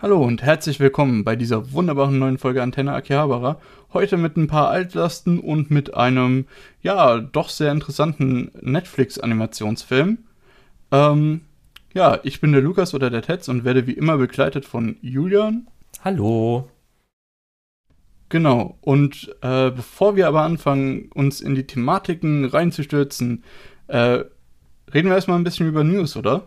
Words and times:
Hallo 0.00 0.22
und 0.22 0.42
herzlich 0.42 0.78
willkommen 0.78 1.24
bei 1.24 1.34
dieser 1.34 1.72
wunderbaren 1.72 2.20
neuen 2.20 2.38
Folge 2.38 2.62
Antenne 2.62 2.92
Akihabara. 2.92 3.60
Heute 3.92 4.16
mit 4.16 4.36
ein 4.36 4.46
paar 4.46 4.68
Altlasten 4.68 5.40
und 5.40 5.72
mit 5.72 5.94
einem, 5.94 6.46
ja, 6.82 7.18
doch 7.18 7.48
sehr 7.48 7.72
interessanten 7.72 8.52
Netflix-Animationsfilm. 8.60 10.18
Ähm, 10.92 11.40
ja, 11.94 12.20
ich 12.22 12.40
bin 12.40 12.52
der 12.52 12.60
Lukas 12.60 12.94
oder 12.94 13.10
der 13.10 13.22
Tetz 13.22 13.48
und 13.48 13.64
werde 13.64 13.88
wie 13.88 13.92
immer 13.94 14.18
begleitet 14.18 14.64
von 14.64 14.98
Julian. 15.00 15.66
Hallo. 16.04 16.70
Genau, 18.28 18.78
und 18.80 19.34
äh, 19.40 19.72
bevor 19.72 20.14
wir 20.14 20.28
aber 20.28 20.42
anfangen, 20.42 21.10
uns 21.12 21.40
in 21.40 21.56
die 21.56 21.66
Thematiken 21.66 22.44
reinzustürzen, 22.44 23.42
äh, 23.88 24.22
reden 24.94 25.08
wir 25.08 25.16
erstmal 25.16 25.40
ein 25.40 25.44
bisschen 25.44 25.66
über 25.66 25.82
News, 25.82 26.16
oder? 26.16 26.46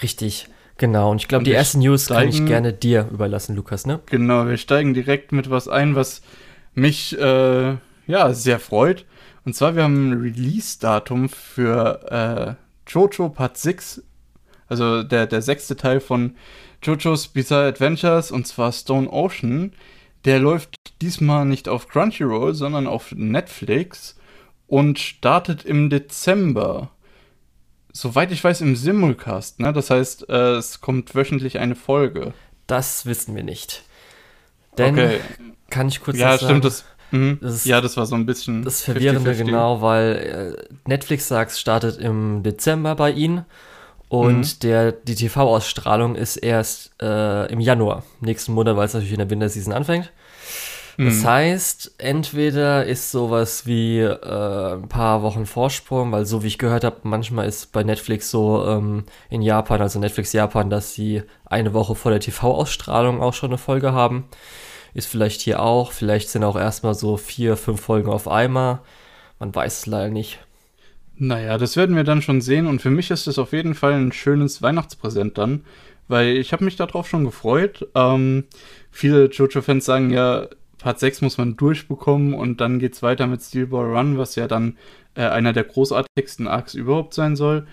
Richtig. 0.00 0.48
Genau, 0.76 1.10
und 1.10 1.20
ich 1.20 1.28
glaube, 1.28 1.44
die 1.44 1.52
ersten 1.52 1.78
News 1.78 2.06
steigen, 2.06 2.30
kann 2.32 2.42
ich 2.42 2.46
gerne 2.46 2.72
dir 2.72 3.08
überlassen, 3.12 3.54
Lukas, 3.54 3.86
ne? 3.86 4.00
Genau, 4.06 4.46
wir 4.46 4.56
steigen 4.56 4.92
direkt 4.92 5.30
mit 5.32 5.48
was 5.50 5.68
ein, 5.68 5.94
was 5.94 6.22
mich 6.74 7.16
äh, 7.18 7.76
ja 8.06 8.34
sehr 8.34 8.58
freut. 8.58 9.04
Und 9.44 9.54
zwar, 9.54 9.76
wir 9.76 9.84
haben 9.84 10.10
ein 10.10 10.20
Release-Datum 10.20 11.28
für 11.28 12.56
äh, 12.58 12.90
Jojo 12.90 13.28
Part 13.28 13.56
6, 13.56 14.02
also 14.68 15.02
der, 15.02 15.26
der 15.26 15.42
sechste 15.42 15.76
Teil 15.76 16.00
von 16.00 16.34
Jojo's 16.82 17.28
Bizarre 17.28 17.68
Adventures, 17.68 18.30
und 18.30 18.46
zwar 18.46 18.72
Stone 18.72 19.08
Ocean. 19.10 19.72
Der 20.24 20.38
läuft 20.38 20.76
diesmal 21.02 21.44
nicht 21.44 21.68
auf 21.68 21.88
Crunchyroll, 21.88 22.54
sondern 22.54 22.86
auf 22.86 23.12
Netflix 23.12 24.18
und 24.66 24.98
startet 24.98 25.64
im 25.64 25.90
Dezember 25.90 26.90
soweit 27.94 28.30
ich 28.32 28.44
weiß, 28.44 28.60
im 28.60 28.76
Simulcast, 28.76 29.60
ne? 29.60 29.72
Das 29.72 29.88
heißt, 29.88 30.28
äh, 30.28 30.56
es 30.56 30.82
kommt 30.82 31.14
wöchentlich 31.14 31.58
eine 31.58 31.74
Folge. 31.74 32.34
Das 32.66 33.06
wissen 33.06 33.34
wir 33.34 33.44
nicht. 33.44 33.82
Denn, 34.76 34.94
okay. 34.94 35.20
kann 35.70 35.88
ich 35.88 36.02
kurz 36.02 36.18
ja, 36.18 36.36
sagen? 36.36 36.60
Das, 36.60 36.84
mh, 37.12 37.38
das 37.40 37.54
ist, 37.54 37.66
ja, 37.66 37.80
das 37.80 37.96
war 37.96 38.04
so 38.04 38.16
ein 38.16 38.26
bisschen. 38.26 38.62
Das 38.64 38.82
Verwirrende, 38.82 39.20
50 39.20 39.44
-50. 39.44 39.46
genau, 39.46 39.80
weil 39.80 40.56
äh, 40.58 40.74
Netflix 40.88 41.28
sagt, 41.28 41.52
es 41.52 41.60
startet 41.60 41.98
im 41.98 42.42
Dezember 42.42 42.94
bei 42.96 43.12
ihnen. 43.12 43.46
Und 44.08 44.40
mhm. 44.40 44.58
der, 44.60 44.92
die 44.92 45.14
TV-Ausstrahlung 45.14 46.14
ist 46.14 46.36
erst 46.36 46.92
äh, 47.00 47.50
im 47.50 47.58
Januar, 47.58 48.04
nächsten 48.20 48.52
Monat, 48.52 48.76
weil 48.76 48.86
es 48.86 48.94
natürlich 48.94 49.12
in 49.12 49.18
der 49.18 49.30
Winterseason 49.30 49.72
anfängt. 49.72 50.12
Das 50.96 51.22
mhm. 51.22 51.26
heißt, 51.26 51.94
entweder 51.98 52.86
ist 52.86 53.10
sowas 53.10 53.66
wie 53.66 53.98
äh, 53.98 54.74
ein 54.74 54.88
paar 54.88 55.22
Wochen 55.22 55.46
Vorsprung, 55.46 56.12
weil 56.12 56.24
so 56.24 56.42
wie 56.42 56.48
ich 56.48 56.58
gehört 56.58 56.84
habe, 56.84 56.98
manchmal 57.02 57.48
ist 57.48 57.72
bei 57.72 57.82
Netflix 57.82 58.30
so 58.30 58.64
ähm, 58.66 59.04
in 59.28 59.42
Japan, 59.42 59.80
also 59.80 59.98
Netflix 59.98 60.32
Japan, 60.32 60.70
dass 60.70 60.94
sie 60.94 61.22
eine 61.44 61.74
Woche 61.74 61.94
vor 61.94 62.12
der 62.12 62.20
TV-Ausstrahlung 62.20 63.20
auch 63.20 63.34
schon 63.34 63.50
eine 63.50 63.58
Folge 63.58 63.92
haben. 63.92 64.24
Ist 64.94 65.08
vielleicht 65.08 65.40
hier 65.40 65.60
auch, 65.60 65.90
vielleicht 65.90 66.28
sind 66.28 66.44
auch 66.44 66.56
erstmal 66.56 66.94
so 66.94 67.16
vier, 67.16 67.56
fünf 67.56 67.80
Folgen 67.80 68.10
auf 68.10 68.28
einmal. 68.28 68.80
Man 69.40 69.52
weiß 69.52 69.78
es 69.78 69.86
leider 69.86 70.10
nicht. 70.10 70.38
Naja, 71.16 71.58
das 71.58 71.76
werden 71.76 71.96
wir 71.96 72.04
dann 72.04 72.22
schon 72.22 72.40
sehen 72.40 72.66
und 72.66 72.82
für 72.82 72.90
mich 72.90 73.10
ist 73.10 73.26
es 73.26 73.38
auf 73.38 73.52
jeden 73.52 73.74
Fall 73.74 73.94
ein 73.94 74.12
schönes 74.12 74.62
Weihnachtspräsent 74.62 75.38
dann, 75.38 75.64
weil 76.06 76.36
ich 76.36 76.52
habe 76.52 76.64
mich 76.64 76.76
darauf 76.76 77.08
schon 77.08 77.24
gefreut. 77.24 77.88
Ähm, 77.94 78.44
viele 78.90 79.26
Jojo-Fans 79.26 79.84
sagen 79.84 80.10
ja, 80.10 80.48
Part 80.84 81.00
6 81.00 81.22
muss 81.22 81.38
man 81.38 81.56
durchbekommen 81.56 82.34
und 82.34 82.60
dann 82.60 82.78
geht 82.78 82.92
es 82.92 83.02
weiter 83.02 83.26
mit 83.26 83.40
Steel 83.40 83.68
Ball 83.68 83.96
Run, 83.96 84.18
was 84.18 84.34
ja 84.34 84.46
dann 84.46 84.76
äh, 85.14 85.22
einer 85.22 85.54
der 85.54 85.64
großartigsten 85.64 86.46
Arcs 86.46 86.74
überhaupt 86.74 87.14
sein 87.14 87.36
soll. 87.36 87.66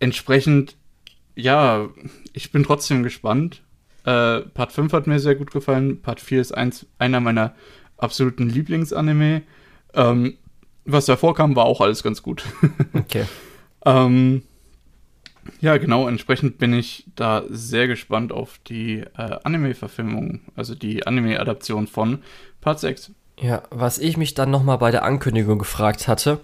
Entsprechend, 0.00 0.74
ja, 1.36 1.90
ich 2.32 2.52
bin 2.52 2.64
trotzdem 2.64 3.02
gespannt. 3.02 3.62
Äh, 4.04 4.40
Part 4.40 4.72
5 4.72 4.94
hat 4.94 5.06
mir 5.06 5.20
sehr 5.20 5.34
gut 5.34 5.50
gefallen. 5.50 6.00
Part 6.00 6.20
4 6.20 6.40
ist 6.40 6.52
eins, 6.52 6.86
einer 6.96 7.20
meiner 7.20 7.54
absoluten 7.98 8.48
Lieblingsanime. 8.48 9.42
Ähm, 9.92 10.38
was 10.86 11.04
davor 11.04 11.34
kam, 11.34 11.56
war 11.56 11.66
auch 11.66 11.82
alles 11.82 12.02
ganz 12.02 12.22
gut. 12.22 12.44
okay. 12.94 13.26
ähm, 13.84 14.42
ja, 15.60 15.76
genau, 15.76 16.08
entsprechend 16.08 16.58
bin 16.58 16.72
ich 16.72 17.04
da 17.14 17.44
sehr 17.48 17.88
gespannt 17.88 18.32
auf 18.32 18.58
die 18.66 19.00
äh, 19.00 19.38
Anime-Verfilmung, 19.44 20.40
also 20.56 20.74
die 20.74 21.06
Anime-Adaption 21.06 21.86
von 21.86 22.22
Part 22.64 22.80
6. 22.80 23.12
Ja, 23.38 23.62
was 23.70 23.98
ich 23.98 24.16
mich 24.16 24.32
dann 24.32 24.50
nochmal 24.50 24.78
bei 24.78 24.90
der 24.90 25.04
Ankündigung 25.04 25.58
gefragt 25.58 26.08
hatte, 26.08 26.40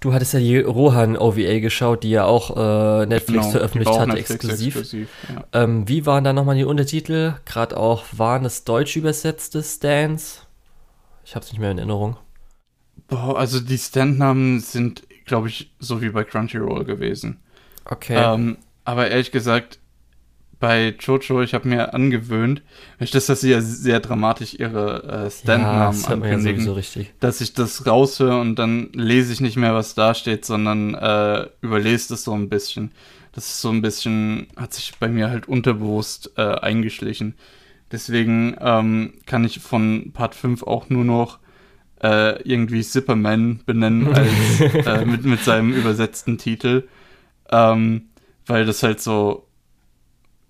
du 0.00 0.12
hattest 0.12 0.34
ja 0.34 0.38
die 0.38 0.58
Rohan-OVA 0.58 1.60
geschaut, 1.60 2.02
die 2.02 2.10
ja 2.10 2.24
auch 2.26 2.54
äh, 2.56 3.06
Netflix 3.06 3.46
genau, 3.46 3.50
veröffentlicht 3.50 3.98
hat, 3.98 4.14
exklusiv. 4.14 4.76
exklusiv 4.76 5.08
ja. 5.34 5.44
ähm, 5.62 5.88
wie 5.88 6.04
waren 6.04 6.24
da 6.24 6.34
nochmal 6.34 6.56
die 6.56 6.64
Untertitel? 6.64 7.34
Gerade 7.46 7.76
auch, 7.78 8.04
waren 8.12 8.44
es 8.44 8.64
deutsch 8.64 8.96
übersetzte 8.96 9.62
Stands? 9.62 10.46
Ich 11.24 11.34
hab's 11.34 11.50
nicht 11.50 11.58
mehr 11.58 11.70
in 11.70 11.78
Erinnerung. 11.78 12.18
Boah, 13.08 13.38
also 13.38 13.58
die 13.58 13.78
Stand-Namen 13.78 14.60
sind, 14.60 15.04
glaube 15.24 15.48
ich, 15.48 15.74
so 15.78 16.02
wie 16.02 16.10
bei 16.10 16.24
Crunchyroll 16.24 16.84
gewesen. 16.84 17.40
Okay. 17.86 18.16
Ähm, 18.16 18.58
aber 18.84 19.08
ehrlich 19.08 19.30
gesagt, 19.30 19.78
bei 20.58 20.94
Jojo, 20.98 21.42
ich 21.42 21.54
habe 21.54 21.68
mir 21.68 21.92
angewöhnt, 21.92 22.62
ich 22.98 23.10
das, 23.10 23.26
dass 23.26 23.42
sie 23.42 23.50
ja 23.50 23.60
sehr 23.60 24.00
dramatisch 24.00 24.54
ihre 24.54 25.26
äh, 25.26 25.30
Stand-Namen 25.30 26.00
ja, 26.00 26.08
ankündigen, 26.08 26.66
ja 26.66 26.72
richtig. 26.72 27.12
dass 27.20 27.40
ich 27.40 27.52
das 27.52 27.86
raushöre 27.86 28.40
und 28.40 28.56
dann 28.56 28.90
lese 28.92 29.32
ich 29.32 29.40
nicht 29.40 29.56
mehr, 29.56 29.74
was 29.74 29.94
da 29.94 30.14
steht, 30.14 30.44
sondern 30.44 30.94
äh, 30.94 31.46
überlese 31.60 32.10
das 32.10 32.24
so 32.24 32.32
ein 32.32 32.48
bisschen. 32.48 32.92
Das 33.32 33.46
ist 33.46 33.60
so 33.60 33.68
ein 33.68 33.82
bisschen, 33.82 34.46
hat 34.56 34.72
sich 34.72 34.94
bei 34.98 35.08
mir 35.08 35.28
halt 35.28 35.46
unterbewusst 35.46 36.32
äh, 36.36 36.42
eingeschlichen. 36.42 37.34
Deswegen 37.92 38.56
ähm, 38.60 39.14
kann 39.26 39.44
ich 39.44 39.60
von 39.60 40.12
Part 40.12 40.34
5 40.34 40.62
auch 40.62 40.88
nur 40.88 41.04
noch 41.04 41.38
äh, 42.02 42.40
irgendwie 42.42 42.82
Zipperman 42.82 43.60
benennen 43.66 44.12
als 44.12 44.60
äh, 44.86 45.04
mit, 45.04 45.24
mit 45.24 45.44
seinem 45.44 45.72
übersetzten 45.72 46.38
Titel. 46.38 46.88
Ähm, 47.50 48.08
weil 48.46 48.64
das 48.64 48.82
halt 48.82 49.00
so, 49.00 49.45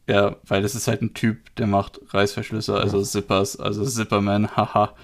ja, 0.07 0.37
weil 0.45 0.63
das 0.63 0.75
ist 0.75 0.89
halt 0.89 1.03
ein 1.03 1.15
Typ, 1.15 1.55
der 1.57 1.67
macht 1.67 2.01
Reißverschlüsse, 2.11 2.75
also 2.75 2.99
ja. 2.99 3.05
Zippers, 3.05 3.59
also 3.59 3.85
Zipperman, 3.85 4.57
haha. 4.57 4.95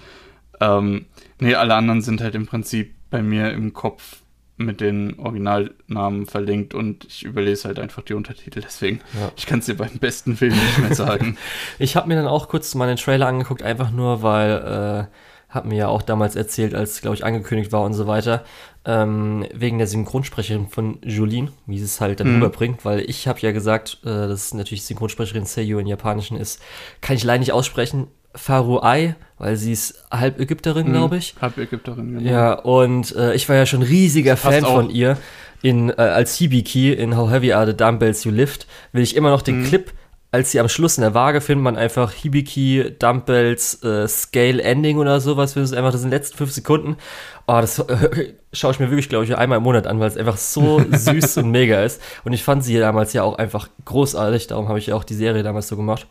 Ähm, 0.61 1.05
nee, 1.39 1.55
alle 1.55 1.75
anderen 1.75 2.01
sind 2.01 2.21
halt 2.21 2.35
im 2.35 2.45
Prinzip 2.45 2.95
bei 3.09 3.21
mir 3.21 3.51
im 3.51 3.73
Kopf 3.73 4.23
mit 4.55 4.81
den 4.81 5.19
Originalnamen 5.19 6.25
verlinkt 6.25 6.73
und 6.73 7.05
ich 7.05 7.23
überlese 7.23 7.67
halt 7.67 7.79
einfach 7.79 8.03
die 8.03 8.13
Untertitel, 8.13 8.61
deswegen, 8.61 9.01
ja. 9.19 9.31
ich 9.35 9.45
kann 9.45 9.59
es 9.59 9.65
dir 9.65 9.75
beim 9.75 9.97
besten 9.99 10.37
Film 10.37 10.53
nicht 10.53 10.77
mehr 10.77 10.95
sagen. 10.95 11.37
ich 11.79 11.95
habe 11.95 12.07
mir 12.07 12.15
dann 12.15 12.27
auch 12.27 12.47
kurz 12.47 12.73
meinen 12.75 12.97
Trailer 12.97 13.27
angeguckt, 13.27 13.63
einfach 13.63 13.91
nur, 13.91 14.21
weil 14.21 15.09
äh, 15.09 15.15
hat 15.53 15.65
mir 15.65 15.75
ja 15.75 15.87
auch 15.87 16.01
damals 16.01 16.35
erzählt, 16.35 16.73
als, 16.73 17.01
glaube 17.01 17.15
ich, 17.15 17.23
angekündigt 17.23 17.71
war 17.71 17.83
und 17.83 17.93
so 17.93 18.07
weiter, 18.07 18.43
ähm, 18.85 19.45
wegen 19.53 19.77
der 19.77 19.87
Synchronsprecherin 19.87 20.67
von 20.67 20.97
Jolene, 21.03 21.51
wie 21.67 21.77
sie 21.77 21.85
es 21.85 22.01
halt 22.01 22.19
dann 22.19 22.27
mhm. 22.27 22.35
rüberbringt, 22.35 22.83
weil 22.85 23.01
ich 23.01 23.27
habe 23.27 23.39
ja 23.39 23.51
gesagt, 23.51 23.99
äh, 24.03 24.09
dass 24.09 24.53
natürlich 24.53 24.83
Synchronsprecherin 24.83 25.45
Seiyu 25.45 25.79
in 25.79 25.87
Japanischen 25.87 26.37
ist, 26.37 26.61
kann 27.01 27.15
ich 27.15 27.23
leider 27.23 27.39
nicht 27.39 27.53
aussprechen, 27.53 28.07
Faruai, 28.35 29.15
weil 29.37 29.55
sie 29.57 29.71
ist 29.71 30.03
halb 30.11 30.39
Ägypterin, 30.39 30.87
mhm. 30.87 30.93
glaube 30.93 31.17
ich. 31.17 31.35
Halb 31.39 31.57
Ägypterin, 31.57 32.17
genau. 32.17 32.29
Ja, 32.29 32.53
und 32.53 33.15
äh, 33.15 33.35
ich 33.35 33.47
war 33.47 33.55
ja 33.55 33.65
schon 33.65 33.83
riesiger 33.83 34.37
Fan 34.37 34.63
von 34.63 34.89
ihr. 34.89 35.17
In, 35.61 35.91
äh, 35.91 35.93
als 35.93 36.35
Hibiki 36.35 36.91
in 36.91 37.15
How 37.15 37.29
Heavy 37.29 37.53
Are 37.53 37.65
the 37.65 37.77
Dumbbells 37.77 38.25
You 38.25 38.31
Lift 38.31 38.67
will 38.91 39.01
ich 39.01 39.15
immer 39.15 39.29
noch 39.29 39.41
den 39.41 39.61
mhm. 39.61 39.65
Clip 39.65 39.93
als 40.33 40.49
sie 40.49 40.59
am 40.59 40.67
Schluss 40.67 40.97
in 40.97 41.03
der 41.03 41.13
Waage 41.13 41.41
findet 41.41 41.63
man 41.63 41.77
einfach 41.77 42.11
Hibiki, 42.11 42.95
Dumbbells, 42.97 43.83
äh, 43.83 44.07
Scale 44.07 44.63
Ending 44.63 44.97
oder 44.97 45.21
sowas. 45.21 45.53
Das 45.53 45.69
ist 45.69 45.77
einfach 45.77 45.91
das 45.91 46.01
sind 46.01 46.09
letzten 46.09 46.35
fünf 46.35 46.51
Sekunden. 46.51 46.97
Oh, 47.45 47.61
das 47.61 47.77
äh, 47.87 48.33
schaue 48.51 48.71
ich 48.71 48.79
mir 48.79 48.89
wirklich, 48.89 49.09
glaube 49.09 49.25
ich, 49.25 49.37
einmal 49.37 49.59
im 49.59 49.63
Monat 49.63 49.85
an, 49.85 49.99
weil 49.99 50.07
es 50.07 50.17
einfach 50.17 50.37
so 50.37 50.83
süß 50.91 51.37
und 51.37 51.51
mega 51.51 51.83
ist. 51.83 52.01
Und 52.23 52.33
ich 52.33 52.41
fand 52.41 52.63
sie 52.63 52.79
damals 52.79 53.13
ja 53.13 53.21
auch 53.21 53.37
einfach 53.37 53.69
großartig. 53.85 54.47
Darum 54.47 54.69
habe 54.69 54.79
ich 54.79 54.87
ja 54.87 54.95
auch 54.95 55.03
die 55.03 55.13
Serie 55.13 55.43
damals 55.43 55.67
so 55.67 55.77
gemacht. 55.77 56.07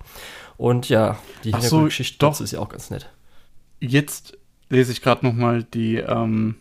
Und 0.57 0.89
ja, 0.89 1.19
die 1.43 1.51
Hintergrundgeschichte 1.51 2.19
so, 2.21 2.29
dazu 2.29 2.45
ist 2.45 2.53
ja 2.53 2.61
auch 2.61 2.69
ganz 2.69 2.91
nett. 2.91 3.11
Jetzt 3.81 4.39
lese 4.69 4.93
ich 4.93 5.03
gerade 5.03 5.27
noch 5.27 5.35
mal 5.35 5.65
die 5.65 5.97
ähm, 5.97 6.55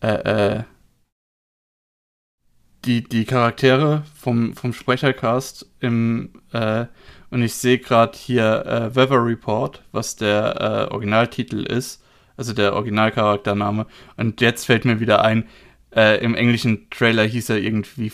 äh, 0.00 0.58
äh, 0.58 0.62
die, 2.84 3.02
die 3.02 3.24
Charaktere 3.24 4.02
vom, 4.14 4.54
vom 4.54 4.72
Sprechercast 4.72 5.66
im 5.80 6.30
äh, 6.52 6.86
und 7.34 7.42
ich 7.42 7.54
sehe 7.54 7.78
gerade 7.78 8.16
hier 8.16 8.64
äh, 8.64 8.94
Weather 8.94 9.26
Report, 9.26 9.82
was 9.90 10.14
der 10.14 10.88
äh, 10.88 10.92
Originaltitel 10.92 11.64
ist, 11.64 12.00
also 12.36 12.52
der 12.52 12.74
Originalcharaktername. 12.74 13.86
Und 14.16 14.40
jetzt 14.40 14.66
fällt 14.66 14.84
mir 14.84 15.00
wieder 15.00 15.24
ein, 15.24 15.48
äh, 15.96 16.22
im 16.22 16.36
englischen 16.36 16.88
Trailer 16.90 17.24
hieß 17.24 17.50
er 17.50 17.58
irgendwie 17.58 18.12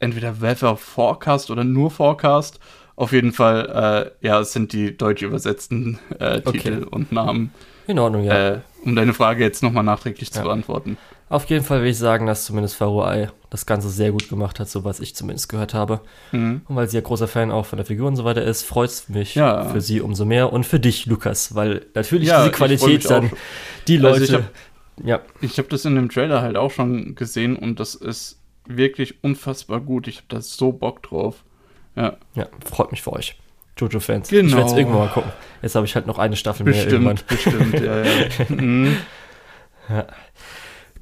entweder 0.00 0.40
Weather 0.40 0.76
Forecast 0.76 1.52
oder 1.52 1.62
nur 1.62 1.92
Forecast. 1.92 2.58
Auf 2.96 3.12
jeden 3.12 3.32
Fall, 3.32 4.10
äh, 4.20 4.26
ja, 4.26 4.40
es 4.40 4.52
sind 4.52 4.72
die 4.72 4.96
deutsch 4.96 5.22
übersetzten 5.22 6.00
äh, 6.18 6.40
Titel 6.40 6.82
okay. 6.82 6.86
und 6.90 7.12
Namen. 7.12 7.52
In 7.86 8.00
Ordnung, 8.00 8.24
ja. 8.24 8.62
Um 8.86 8.96
deine 8.96 9.12
Frage 9.12 9.44
jetzt 9.44 9.62
nochmal 9.62 9.84
nachträglich 9.84 10.28
ja. 10.30 10.36
zu 10.36 10.42
beantworten. 10.42 10.96
Auf 11.28 11.44
jeden 11.46 11.64
Fall 11.64 11.82
will 11.82 11.90
ich 11.90 11.98
sagen, 11.98 12.26
dass 12.26 12.44
zumindest 12.44 12.76
Faruai 12.76 13.30
das 13.50 13.66
Ganze 13.66 13.88
sehr 13.90 14.12
gut 14.12 14.28
gemacht 14.28 14.60
hat, 14.60 14.68
so 14.68 14.84
was 14.84 15.00
ich 15.00 15.14
zumindest 15.16 15.48
gehört 15.48 15.74
habe. 15.74 16.00
Mhm. 16.32 16.62
Und 16.68 16.76
weil 16.76 16.88
sie 16.88 16.96
ja 16.96 17.00
großer 17.02 17.26
Fan 17.28 17.50
auch 17.50 17.66
von 17.66 17.76
der 17.78 17.84
Figur 17.86 18.06
und 18.06 18.16
so 18.16 18.24
weiter 18.24 18.42
ist, 18.44 18.62
freut 18.62 18.90
es 18.90 19.08
mich 19.08 19.34
Ja. 19.34 19.64
für 19.64 19.80
sie 19.80 20.00
umso 20.00 20.24
mehr 20.24 20.52
und 20.52 20.64
für 20.64 20.78
dich, 20.80 21.06
Lukas, 21.06 21.54
weil 21.54 21.84
natürlich 21.94 22.28
Ja, 22.28 22.40
diese 22.44 22.52
Qualität 22.52 23.10
dann 23.10 23.30
die 23.88 23.96
Also 23.96 24.08
Leute. 24.08 24.24
ich 24.24 24.32
hab- 24.34 24.50
ja, 25.04 25.20
Ich 25.40 25.58
habe 25.58 25.68
das 25.68 25.84
in 25.84 25.94
dem 25.96 26.08
Trailer 26.08 26.40
halt 26.42 26.56
auch 26.56 26.70
schon 26.70 27.14
gesehen 27.16 27.56
und 27.56 27.80
das 27.80 27.94
ist 27.96 28.40
wirklich 28.66 29.22
unfassbar 29.24 29.80
gut. 29.80 30.06
Ich 30.08 30.16
habe 30.18 30.26
da 30.28 30.40
so 30.40 30.72
Bock 30.72 31.02
drauf. 31.02 31.44
Ja, 31.96 32.16
ja, 32.34 32.46
freut 32.64 32.92
mich 32.92 33.02
für 33.02 33.12
euch. 33.12 33.36
Jojo-Fans. 33.78 34.30
Ich 34.32 34.38
Genau. 34.40 34.56
werde 34.56 34.70
es 34.70 34.76
irgendwann 34.76 35.00
mal 35.00 35.08
gucken. 35.08 35.30
Jetzt 35.62 35.74
habe 35.74 35.86
ich 35.86 35.94
halt 35.94 36.06
noch 36.06 36.18
eine 36.18 36.36
Staffel 36.36 36.64
mehr 36.64 36.86
irgendwann. 36.86 37.18
bestimmt, 37.28 37.72
bestimmt, 37.72 37.84
ja, 37.84 38.02
ja. 38.02 38.04
Mhm. 38.48 38.96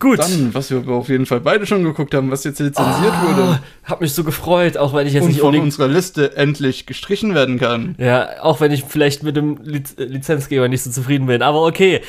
Gut. 0.00 0.18
Dann, 0.18 0.52
was 0.52 0.70
wir 0.70 0.86
auf 0.88 1.08
jeden 1.08 1.24
Fall 1.24 1.40
beide 1.40 1.66
schon 1.66 1.84
geguckt 1.84 2.14
haben, 2.14 2.30
was 2.30 2.44
jetzt 2.44 2.58
lizenziert 2.58 3.12
Ah, 3.12 3.22
wurde 3.26 3.60
Hab 3.84 4.00
mich 4.00 4.12
so 4.12 4.24
gefreut, 4.24 4.76
auch 4.76 4.92
wenn 4.92 5.06
ich 5.06 5.12
jetzt 5.14 5.22
und 5.22 5.28
nicht 5.30 5.40
von 5.40 5.56
unserer 5.56 5.88
Liste 5.88 6.36
endlich 6.36 6.84
gestrichen 6.84 7.34
werden 7.34 7.58
kann. 7.58 7.94
Ja, 7.98 8.42
auch 8.42 8.60
wenn 8.60 8.72
ich 8.72 8.84
vielleicht 8.84 9.22
mit 9.22 9.36
dem 9.36 9.58
Liz 9.62 9.94
äh, 9.96 10.04
Lizenzgeber 10.04 10.68
nicht 10.68 10.82
so 10.82 10.90
zufrieden 10.90 11.26
bin, 11.26 11.42
aber 11.42 11.64
okay. 11.64 12.00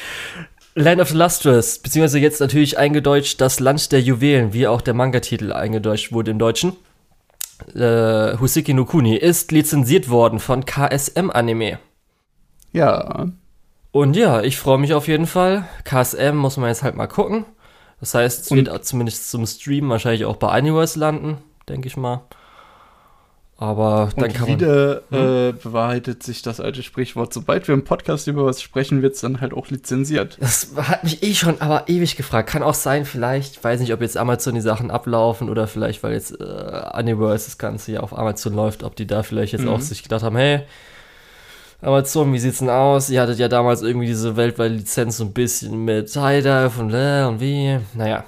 Land 0.78 1.00
of 1.00 1.10
the 1.10 1.18
Lustrous, 1.18 1.80
beziehungsweise 1.80 2.20
jetzt 2.20 2.42
natürlich 2.42 2.78
eingedeutscht 2.78 3.40
das 3.40 3.62
Land 3.62 3.94
der 3.94 4.02
Juwelen, 4.02 4.52
wie 4.52 4.68
auch 4.68 4.82
der 4.82 4.94
Manga-Titel 4.94 5.54
eingedeutscht 5.54 6.12
wurde 6.12 6.32
im 6.32 6.40
Deutschen. 6.40 6.74
Äh, 7.74 8.38
Husiki 8.40 8.74
no 8.74 8.86
Kuni 8.86 9.16
ist 9.16 9.52
lizenziert 9.52 10.10
worden 10.10 10.40
von 10.40 10.66
KSM 10.66 11.30
Anime. 11.32 11.80
Ja, 12.72 13.28
Und 13.92 14.16
ja, 14.18 14.42
ich 14.42 14.58
freue 14.58 14.78
mich 14.78 14.94
auf 14.94 15.08
jeden 15.08 15.26
Fall. 15.28 15.66
KSM 15.86 16.36
muss 16.36 16.58
man 16.58 16.68
jetzt 16.70 16.84
halt 16.84 16.96
mal 16.96 17.08
gucken. 17.08 17.46
Das 18.02 18.14
heißt, 18.14 18.42
es 18.42 18.52
wird 18.52 18.86
zumindest 18.86 19.32
zum 19.32 19.46
Stream 19.46 19.90
wahrscheinlich 19.90 20.26
auch 20.26 20.36
bei 20.36 20.50
Animeverse 20.50 21.00
landen, 21.00 21.38
denke 21.70 21.88
ich 21.88 21.96
mal. 21.96 22.24
Aber 23.58 24.10
dann 24.18 24.26
und 24.26 24.34
kann 24.34 24.50
man. 24.50 24.60
wieder 24.60 24.98
äh, 25.12 25.54
bewahrheitet 25.54 26.24
sich 26.24 26.42
das 26.42 26.60
alte 26.60 26.84
Sprichwort, 26.84 27.34
sobald 27.34 27.70
wir 27.70 27.74
im 27.74 27.86
Podcast 27.86 28.28
über 28.28 28.46
was 28.46 28.62
sprechen, 28.62 29.02
wird 29.02 29.16
es 29.16 29.22
dann 29.22 29.40
halt 29.40 29.54
auch 29.54 29.70
lizenziert. 29.70 30.38
Das 30.42 30.74
hat 30.76 31.06
mich 31.06 31.24
eh 31.24 31.34
schon 31.34 31.62
aber 31.62 31.88
ewig 31.88 32.18
gefragt. 32.18 32.50
Kann 32.50 32.64
auch 32.64 32.74
sein, 32.74 33.06
vielleicht, 33.06 33.64
weiß 33.64 33.80
nicht, 33.80 33.94
ob 33.94 34.02
jetzt 34.02 34.18
Amazon 34.18 34.56
die 34.56 34.62
Sachen 34.62 34.92
ablaufen 34.92 35.50
oder 35.50 35.68
vielleicht, 35.68 36.04
weil 36.04 36.12
jetzt 36.12 36.32
äh, 36.38 36.44
Universe 37.00 37.46
das 37.46 37.58
Ganze 37.58 37.94
ja 37.94 38.00
auf 38.02 38.18
Amazon 38.18 38.54
läuft, 38.56 38.84
ob 38.84 38.98
die 38.98 39.08
da 39.08 39.24
vielleicht 39.24 39.54
jetzt 39.54 39.62
Mhm. 39.64 39.70
auch 39.70 39.80
sich 39.80 40.04
gedacht 40.04 40.24
haben, 40.24 40.36
hey, 40.36 40.64
Amazon, 41.82 42.34
wie 42.34 42.40
sieht's 42.40 42.60
denn 42.60 42.70
aus? 42.70 43.10
Ihr 43.10 43.22
hattet 43.22 43.40
ja 43.40 43.48
damals 43.48 43.82
irgendwie 43.84 44.08
diese 44.08 44.36
weltweite 44.36 44.74
Lizenz 44.74 45.18
so 45.18 45.24
ein 45.24 45.34
bisschen 45.34 45.86
mit 45.86 46.12
Tidal 46.12 46.72
und 46.78 46.94
äh, 46.94 47.24
und 47.24 47.40
wie. 47.40 47.80
Naja, 47.94 48.26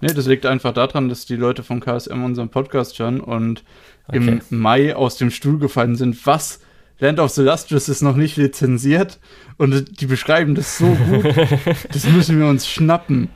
Nee, 0.00 0.14
das 0.14 0.26
liegt 0.26 0.46
einfach 0.46 0.72
daran, 0.72 1.08
dass 1.08 1.26
die 1.26 1.34
Leute 1.34 1.64
von 1.64 1.80
KSM 1.80 2.22
unseren 2.24 2.50
Podcast 2.50 2.96
hören 3.00 3.20
und 3.20 3.64
Okay. 4.08 4.16
im 4.18 4.40
Mai 4.50 4.94
aus 4.96 5.16
dem 5.16 5.30
Stuhl 5.30 5.58
gefallen 5.58 5.96
sind. 5.96 6.24
Was? 6.26 6.60
Land 7.00 7.20
of 7.20 7.30
the 7.30 7.42
Lustrous 7.42 7.88
ist 7.88 8.02
noch 8.02 8.16
nicht 8.16 8.36
lizenziert 8.36 9.20
und 9.56 10.00
die 10.00 10.06
beschreiben 10.06 10.54
das 10.54 10.78
so 10.78 10.86
gut. 10.86 11.24
das 11.92 12.04
müssen 12.06 12.40
wir 12.40 12.46
uns 12.48 12.66
schnappen. 12.68 13.28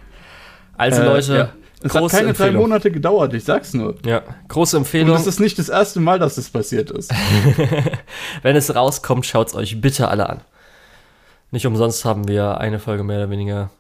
also 0.76 1.02
Äh, 1.02 1.04
Leute, 1.06 1.34
ja. 1.36 1.52
Es 1.84 1.94
hat 1.94 2.10
keine 2.10 2.32
drei. 2.32 2.52
Monate 2.52 2.90
gedauert, 2.90 3.34
ich 3.34 3.44
sag's 3.44 3.74
nur. 3.74 3.96
ja, 4.06 4.22
große 4.48 4.76
Und 4.76 4.82
Empfehlung. 4.82 5.16
das 5.16 5.26
ist 5.26 5.40
nicht 5.40 5.58
das 5.58 5.68
erste 5.68 6.00
Mal, 6.00 6.18
dass 6.18 6.36
das 6.36 6.48
passiert 6.48 6.90
ist. 6.92 7.12
Wenn 8.42 8.56
es 8.56 8.74
rauskommt, 8.74 9.26
schaut's 9.26 9.54
euch 9.54 9.80
bitte 9.80 10.08
alle 10.08 10.28
an. 10.28 10.40
Nicht 11.50 11.66
umsonst 11.66 12.04
haben 12.04 12.26
wir 12.28 12.58
eine 12.58 12.78
Folge 12.78 13.02
mehr 13.04 13.18
oder 13.18 13.30
weniger 13.30 13.70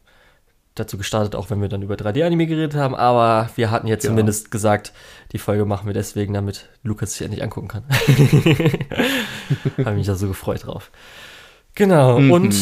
dazu 0.74 0.96
gestartet, 0.96 1.34
auch 1.36 1.50
wenn 1.50 1.60
wir 1.60 1.68
dann 1.68 1.82
über 1.82 1.94
3D-Anime 1.96 2.46
geredet 2.46 2.74
haben, 2.74 2.94
aber 2.94 3.50
wir 3.56 3.70
hatten 3.70 3.86
jetzt 3.86 4.04
Ja. 4.04 4.10
zumindest 4.10 4.50
gesagt, 4.50 4.92
die 5.32 5.38
Folge 5.38 5.64
machen 5.66 5.86
wir 5.86 5.94
deswegen, 5.94 6.32
damit 6.34 6.68
Lukas 6.82 7.12
sich 7.12 7.22
endlich 7.22 7.42
angucken 7.42 7.68
kann. 7.68 7.84
Habe 9.84 9.96
mich 9.96 10.06
da 10.06 10.14
so 10.14 10.28
gefreut 10.28 10.66
drauf. 10.66 10.90
Genau, 11.74 12.18
Mhm. 12.18 12.30
und 12.32 12.54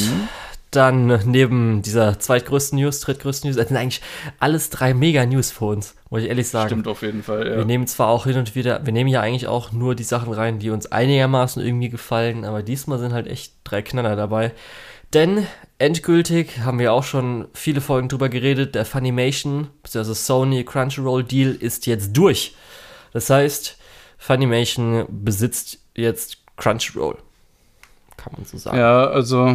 dann 0.71 1.07
neben 1.29 1.83
dieser 1.83 2.21
zweitgrößten 2.21 2.79
News, 2.79 3.01
drittgrößten 3.01 3.49
News, 3.51 3.57
das 3.57 3.69
sind 3.69 3.77
eigentlich 3.77 4.01
alles 4.39 4.71
drei 4.71 4.95
Mega-News 4.95 5.51
für 5.51 5.65
uns, 5.65 5.97
muss 6.11 6.23
ich 6.23 6.29
ehrlich 6.29 6.49
sagen. 6.49 6.69
Stimmt 6.69 6.87
auf 6.87 7.03
jeden 7.03 7.25
Fall, 7.25 7.45
Wir 7.45 7.59
ja. 7.59 7.65
nehmen 7.65 7.89
zwar 7.89 8.07
auch 8.09 8.25
hin 8.27 8.37
und 8.37 8.55
wieder, 8.55 8.85
wir 8.87 8.93
nehmen 8.93 9.11
ja 9.11 9.21
eigentlich 9.21 9.49
auch 9.49 9.73
nur 9.73 9.97
die 9.97 10.05
Sachen 10.05 10.33
rein, 10.33 10.61
die 10.61 10.71
uns 10.71 10.87
einigermaßen 10.93 11.65
irgendwie 11.65 11.89
gefallen, 11.89 12.45
aber 12.45 12.63
diesmal 12.63 13.01
sind 13.01 13.13
halt 13.13 13.27
echt 13.27 13.55
drei 13.65 13.83
Knaller 13.83 14.15
dabei. 14.15 14.53
Denn 15.13 15.45
endgültig 15.81 16.61
haben 16.61 16.79
wir 16.79 16.93
auch 16.93 17.05
schon 17.05 17.49
viele 17.55 17.81
Folgen 17.81 18.09
drüber 18.09 18.29
geredet, 18.29 18.75
der 18.75 18.85
Funimation, 18.85 19.69
bzw. 19.83 20.15
Sony 20.15 20.65
Crunchyroll 20.65 21.25
Deal 21.25 21.53
ist 21.53 21.87
jetzt 21.87 22.17
durch. 22.17 22.55
Das 23.13 23.31
heißt, 23.31 23.79
Funimation 24.19 25.07
besitzt 25.09 25.79
jetzt 25.97 26.39
Crunchyroll. 26.57 27.17
Kann 28.17 28.35
man 28.37 28.45
so 28.45 28.59
sagen. 28.59 28.77
Ja, 28.77 29.07
also 29.07 29.47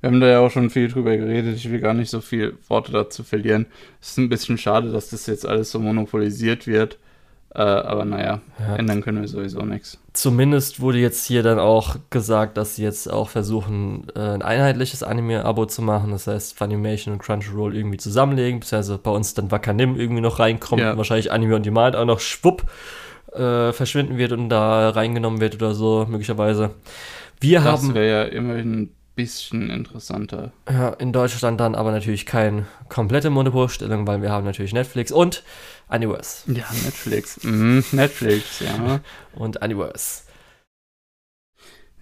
wir 0.00 0.06
haben 0.10 0.20
da 0.20 0.28
ja 0.28 0.40
auch 0.40 0.50
schon 0.50 0.70
viel 0.70 0.88
drüber 0.88 1.16
geredet. 1.16 1.56
Ich 1.56 1.70
will 1.70 1.80
gar 1.80 1.94
nicht 1.94 2.10
so 2.10 2.22
viel 2.22 2.56
Worte 2.68 2.92
dazu 2.92 3.22
verlieren. 3.22 3.66
Es 4.00 4.10
ist 4.10 4.18
ein 4.18 4.30
bisschen 4.30 4.56
schade, 4.56 4.90
dass 4.90 5.10
das 5.10 5.26
jetzt 5.26 5.46
alles 5.46 5.70
so 5.70 5.78
monopolisiert 5.78 6.66
wird. 6.66 6.98
Äh, 7.56 7.62
aber 7.62 8.04
naja, 8.04 8.40
Ja. 8.58 8.76
ändern 8.76 9.00
können 9.00 9.22
wir 9.22 9.28
sowieso 9.28 9.60
nichts. 9.62 9.98
Zumindest 10.12 10.80
wurde 10.80 10.98
jetzt 10.98 11.24
hier 11.24 11.42
dann 11.42 11.58
auch 11.58 11.96
gesagt, 12.10 12.58
dass 12.58 12.76
sie 12.76 12.82
jetzt 12.82 13.10
auch 13.10 13.30
versuchen, 13.30 14.08
äh, 14.14 14.20
ein 14.20 14.42
einheitliches 14.42 15.02
Anime-Abo 15.02 15.64
zu 15.64 15.80
machen. 15.80 16.10
Das 16.10 16.26
heißt, 16.26 16.58
Funimation 16.58 17.14
und 17.14 17.22
Crunchyroll 17.22 17.74
irgendwie 17.74 17.96
zusammenlegen, 17.96 18.60
beziehungsweise 18.60 18.98
bei 18.98 19.10
uns 19.10 19.32
dann 19.32 19.50
Wakanim 19.50 19.98
irgendwie 19.98 20.20
noch 20.20 20.38
reinkommt 20.38 20.82
Ja. 20.82 20.90
und 20.92 20.98
wahrscheinlich 20.98 21.32
Anime 21.32 21.54
on 21.56 21.62
Demand 21.62 21.96
auch 21.96 22.04
noch 22.04 22.20
schwupp 22.20 22.64
äh, 23.32 23.72
verschwinden 23.72 24.18
wird 24.18 24.32
und 24.32 24.50
da 24.50 24.90
reingenommen 24.90 25.40
wird 25.40 25.54
oder 25.54 25.74
so, 25.74 26.06
möglicherweise. 26.08 26.70
Wir 27.40 27.60
Das 27.60 27.82
haben 27.82 27.94
wäre 27.94 28.08
ja 28.08 28.22
immerhin 28.30 28.80
ein 28.82 28.90
bisschen 29.14 29.70
interessanter. 29.70 30.52
ja, 30.70 30.90
in 30.90 31.12
Deutschland 31.12 31.58
dann 31.60 31.74
aber 31.74 31.90
natürlich 31.90 32.26
keine 32.26 32.66
komplette 32.90 33.30
Monopolstellung, 33.30 34.06
weil 34.06 34.20
wir 34.20 34.30
haben 34.30 34.44
natürlich 34.44 34.74
Netflix 34.74 35.10
und 35.10 35.42
Universe. 35.88 36.50
Ja, 36.52 36.64
Netflix. 36.84 37.40
Mhm, 37.44 37.84
Netflix, 37.92 38.60
ja. 38.60 39.00
Und 39.34 39.62
Universe. 39.62 40.22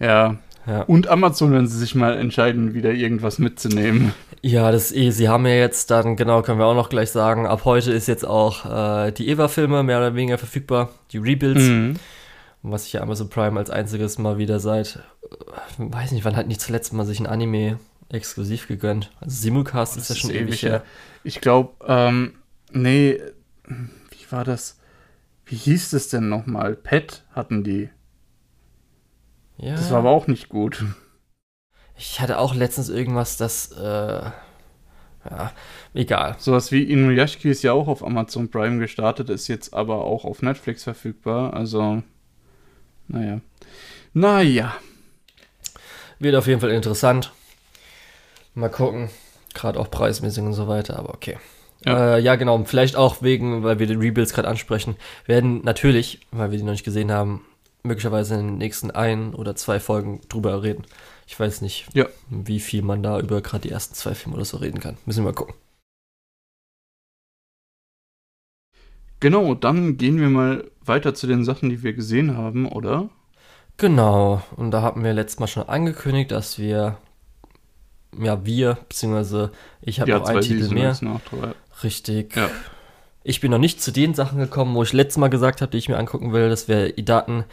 Ja. 0.00 0.36
Ja. 0.66 0.80
Und 0.82 1.08
Amazon, 1.08 1.52
wenn 1.52 1.66
sie 1.66 1.78
sich 1.78 1.94
mal 1.94 2.16
entscheiden, 2.16 2.72
wieder 2.72 2.90
irgendwas 2.92 3.38
mitzunehmen. 3.38 4.14
Ja, 4.40 4.72
das 4.72 4.90
ist 4.90 4.96
eh, 4.96 5.10
sie 5.10 5.28
haben 5.28 5.44
ja 5.46 5.52
jetzt 5.54 5.90
dann, 5.90 6.16
genau, 6.16 6.40
können 6.40 6.58
wir 6.58 6.64
auch 6.64 6.74
noch 6.74 6.88
gleich 6.88 7.10
sagen, 7.10 7.46
ab 7.46 7.66
heute 7.66 7.92
ist 7.92 8.08
jetzt 8.08 8.24
auch 8.26 8.64
äh, 9.06 9.12
die 9.12 9.28
Eva-Filme 9.28 9.82
mehr 9.82 9.98
oder 9.98 10.14
weniger 10.14 10.38
verfügbar, 10.38 10.88
die 11.12 11.18
Rebuilds, 11.18 11.60
Mhm. 11.60 11.96
was 12.62 12.86
ich 12.86 12.94
ja 12.94 13.02
Amazon 13.02 13.28
Prime 13.28 13.58
als 13.58 13.68
einziges 13.68 14.16
mal 14.16 14.38
wieder 14.38 14.58
seit, 14.58 15.00
äh, 15.30 15.34
weiß 15.76 16.12
nicht, 16.12 16.24
wann 16.24 16.36
hat 16.36 16.46
nicht 16.46 16.62
zuletzt 16.62 16.94
mal 16.94 17.04
sich 17.04 17.20
ein 17.20 17.26
Anime 17.26 17.78
exklusiv 18.10 18.66
gegönnt. 18.66 19.10
Also 19.20 19.36
Simulcast 19.36 19.98
ist 19.98 20.08
ja 20.08 20.16
schon 20.16 20.30
ewig 20.30 20.62
her. 20.62 20.82
Ich 21.24 21.42
glaube, 21.42 21.72
ähm, 21.86 22.34
nee, 22.72 23.18
wie 23.66 24.30
war 24.32 24.44
das? 24.44 24.78
Wie 25.46 25.56
hieß 25.56 25.90
das 25.90 26.08
denn 26.08 26.28
nochmal? 26.28 26.74
Pet 26.74 27.24
hatten 27.32 27.64
die. 27.64 27.90
Ja, 29.58 29.74
Das 29.76 29.90
war 29.90 29.98
aber 29.98 30.10
auch 30.10 30.26
nicht 30.26 30.48
gut. 30.48 30.84
ich 31.96 32.20
hatte 32.20 32.38
auch 32.38 32.54
letztens 32.54 32.88
irgendwas, 32.88 33.36
das, 33.36 33.70
äh, 33.72 34.30
ja, 35.30 35.52
egal. 35.94 36.36
Sowas 36.38 36.72
wie 36.72 36.82
Inuyashiki 36.82 37.48
ist 37.50 37.62
ja 37.62 37.72
auch 37.72 37.88
auf 37.88 38.04
Amazon 38.04 38.50
Prime 38.50 38.78
gestartet, 38.78 39.30
ist 39.30 39.48
jetzt 39.48 39.72
aber 39.74 40.04
auch 40.04 40.24
auf 40.24 40.42
Netflix 40.42 40.82
verfügbar. 40.84 41.54
Also, 41.54 42.02
naja. 43.08 43.40
Naja. 44.12 44.74
Wird 46.18 46.36
auf 46.36 46.46
jeden 46.46 46.60
Fall 46.60 46.70
interessant. 46.70 47.32
Mal 48.54 48.70
gucken. 48.70 49.10
Gerade 49.52 49.78
auch 49.78 49.90
preismäßig 49.90 50.42
und 50.42 50.52
so 50.52 50.68
weiter, 50.68 50.98
aber 50.98 51.14
okay. 51.14 51.38
Ja. 51.84 52.16
Äh, 52.16 52.20
ja 52.20 52.36
genau. 52.36 52.62
Vielleicht 52.64 52.96
auch 52.96 53.22
wegen, 53.22 53.62
weil 53.62 53.78
wir 53.78 53.86
den 53.86 54.00
Rebuilds 54.00 54.32
gerade 54.32 54.48
ansprechen, 54.48 54.96
werden 55.26 55.62
natürlich, 55.64 56.20
weil 56.30 56.50
wir 56.50 56.58
die 56.58 56.64
noch 56.64 56.72
nicht 56.72 56.84
gesehen 56.84 57.12
haben, 57.12 57.44
möglicherweise 57.82 58.34
in 58.34 58.46
den 58.46 58.58
nächsten 58.58 58.90
ein 58.90 59.34
oder 59.34 59.54
zwei 59.56 59.80
Folgen 59.80 60.20
drüber 60.28 60.62
reden. 60.62 60.84
Ich 61.26 61.38
weiß 61.38 61.60
nicht, 61.62 61.86
Ja. 61.94 62.06
wie 62.30 62.60
viel 62.60 62.82
man 62.82 63.02
da 63.02 63.18
über 63.20 63.40
gerade 63.40 63.62
die 63.62 63.70
ersten 63.70 63.94
zwei 63.94 64.14
Filme 64.14 64.36
oder 64.36 64.44
so 64.44 64.58
reden 64.58 64.80
kann. 64.80 64.96
Müssen 65.06 65.20
wir 65.24 65.30
mal 65.30 65.34
gucken. 65.34 65.54
Genau, 69.20 69.54
dann 69.54 69.96
gehen 69.96 70.20
wir 70.20 70.28
mal 70.28 70.70
weiter 70.84 71.14
zu 71.14 71.26
den 71.26 71.44
Sachen, 71.44 71.70
die 71.70 71.82
wir 71.82 71.94
gesehen 71.94 72.36
haben, 72.36 72.66
oder? 72.70 73.08
Genau. 73.78 74.42
Und 74.56 74.70
da 74.70 74.82
hatten 74.82 75.02
wir 75.02 75.14
letztes 75.14 75.40
Mal 75.40 75.46
schon 75.46 75.68
angekündigt, 75.68 76.30
dass 76.30 76.58
wir, 76.58 76.98
ja, 78.20 78.44
wir, 78.44 78.78
beziehungsweise 78.88 79.50
ich 79.82 80.00
habe 80.00 80.10
noch 80.12 80.28
einen 80.28 80.40
Titel 80.40 80.72
mehr. 80.72 80.96
Richtig. 81.82 82.36
Ja. 82.36 82.50
Ich 83.22 83.40
bin 83.40 83.50
noch 83.50 83.58
nicht 83.58 83.80
zu 83.80 83.90
den 83.90 84.14
Sachen 84.14 84.38
gekommen, 84.38 84.74
wo 84.74 84.82
ich 84.82 84.92
letztes 84.92 85.18
Mal 85.18 85.28
gesagt 85.28 85.62
habe, 85.62 85.72
die 85.72 85.78
ich 85.78 85.88
mir 85.88 85.96
angucken 85.96 86.32
will. 86.32 86.48
Das 86.48 86.68
wäre 86.68 86.90
Idaten 86.90 87.44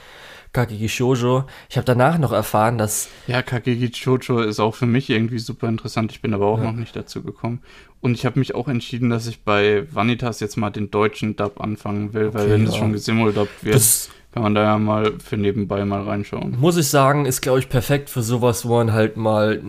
Kakegi 0.53 0.89
Shoujo. 0.89 1.45
Ich 1.69 1.77
habe 1.77 1.85
danach 1.85 2.17
noch 2.17 2.33
erfahren, 2.33 2.77
dass. 2.77 3.07
Ja, 3.27 3.41
Kakegi 3.41 3.93
Shoujo 3.93 4.41
ist 4.41 4.59
auch 4.59 4.75
für 4.75 4.85
mich 4.85 5.09
irgendwie 5.09 5.39
super 5.39 5.69
interessant. 5.69 6.11
Ich 6.11 6.21
bin 6.21 6.33
aber 6.33 6.47
auch 6.47 6.57
ja. 6.57 6.65
noch 6.65 6.73
nicht 6.73 6.95
dazu 6.95 7.23
gekommen. 7.23 7.61
Und 8.01 8.15
ich 8.15 8.25
habe 8.25 8.39
mich 8.39 8.53
auch 8.53 8.67
entschieden, 8.67 9.09
dass 9.09 9.27
ich 9.27 9.43
bei 9.43 9.85
Vanitas 9.93 10.39
jetzt 10.39 10.57
mal 10.57 10.71
den 10.71 10.91
deutschen 10.91 11.35
Dub 11.35 11.61
anfangen 11.61 12.13
will, 12.13 12.27
okay, 12.27 12.37
weil 12.37 12.49
wenn 12.49 12.67
es 12.67 12.75
schon 12.75 12.91
gesimuldubt 12.91 13.63
wird, 13.63 13.75
das 13.75 14.09
kann 14.33 14.43
man 14.43 14.55
da 14.55 14.63
ja 14.63 14.77
mal 14.77 15.13
für 15.23 15.37
nebenbei 15.37 15.85
mal 15.85 16.03
reinschauen. 16.03 16.59
Muss 16.59 16.77
ich 16.77 16.87
sagen, 16.87 17.25
ist 17.25 17.41
glaube 17.41 17.59
ich 17.59 17.69
perfekt 17.69 18.09
für 18.09 18.23
sowas, 18.23 18.65
wo 18.65 18.75
man 18.77 18.91
halt 18.91 19.17
mal 19.17 19.61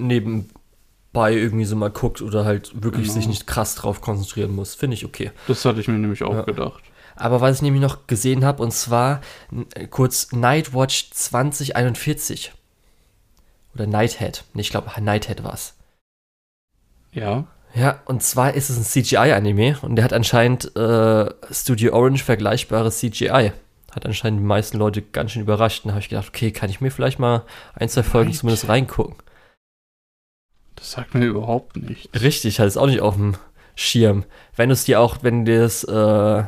nebenbei 1.12 1.32
irgendwie 1.34 1.64
so 1.64 1.76
mal 1.76 1.90
guckt 1.90 2.22
oder 2.22 2.44
halt 2.44 2.82
wirklich 2.82 3.04
genau. 3.04 3.14
sich 3.14 3.26
nicht 3.28 3.46
krass 3.46 3.74
drauf 3.74 4.00
konzentrieren 4.00 4.54
muss. 4.54 4.74
Finde 4.74 4.94
ich 4.94 5.04
okay. 5.04 5.30
Das 5.46 5.64
hatte 5.64 5.80
ich 5.80 5.88
mir 5.88 5.98
nämlich 5.98 6.22
auch 6.22 6.34
ja. 6.34 6.42
gedacht. 6.42 6.82
Aber 7.14 7.40
was 7.40 7.56
ich 7.56 7.62
nämlich 7.62 7.82
noch 7.82 8.06
gesehen 8.06 8.44
habe, 8.44 8.62
und 8.62 8.72
zwar 8.72 9.20
kurz 9.90 10.32
Nightwatch 10.32 11.10
2041. 11.10 12.52
Oder 13.74 13.86
Nighthead. 13.86 14.44
Nee, 14.54 14.62
ich 14.62 14.70
glaube, 14.70 14.90
Nighthead 15.00 15.44
war 15.44 15.54
es. 15.54 15.74
Ja. 17.12 17.46
Ja, 17.74 18.00
und 18.04 18.22
zwar 18.22 18.52
ist 18.52 18.68
es 18.68 18.76
ein 18.76 18.84
CGI-Anime 18.84 19.78
und 19.80 19.96
der 19.96 20.04
hat 20.04 20.12
anscheinend 20.12 20.76
äh, 20.76 21.30
Studio 21.50 21.94
Orange 21.94 22.22
vergleichbares 22.22 22.98
CGI. 22.98 23.52
Hat 23.90 24.04
anscheinend 24.06 24.40
die 24.40 24.44
meisten 24.44 24.78
Leute 24.78 25.00
ganz 25.00 25.32
schön 25.32 25.42
überrascht. 25.42 25.84
Und 25.84 25.88
da 25.88 25.94
habe 25.94 26.02
ich 26.02 26.10
gedacht, 26.10 26.28
okay, 26.28 26.50
kann 26.50 26.68
ich 26.68 26.82
mir 26.82 26.90
vielleicht 26.90 27.18
mal 27.18 27.44
ein, 27.74 27.88
zwei 27.88 28.02
Folgen 28.02 28.30
Night. 28.30 28.38
zumindest 28.38 28.68
reingucken. 28.68 29.16
Das 30.76 30.92
sagt 30.92 31.14
mir 31.14 31.26
überhaupt 31.26 31.76
nicht. 31.76 32.08
Richtig, 32.20 32.60
hat 32.60 32.66
es 32.66 32.76
auch 32.76 32.86
nicht 32.86 33.00
auf 33.00 33.14
dem 33.14 33.34
Schirm. 33.74 34.24
Wenn 34.56 34.68
du 34.68 34.74
es 34.74 34.84
dir 34.84 35.00
auch, 35.00 35.18
wenn 35.22 35.44
du 35.44 35.60
das 35.60 35.84
äh, 35.84 36.44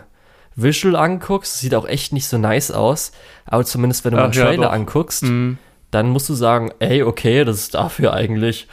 Visual 0.57 0.97
anguckst, 0.97 1.59
sieht 1.59 1.75
auch 1.75 1.87
echt 1.87 2.13
nicht 2.13 2.27
so 2.27 2.39
nice 2.39 2.71
aus. 2.71 3.13
Aber 3.45 3.65
zumindest, 3.65 4.05
wenn 4.05 4.13
du 4.13 4.19
Ach, 4.19 4.23
mal 4.23 4.25
einen 4.25 4.33
Trailer 4.33 4.63
ja, 4.65 4.71
anguckst, 4.71 5.25
mhm. 5.25 5.59
dann 5.91 6.11
musst 6.11 6.29
du 6.29 6.35
sagen, 6.35 6.73
ey, 6.79 7.03
okay, 7.03 7.45
das 7.45 7.59
ist 7.59 7.75
dafür 7.75 8.13
eigentlich. 8.13 8.69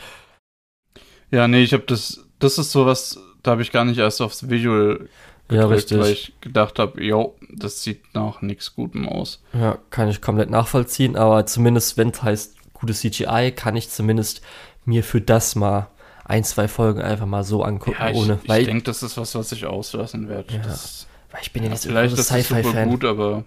Ja, 1.31 1.47
nee, 1.47 1.63
ich 1.63 1.73
habe 1.73 1.83
das, 1.83 2.25
das 2.39 2.57
ist 2.57 2.71
sowas, 2.71 3.19
da 3.43 3.51
habe 3.51 3.61
ich 3.61 3.71
gar 3.71 3.85
nicht 3.85 3.99
erst 3.99 4.21
aufs 4.21 4.49
Visual 4.49 5.07
ja, 5.51 5.65
richtig. 5.65 5.99
weil 5.99 6.11
ich 6.11 6.33
gedacht 6.39 6.79
habe, 6.79 7.03
jo, 7.03 7.35
das 7.53 7.83
sieht 7.83 8.13
nach 8.13 8.41
nichts 8.41 8.73
Gutem 8.73 9.07
aus. 9.07 9.43
Ja, 9.53 9.77
kann 9.89 10.07
ich 10.07 10.21
komplett 10.21 10.49
nachvollziehen, 10.49 11.17
aber 11.17 11.45
zumindest, 11.45 11.97
wenn 11.97 12.09
es 12.09 12.23
heißt 12.23 12.55
gutes 12.73 13.01
CGI, 13.01 13.51
kann 13.55 13.75
ich 13.75 13.89
zumindest 13.89 14.41
mir 14.85 15.03
für 15.03 15.21
das 15.21 15.55
mal 15.55 15.87
ein, 16.25 16.43
zwei 16.43 16.67
Folgen 16.67 17.01
einfach 17.01 17.25
mal 17.25 17.43
so 17.43 17.63
angucken, 17.63 17.97
ja, 17.99 18.09
ich, 18.09 18.17
ohne. 18.17 18.39
Ich 18.43 18.65
denke, 18.65 18.83
das 18.83 19.03
ist 19.03 19.17
was, 19.17 19.35
was 19.35 19.51
ich 19.51 19.65
auslassen 19.65 20.29
werde. 20.29 20.53
Ja. 20.53 20.61
Das 20.61 21.07
weil 21.31 21.41
ich 21.41 21.53
bin 21.53 21.63
ja, 21.63 21.69
ja 21.69 21.73
nicht 21.73 21.83
so 21.83 21.89
ein 21.89 22.43
Sci-Fi-Fan. 22.43 22.89
gut, 22.89 23.05
aber 23.05 23.45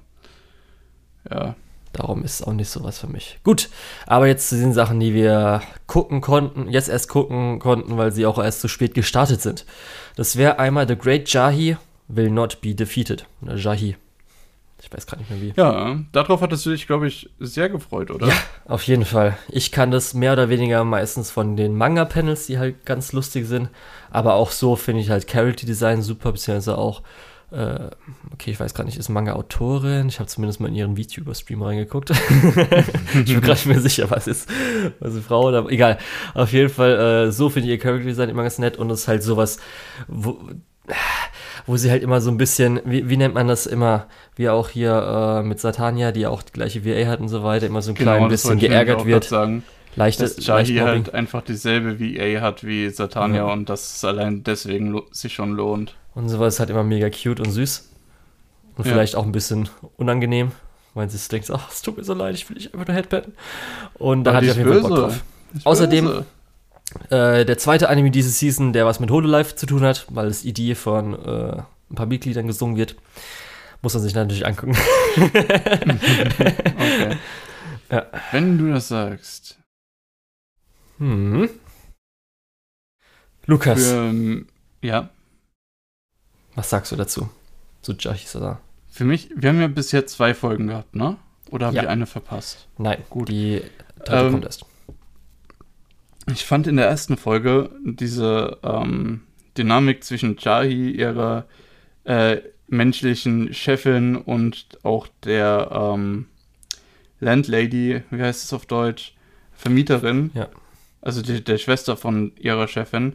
ja. 1.31 1.55
Darum 1.93 2.25
ist 2.25 2.41
es 2.41 2.43
auch 2.43 2.53
nicht 2.53 2.69
so 2.69 2.83
was 2.83 2.99
für 2.99 3.07
mich. 3.07 3.39
Gut, 3.45 3.71
aber 4.07 4.27
jetzt 4.27 4.49
zu 4.49 4.59
den 4.59 4.73
Sachen, 4.73 4.99
die 4.99 5.15
wir 5.15 5.63
gucken 5.87 6.21
konnten, 6.21 6.69
jetzt 6.69 6.89
erst 6.89 7.09
gucken 7.09 7.61
konnten, 7.61 7.97
weil 7.97 8.11
sie 8.11 8.27
auch 8.27 8.39
erst 8.39 8.61
zu 8.63 8.69
spät 8.69 8.95
gestartet 8.95 9.41
sind. 9.41 9.65
Das 10.17 10.37
wäre 10.37 10.59
einmal 10.59 10.89
The 10.89 10.97
Great 10.97 11.29
Jahi 11.33 11.77
Will 12.09 12.31
Not 12.31 12.61
Be 12.61 12.75
Defeated. 12.75 13.27
Oder 13.43 13.57
Jahi. 13.57 13.97
Ich 14.85 14.93
weiß 14.93 15.07
gar 15.07 15.17
nicht 15.17 15.31
mehr 15.31 15.41
wie. 15.41 15.53
Ja, 15.57 15.99
darauf 16.13 16.43
hattest 16.43 16.67
du 16.67 16.71
dich, 16.71 16.87
glaube 16.87 17.07
ich, 17.09 17.31
sehr 17.41 17.71
gefreut, 17.71 18.11
oder? 18.11 18.29
Ja, 18.29 18.35
auf 18.67 18.83
jeden 18.83 19.07
Fall. 19.07 19.37
Ich 19.49 19.73
kann 19.73 19.91
das 19.91 20.13
mehr 20.13 20.35
oder 20.35 20.51
weniger 20.51 20.85
meistens 20.85 21.31
von 21.31 21.57
den 21.57 21.75
Manga-Panels, 21.75 22.47
die 22.47 22.59
halt 22.59 22.85
ganz 22.85 23.13
lustig 23.13 23.47
sind. 23.47 23.71
Aber 24.11 24.35
auch 24.35 24.51
so 24.51 24.77
finde 24.77 25.01
ich 25.01 25.11
halt 25.11 25.27
Character 25.27 25.67
Design 25.67 26.03
super, 26.03 26.33
beziehungsweise 26.33 26.77
auch 26.77 27.03
äh, 27.51 27.91
okay, 28.33 28.51
ich 28.51 28.59
weiß 28.59 28.75
gar 28.75 28.85
nicht, 28.85 28.99
ist 28.99 29.09
Manga-Autorin. 29.09 30.09
Ich 30.09 30.19
habe 30.19 30.29
zumindest 30.29 30.61
mal 30.61 30.69
in 30.69 30.75
ihren 30.75 30.97
VTuber-Stream 30.97 31.63
reingeguckt. 31.63 32.11
ich 33.15 33.25
bin 33.25 33.41
gerade 33.41 33.53
nicht 33.53 33.67
mehr 33.67 33.81
sicher, 33.81 34.11
was 34.11 34.27
ist. 34.27 34.49
Was 34.99 35.11
ist 35.11 35.15
eine 35.15 35.23
Frau 35.23 35.47
oder 35.47 35.67
egal. 35.69 35.99
Auf 36.35 36.53
jeden 36.53 36.69
Fall, 36.69 37.29
äh, 37.29 37.33
so 37.33 37.51
finde 37.51 37.69
ich 37.69 37.75
ihr 37.75 37.79
Character 37.79 38.07
Design 38.07 38.29
immer 38.29 38.43
ganz 38.43 38.59
nett 38.59 38.77
und 38.77 38.91
es 38.91 39.03
ist 39.03 39.09
halt 39.09 39.23
sowas, 39.23 39.59
wo, 40.09 40.41
wo 41.67 41.77
sie 41.77 41.91
halt 41.91 42.03
immer 42.03 42.21
so 42.21 42.31
ein 42.31 42.37
bisschen, 42.37 42.81
wie, 42.85 43.09
wie 43.09 43.17
nennt 43.17 43.35
man 43.35 43.49
das 43.49 43.67
immer, 43.67 44.07
wie 44.37 44.49
auch 44.49 44.69
hier 44.69 45.41
äh, 45.41 45.43
mit 45.43 45.61
Satania, 45.61 46.13
die 46.13 46.27
auch 46.27 46.43
die 46.43 46.53
gleiche 46.53 46.85
VA 46.85 47.09
hat 47.09 47.21
und 47.21 47.29
so 47.29 47.43
weiter, 47.43 47.67
immer 47.67 47.83
so 47.83 47.93
ein 47.93 47.95
genau, 47.95 48.17
klein 48.17 48.29
bisschen 48.29 48.59
geärgert 48.59 49.05
wird. 49.07 49.25
Sagen 49.25 49.65
leichte 49.97 50.25
dass 50.25 50.45
Jahi 50.45 50.77
halt 50.77 51.15
einfach 51.15 51.43
dieselbe 51.43 52.01
VA 52.01 52.41
hat 52.41 52.65
wie 52.65 52.89
Satania 52.91 53.47
ja. 53.47 53.53
und 53.53 53.69
dass 53.69 53.97
es 53.97 54.05
allein 54.05 54.43
deswegen 54.45 55.01
sich 55.11 55.35
schon 55.35 55.53
lohnt. 55.53 55.95
Und 56.15 56.29
sowas 56.29 56.55
ist 56.55 56.61
halt 56.61 56.71
immer 56.71 56.85
mega 56.85 57.11
cute 57.11 57.41
und 57.41 57.51
süß. 57.51 57.91
Und 58.77 58.87
ja. 58.87 58.93
vielleicht 58.93 59.17
auch 59.17 59.25
ein 59.25 59.33
bisschen 59.33 59.69
unangenehm, 59.97 60.53
weil 60.95 61.09
sie 61.09 61.29
denkt, 61.29 61.51
ach, 61.51 61.71
es 61.71 61.83
tut 61.83 61.97
mir 61.97 62.05
so 62.05 62.15
leid, 62.15 62.35
ich 62.35 62.49
will 62.49 62.57
dich 62.57 62.75
einfach 62.75 62.87
nur 62.87 62.97
headpatten. 62.97 63.35
Und 63.95 64.25
da 64.25 64.35
hatte 64.35 64.47
ich 64.47 64.53
auf 64.53 64.59
jeden 64.59 64.73
Fall 64.73 64.81
Bock 64.81 64.99
drauf. 64.99 65.25
Außerdem, 65.63 66.25
äh, 67.11 67.45
der 67.45 67.59
zweite 67.59 67.89
Anime 67.89 68.11
diese 68.11 68.31
Season, 68.31 68.73
der 68.73 68.87
was 68.87 69.01
mit 69.01 69.11
Hololive 69.11 69.55
zu 69.55 69.67
tun 69.67 69.83
hat, 69.83 70.07
weil 70.11 70.29
das 70.29 70.45
Idee 70.45 70.75
von 70.75 71.15
äh, 71.15 71.63
ein 71.91 71.95
paar 71.95 72.07
Mitgliedern 72.07 72.47
gesungen 72.47 72.77
wird, 72.77 72.97
muss 73.83 73.95
man 73.95 74.03
sich 74.03 74.15
natürlich 74.15 74.47
angucken. 74.47 74.77
okay. 75.17 77.17
Ja. 77.91 78.07
Wenn 78.33 78.59
du 78.59 78.73
das 78.73 78.89
sagst. 78.89 79.59
Hm. 80.99 81.49
Lukas. 83.47 83.89
Für, 83.89 83.97
ähm, 83.97 84.47
ja. 84.81 85.11
Was 86.55 86.71
sagst 86.71 86.93
du 86.93 86.97
dazu? 86.97 87.29
Zu 87.83 87.95
Jahisada? 87.99 88.61
Für 88.89 89.05
mich, 89.05 89.31
wir 89.35 89.51
haben 89.51 89.61
ja 89.61 89.69
bisher 89.69 90.07
zwei 90.07 90.35
Folgen 90.35 90.69
gehabt, 90.69 90.95
ne? 90.95 91.17
Oder 91.51 91.67
haben 91.67 91.75
ja. 91.75 91.83
wir 91.83 91.91
eine 91.91 92.07
verpasst? 92.07 92.69
Nein, 92.79 93.03
gut. 93.11 93.29
Die 93.29 93.63
dritte 93.99 94.13
ähm, 94.13 94.33
kommt 94.33 94.45
erst. 94.45 94.65
Ich 96.31 96.45
fand 96.45 96.67
in 96.67 96.77
der 96.77 96.87
ersten 96.87 97.17
Folge 97.17 97.71
diese 97.85 98.59
ähm, 98.63 99.23
Dynamik 99.57 100.03
zwischen 100.05 100.37
Jahi, 100.39 100.91
ihrer 100.91 101.47
äh, 102.05 102.39
menschlichen 102.69 103.53
Chefin 103.53 104.17
und 104.17 104.67
auch 104.83 105.07
der 105.25 105.71
ähm, 105.73 106.27
Landlady, 107.21 108.03
wie 108.11 108.23
heißt 108.23 108.45
es 108.45 108.53
auf 108.53 108.67
Deutsch? 108.67 109.15
Vermieterin. 109.53 110.31
Ja. 110.35 110.49
Also 111.01 111.23
die, 111.23 111.45
der 111.45 111.59
Schwester 111.59 111.97
von 111.97 112.33
ihrer 112.37 112.69
Chefin. 112.69 113.15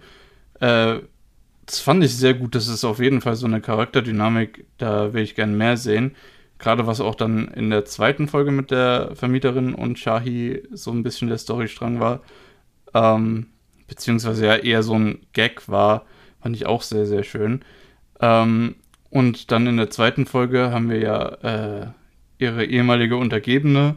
Äh, 0.59 0.99
das 1.65 1.79
fand 1.79 2.03
ich 2.03 2.15
sehr 2.15 2.33
gut. 2.33 2.55
Das 2.55 2.67
ist 2.67 2.83
auf 2.83 2.99
jeden 2.99 3.21
Fall 3.21 3.35
so 3.35 3.45
eine 3.45 3.61
Charakterdynamik, 3.61 4.65
da 4.77 5.13
will 5.13 5.23
ich 5.23 5.35
gern 5.35 5.57
mehr 5.57 5.77
sehen. 5.77 6.15
Gerade 6.57 6.87
was 6.87 6.99
auch 6.99 7.15
dann 7.15 7.47
in 7.49 7.69
der 7.69 7.85
zweiten 7.85 8.27
Folge 8.27 8.51
mit 8.51 8.71
der 8.71 9.11
Vermieterin 9.15 9.73
und 9.73 9.97
Shahi 9.97 10.63
so 10.71 10.91
ein 10.91 11.03
bisschen 11.03 11.29
der 11.29 11.37
Storystrang 11.37 11.99
war. 11.99 12.21
Ähm, 12.93 13.47
beziehungsweise 13.87 14.45
ja 14.45 14.55
eher 14.55 14.83
so 14.83 14.93
ein 14.93 15.19
Gag 15.33 15.67
war, 15.67 16.05
fand 16.41 16.55
ich 16.55 16.65
auch 16.65 16.81
sehr, 16.81 17.05
sehr 17.05 17.23
schön. 17.23 17.63
Ähm, 18.21 18.75
und 19.09 19.51
dann 19.51 19.67
in 19.67 19.77
der 19.77 19.89
zweiten 19.89 20.25
Folge 20.25 20.71
haben 20.71 20.89
wir 20.89 20.99
ja 20.99 21.25
äh, 21.43 21.87
ihre 22.37 22.65
ehemalige 22.65 23.17
Untergebene 23.17 23.95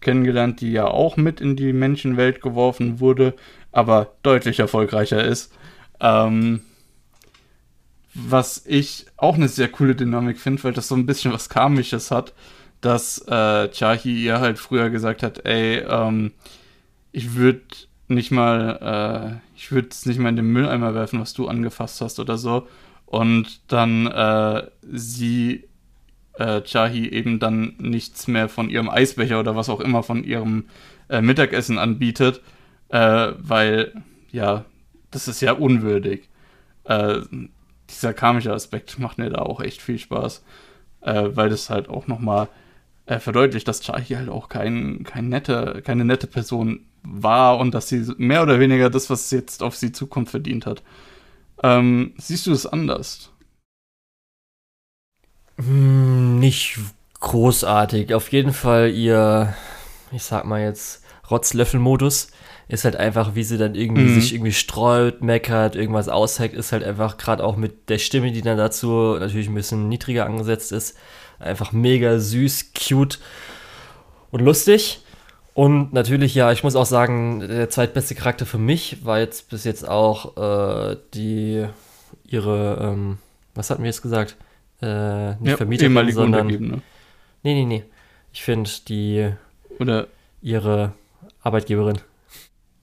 kennengelernt, 0.00 0.60
die 0.60 0.72
ja 0.72 0.86
auch 0.86 1.16
mit 1.16 1.40
in 1.40 1.56
die 1.56 1.72
Menschenwelt 1.72 2.42
geworfen 2.42 3.00
wurde, 3.00 3.34
aber 3.70 4.14
deutlich 4.22 4.58
erfolgreicher 4.58 5.24
ist. 5.24 5.52
Ähm, 6.00 6.60
was 8.14 8.64
ich 8.66 9.06
auch 9.16 9.36
eine 9.36 9.48
sehr 9.48 9.68
coole 9.68 9.94
Dynamik 9.94 10.38
finde, 10.38 10.62
weil 10.64 10.72
das 10.72 10.88
so 10.88 10.94
ein 10.94 11.06
bisschen 11.06 11.32
was 11.32 11.48
Karmisches 11.48 12.10
hat, 12.10 12.34
dass 12.82 13.18
äh, 13.26 13.70
Chahi 13.70 14.24
ihr 14.24 14.40
halt 14.40 14.58
früher 14.58 14.90
gesagt 14.90 15.22
hat, 15.22 15.46
ey, 15.46 15.78
ähm, 15.78 16.32
ich 17.12 17.34
würde 17.36 17.62
nicht 18.14 18.30
mal, 18.30 19.40
äh, 19.40 19.56
ich 19.56 19.72
würde 19.72 19.88
es 19.90 20.06
nicht 20.06 20.18
mal 20.18 20.28
in 20.28 20.36
den 20.36 20.52
Mülleimer 20.52 20.94
werfen, 20.94 21.20
was 21.20 21.32
du 21.34 21.48
angefasst 21.48 22.00
hast 22.00 22.20
oder 22.20 22.38
so. 22.38 22.68
Und 23.06 23.60
dann 23.70 24.06
äh, 24.06 24.66
sie 24.90 25.64
äh, 26.34 26.62
Chahi 26.62 27.08
eben 27.08 27.38
dann 27.38 27.74
nichts 27.78 28.26
mehr 28.26 28.48
von 28.48 28.70
ihrem 28.70 28.88
Eisbecher 28.88 29.40
oder 29.40 29.56
was 29.56 29.68
auch 29.68 29.80
immer 29.80 30.02
von 30.02 30.24
ihrem 30.24 30.64
äh, 31.08 31.20
Mittagessen 31.20 31.78
anbietet, 31.78 32.40
äh, 32.88 33.32
weil 33.38 33.92
ja, 34.30 34.64
das 35.10 35.28
ist 35.28 35.42
ja 35.42 35.52
unwürdig. 35.52 36.28
Äh, 36.84 37.20
dieser 37.90 38.14
karmische 38.14 38.52
Aspekt 38.52 38.98
macht 38.98 39.18
mir 39.18 39.28
da 39.28 39.42
auch 39.42 39.60
echt 39.60 39.82
viel 39.82 39.98
Spaß, 39.98 40.42
äh, 41.02 41.24
weil 41.32 41.50
das 41.50 41.70
halt 41.70 41.88
auch 41.88 42.06
nochmal 42.06 42.48
verdeutlicht, 43.04 43.66
dass 43.66 43.80
Chahi 43.80 44.14
halt 44.14 44.28
auch 44.28 44.48
kein, 44.48 45.02
kein 45.02 45.28
nette, 45.28 45.82
keine 45.84 46.04
nette 46.04 46.28
Person 46.28 46.86
war 47.02 47.58
und 47.58 47.74
dass 47.74 47.88
sie 47.88 48.06
mehr 48.16 48.42
oder 48.42 48.60
weniger 48.60 48.90
das, 48.90 49.10
was 49.10 49.30
jetzt 49.30 49.62
auf 49.62 49.76
sie 49.76 49.92
zukommt, 49.92 50.30
verdient 50.30 50.66
hat. 50.66 50.82
Ähm, 51.62 52.14
siehst 52.18 52.46
du 52.46 52.52
es 52.52 52.66
anders? 52.66 53.30
Hm, 55.58 56.38
nicht 56.38 56.78
großartig. 57.20 58.14
Auf 58.14 58.30
jeden 58.32 58.52
Fall 58.52 58.90
ihr, 58.90 59.54
ich 60.10 60.22
sag 60.22 60.44
mal 60.44 60.60
jetzt, 60.60 61.04
Rotzlöffel-Modus 61.30 62.28
ist 62.68 62.84
halt 62.84 62.96
einfach, 62.96 63.34
wie 63.34 63.44
sie 63.44 63.58
dann 63.58 63.74
irgendwie 63.74 64.02
mhm. 64.02 64.14
sich 64.14 64.32
irgendwie 64.32 64.52
streut, 64.52 65.22
meckert, 65.22 65.76
irgendwas 65.76 66.08
aushackt, 66.08 66.54
ist 66.54 66.72
halt 66.72 66.84
einfach 66.84 67.18
gerade 67.18 67.44
auch 67.44 67.56
mit 67.56 67.88
der 67.88 67.98
Stimme, 67.98 68.32
die 68.32 68.42
dann 68.42 68.56
dazu 68.56 69.16
natürlich 69.18 69.48
ein 69.48 69.54
bisschen 69.54 69.88
niedriger 69.88 70.26
angesetzt 70.26 70.72
ist, 70.72 70.96
einfach 71.38 71.72
mega 71.72 72.18
süß, 72.18 72.72
cute. 72.72 73.18
und 74.30 74.40
lustig. 74.40 75.00
Und 75.54 75.92
natürlich, 75.92 76.34
ja, 76.34 76.50
ich 76.50 76.64
muss 76.64 76.76
auch 76.76 76.86
sagen, 76.86 77.40
der 77.40 77.68
zweitbeste 77.68 78.14
Charakter 78.14 78.46
für 78.46 78.58
mich 78.58 79.04
war 79.04 79.18
jetzt 79.18 79.50
bis 79.50 79.64
jetzt 79.64 79.86
auch 79.86 80.36
äh, 80.36 80.96
die, 81.12 81.66
ihre, 82.26 82.78
ähm, 82.80 83.18
was 83.54 83.68
hatten 83.68 83.82
wir 83.82 83.90
jetzt 83.90 84.00
gesagt? 84.02 84.36
Äh, 84.80 85.32
nicht 85.34 85.50
Ja, 85.50 85.56
Vermieterin, 85.58 86.12
sondern, 86.12 86.46
nee, 86.46 86.80
nee, 87.42 87.64
nee. 87.66 87.84
Ich 88.32 88.42
finde 88.42 88.70
die, 88.88 89.30
Oder, 89.78 90.06
ihre 90.40 90.92
Arbeitgeberin, 91.42 91.98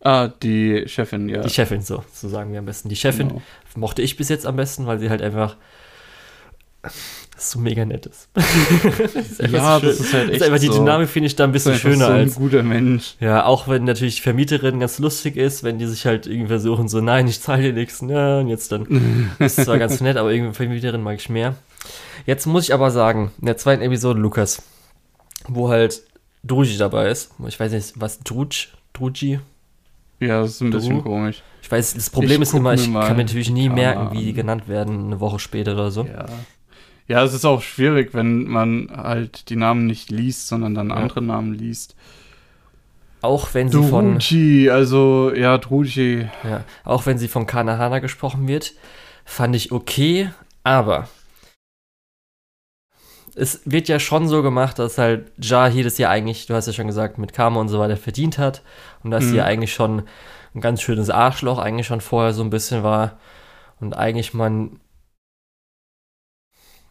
ah, 0.02 0.28
die 0.28 0.84
Chefin, 0.88 1.28
ja. 1.28 1.42
die 1.42 1.50
Chefin, 1.50 1.82
so, 1.82 2.04
so 2.14 2.30
sagen 2.30 2.52
wir 2.52 2.60
am 2.60 2.66
besten. 2.66 2.88
Die 2.90 2.96
Chefin 2.96 3.30
Genau. 3.30 3.42
mochte 3.76 4.04
ich 4.04 4.16
bis 4.16 4.30
jetzt 4.30 4.46
am 4.46 4.56
besten, 4.58 4.86
weil 4.86 5.00
sie 5.00 5.10
halt 5.10 5.24
einfach 5.24 5.58
so 7.40 7.60
mega 7.60 7.86
nett 7.86 8.06
ist. 8.06 8.30
das 8.34 9.16
ist 9.16 9.42
Ja, 9.52 9.80
so 9.80 9.88
das 9.88 10.00
ist 10.00 10.14
halt 10.14 10.28
Das 10.30 10.34
echt 10.36 10.42
ist 10.42 10.48
einfach 10.48 10.60
die. 10.60 10.70
Dynamik 10.70 11.10
finde 11.10 11.28
ich 11.28 11.36
da 11.36 11.44
ein 11.46 11.52
bisschen 11.52 11.74
Ist 11.74 11.86
einfach 11.86 11.90
schöner 11.92 12.06
so 12.08 12.12
ein 12.14 12.20
als 12.22 12.36
guter 12.36 12.64
Mensch. 12.64 13.16
Ja, 13.20 13.46
auch 13.46 13.68
wenn 13.68 13.84
natürlich 13.86 14.18
die 14.18 14.22
Vermieterin 14.22 14.80
ganz 14.80 15.00
lustig 15.00 15.38
ist, 15.38 15.64
wenn 15.64 15.78
die 15.80 15.86
sich 15.88 16.06
halt 16.06 16.28
irgendwie 16.28 16.48
versuchen, 16.48 16.88
so, 16.88 17.02
nein, 17.02 17.28
ich 17.28 17.42
zahle 17.42 17.62
dir 17.64 17.74
nichts, 17.74 18.02
ne, 18.02 18.40
und 18.40 18.48
jetzt 18.48 18.72
dann. 18.72 19.32
Das 19.40 19.58
ist 19.58 19.66
zwar 19.66 19.78
ganz 19.78 20.02
nett, 20.02 20.18
aber 20.18 20.32
irgendwie 20.32 20.54
Vermieterin 20.54 21.02
mag 21.02 21.16
ich 21.18 21.30
mehr. 21.30 21.56
Jetzt 22.26 22.46
muss 22.46 22.64
ich 22.66 22.74
aber 22.74 22.92
sagen, 22.92 23.32
in 23.40 23.46
der 23.46 23.58
zweiten 23.58 23.82
Episode, 23.82 24.20
Lukas, 24.20 24.62
wo 25.48 25.70
halt 25.70 26.02
Druji 26.44 26.78
dabei 26.78 27.10
ist, 27.10 27.32
ich 27.48 27.60
weiß 27.60 27.72
nicht, 27.72 27.94
was, 27.96 28.20
Druj, 28.20 28.68
Druji? 28.94 29.40
Ja, 30.20 30.42
das 30.42 30.52
ist 30.52 30.62
ein 30.62 30.70
bisschen 30.72 30.98
Du? 30.98 31.04
komisch. 31.04 31.42
Ich 31.62 31.72
weiß, 31.72 31.94
das 31.94 32.10
Problem 32.10 32.42
Ich 32.42 32.50
ist 32.50 32.54
immer, 32.54 32.74
ich 32.74 32.92
kann 32.92 33.16
mir 33.16 33.24
natürlich 33.24 33.50
nie 33.50 33.70
merken, 33.70 34.12
wie 34.12 34.26
die 34.26 34.34
genannt 34.34 34.68
werden, 34.68 35.06
eine 35.06 35.20
Woche 35.20 35.40
später 35.40 35.74
oder 35.74 35.92
so. 35.92 36.04
Ja. 36.06 36.26
Ja, 37.10 37.24
es 37.24 37.34
ist 37.34 37.44
auch 37.44 37.62
schwierig, 37.62 38.14
wenn 38.14 38.46
man 38.46 38.90
halt 38.96 39.50
die 39.50 39.56
Namen 39.56 39.88
nicht 39.88 40.12
liest, 40.12 40.48
sondern 40.48 40.76
dann 40.76 40.90
Ja. 40.92 40.96
andere 40.96 41.22
Namen 41.24 41.54
liest. 41.56 41.96
Auch 43.22 43.54
wenn 43.54 43.68
sie 43.70 43.82
von, 43.90 44.14
Druji, 44.20 44.70
also, 44.70 45.34
ja, 45.36 45.58
Druji. 45.58 46.30
ja, 46.44 46.64
auch 46.86 47.06
wenn 47.06 47.18
sie 47.18 47.28
von 47.28 47.46
Kanahana 47.48 48.00
gesprochen 48.00 48.48
wird, 48.48 48.74
fand 49.26 49.56
ich 49.56 49.72
okay, 49.72 50.30
aber 50.64 51.10
es 53.36 53.62
wird 53.66 53.88
ja 53.88 54.00
schon 54.00 54.28
so 54.28 54.42
gemacht, 54.44 54.80
dass 54.80 54.98
halt 54.98 55.32
Jahi 55.42 55.84
das 55.84 55.98
ja 55.98 56.10
eigentlich, 56.10 56.46
du 56.48 56.54
hast 56.54 56.68
ja 56.68 56.74
schon 56.74 56.88
gesagt, 56.88 57.18
mit 57.18 57.34
Karma 57.34 57.60
und 57.60 57.70
so 57.70 57.80
weiter 57.80 57.98
verdient 57.98 58.38
hat 58.38 58.62
und 59.04 59.12
dass 59.12 59.24
sie 59.26 59.32
Mhm. 59.32 59.36
ja 59.38 59.46
eigentlich 59.46 59.74
schon 59.74 60.04
ein 60.56 60.62
ganz 60.62 60.82
schönes 60.82 61.10
Arschloch 61.10 61.58
eigentlich 61.58 61.88
schon 61.88 62.02
vorher 62.02 62.34
so 62.34 62.44
ein 62.44 62.50
bisschen 62.50 62.84
war 62.84 63.18
und 63.80 63.94
eigentlich 63.98 64.34
man 64.34 64.80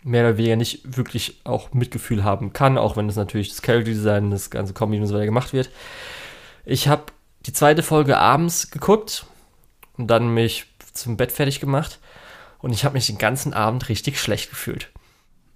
mehr 0.08 0.24
oder 0.24 0.38
weniger 0.38 0.56
nicht 0.56 0.96
wirklich 0.96 1.40
auch 1.44 1.72
Mitgefühl 1.72 2.24
haben 2.24 2.52
kann, 2.52 2.78
auch 2.78 2.96
wenn 2.96 3.08
es 3.08 3.16
natürlich 3.16 3.50
das 3.50 3.62
Character 3.62 3.90
Design, 3.90 4.30
das 4.30 4.50
ganze 4.50 4.72
Comedy 4.72 5.00
und 5.00 5.06
so 5.06 5.14
weiter 5.14 5.26
gemacht 5.26 5.52
wird. 5.52 5.70
Ich 6.64 6.88
habe 6.88 7.04
die 7.46 7.52
zweite 7.52 7.82
Folge 7.82 8.18
abends 8.18 8.70
geguckt 8.70 9.26
und 9.96 10.08
dann 10.08 10.32
mich 10.32 10.66
zum 10.92 11.16
Bett 11.16 11.30
fertig 11.30 11.60
gemacht 11.60 11.98
und 12.58 12.72
ich 12.72 12.84
habe 12.84 12.94
mich 12.94 13.06
den 13.06 13.18
ganzen 13.18 13.52
Abend 13.52 13.88
richtig 13.88 14.20
schlecht 14.20 14.50
gefühlt. 14.50 14.90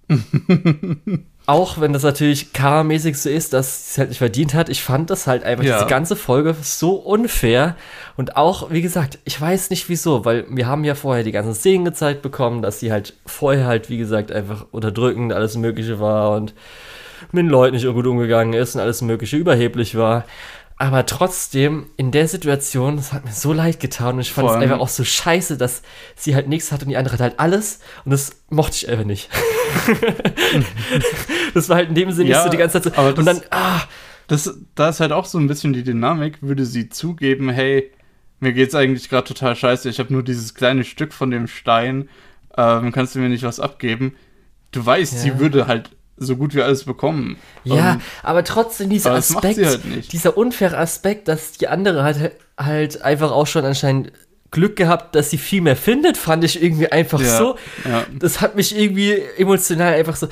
Auch 1.45 1.81
wenn 1.81 1.91
das 1.91 2.03
natürlich 2.03 2.53
karmäßig 2.53 3.17
so 3.17 3.29
ist, 3.29 3.51
dass 3.51 3.85
sie 3.85 3.91
es 3.91 3.97
halt 3.97 4.09
nicht 4.09 4.17
verdient 4.19 4.53
hat, 4.53 4.69
ich 4.69 4.81
fand 4.81 5.09
das 5.09 5.27
halt 5.27 5.43
einfach 5.43 5.65
Ja. 5.65 5.77
diese 5.77 5.89
ganze 5.89 6.15
Folge 6.15 6.55
so 6.61 6.91
unfair. 6.95 7.75
Und 8.15 8.37
auch, 8.37 8.71
wie 8.71 8.81
gesagt, 8.81 9.19
ich 9.25 9.39
weiß 9.39 9.69
nicht 9.69 9.89
wieso, 9.89 10.23
weil 10.23 10.45
wir 10.49 10.67
haben 10.67 10.85
ja 10.85 10.95
vorher 10.95 11.23
die 11.25 11.33
ganzen 11.33 11.53
Szenen 11.53 11.83
gezeigt 11.83 12.21
bekommen, 12.21 12.61
dass 12.61 12.79
sie 12.79 12.93
halt 12.93 13.13
vorher 13.25 13.65
halt, 13.65 13.89
wie 13.89 13.97
gesagt, 13.97 14.31
einfach 14.31 14.67
unterdrückend 14.71 15.33
alles 15.33 15.57
Mögliche 15.57 15.99
war 15.99 16.31
und 16.31 16.53
mit 17.33 17.43
den 17.43 17.49
Leuten 17.49 17.75
nicht 17.75 17.85
gut 17.85 18.07
umgegangen 18.07 18.53
ist 18.53 18.75
und 18.75 18.81
alles 18.81 19.01
Mögliche 19.01 19.35
überheblich 19.37 19.97
war. 19.97 20.23
Aber 20.77 21.05
trotzdem, 21.05 21.85
in 21.97 22.11
der 22.11 22.27
Situation, 22.27 22.97
das 22.97 23.13
hat 23.13 23.25
mir 23.25 23.31
so 23.31 23.53
leid 23.53 23.79
getan 23.79 24.15
und 24.15 24.21
ich 24.21 24.31
fand 24.33 24.49
es 24.49 24.55
einfach 24.55 24.79
auch 24.79 24.89
so 24.89 25.03
scheiße, 25.03 25.57
dass 25.57 25.81
sie 26.15 26.35
halt 26.35 26.47
nichts 26.49 26.71
hat 26.71 26.81
und 26.81 26.89
die 26.89 26.97
andere 26.97 27.13
hat 27.13 27.21
halt 27.21 27.39
alles 27.39 27.79
und 28.05 28.11
das 28.11 28.37
mochte 28.49 28.75
ich 28.77 28.89
einfach 28.89 29.05
nicht. 29.05 29.29
das 31.53 31.69
war 31.69 31.77
halt 31.77 31.89
in 31.89 31.95
dem 31.95 32.11
Sinne 32.11 32.29
Ja, 32.29 32.43
so 32.43 32.49
die 32.49 32.57
ganze 32.57 32.81
Zeit 32.81 32.93
so. 32.95 32.99
aber 32.99 33.09
Und 33.17 33.25
das- 33.25 33.39
dann, 33.41 33.47
ah, 33.51 33.81
Das, 34.27 34.57
da 34.75 34.89
ist 34.89 34.99
halt 34.99 35.11
auch 35.11 35.25
so 35.25 35.37
ein 35.37 35.47
bisschen 35.47 35.73
die 35.73 35.83
Dynamik, 35.83 36.37
würde 36.41 36.65
sie 36.65 36.89
zugeben, 36.89 37.49
hey, 37.49 37.91
mir 38.39 38.53
geht's 38.53 38.73
eigentlich 38.75 39.09
gerade 39.09 39.27
total 39.27 39.55
scheiße, 39.55 39.89
ich 39.89 39.99
habe 39.99 40.11
nur 40.13 40.23
dieses 40.23 40.53
kleine 40.55 40.83
Stück 40.83 41.13
von 41.13 41.29
dem 41.29 41.47
Stein, 41.47 42.09
ähm, 42.57 42.91
kannst 42.91 43.15
du 43.15 43.19
mir 43.19 43.29
nicht 43.29 43.43
was 43.43 43.59
abgeben? 43.59 44.15
Du 44.71 44.85
weißt, 44.85 45.13
Ja. 45.13 45.19
sie 45.19 45.39
würde 45.39 45.67
halt 45.67 45.91
so 46.17 46.35
gut 46.35 46.53
wie 46.55 46.61
alles 46.61 46.83
bekommen. 46.83 47.37
Ja, 47.63 47.93
Und 47.93 48.01
aber 48.21 48.43
trotzdem 48.43 48.89
dieser 48.89 49.13
Aspekt, 49.13 49.63
halt 49.63 50.11
dieser 50.11 50.37
unfaire 50.37 50.77
Aspekt, 50.77 51.27
dass 51.27 51.53
die 51.53 51.67
andere 51.67 52.03
halt, 52.03 52.31
halt 52.57 53.01
einfach 53.01 53.31
auch 53.31 53.47
schon 53.47 53.65
anscheinend 53.65 54.11
Glück 54.53 54.77
gehabt, 54.77 55.15
dass 55.15 55.29
sie 55.29 55.37
viel 55.37 55.61
mehr 55.61 55.75
findet, 55.75 56.15
fand 56.15 56.43
ich 56.43 56.63
irgendwie 56.63 56.89
einfach 56.89 57.19
ja, 57.19 57.37
so. 57.37 57.57
Ja. 57.83 58.05
Das 58.17 58.39
hat 58.39 58.55
mich 58.55 58.77
irgendwie 58.77 59.21
emotional 59.37 59.93
einfach 59.93 60.15
so, 60.15 60.27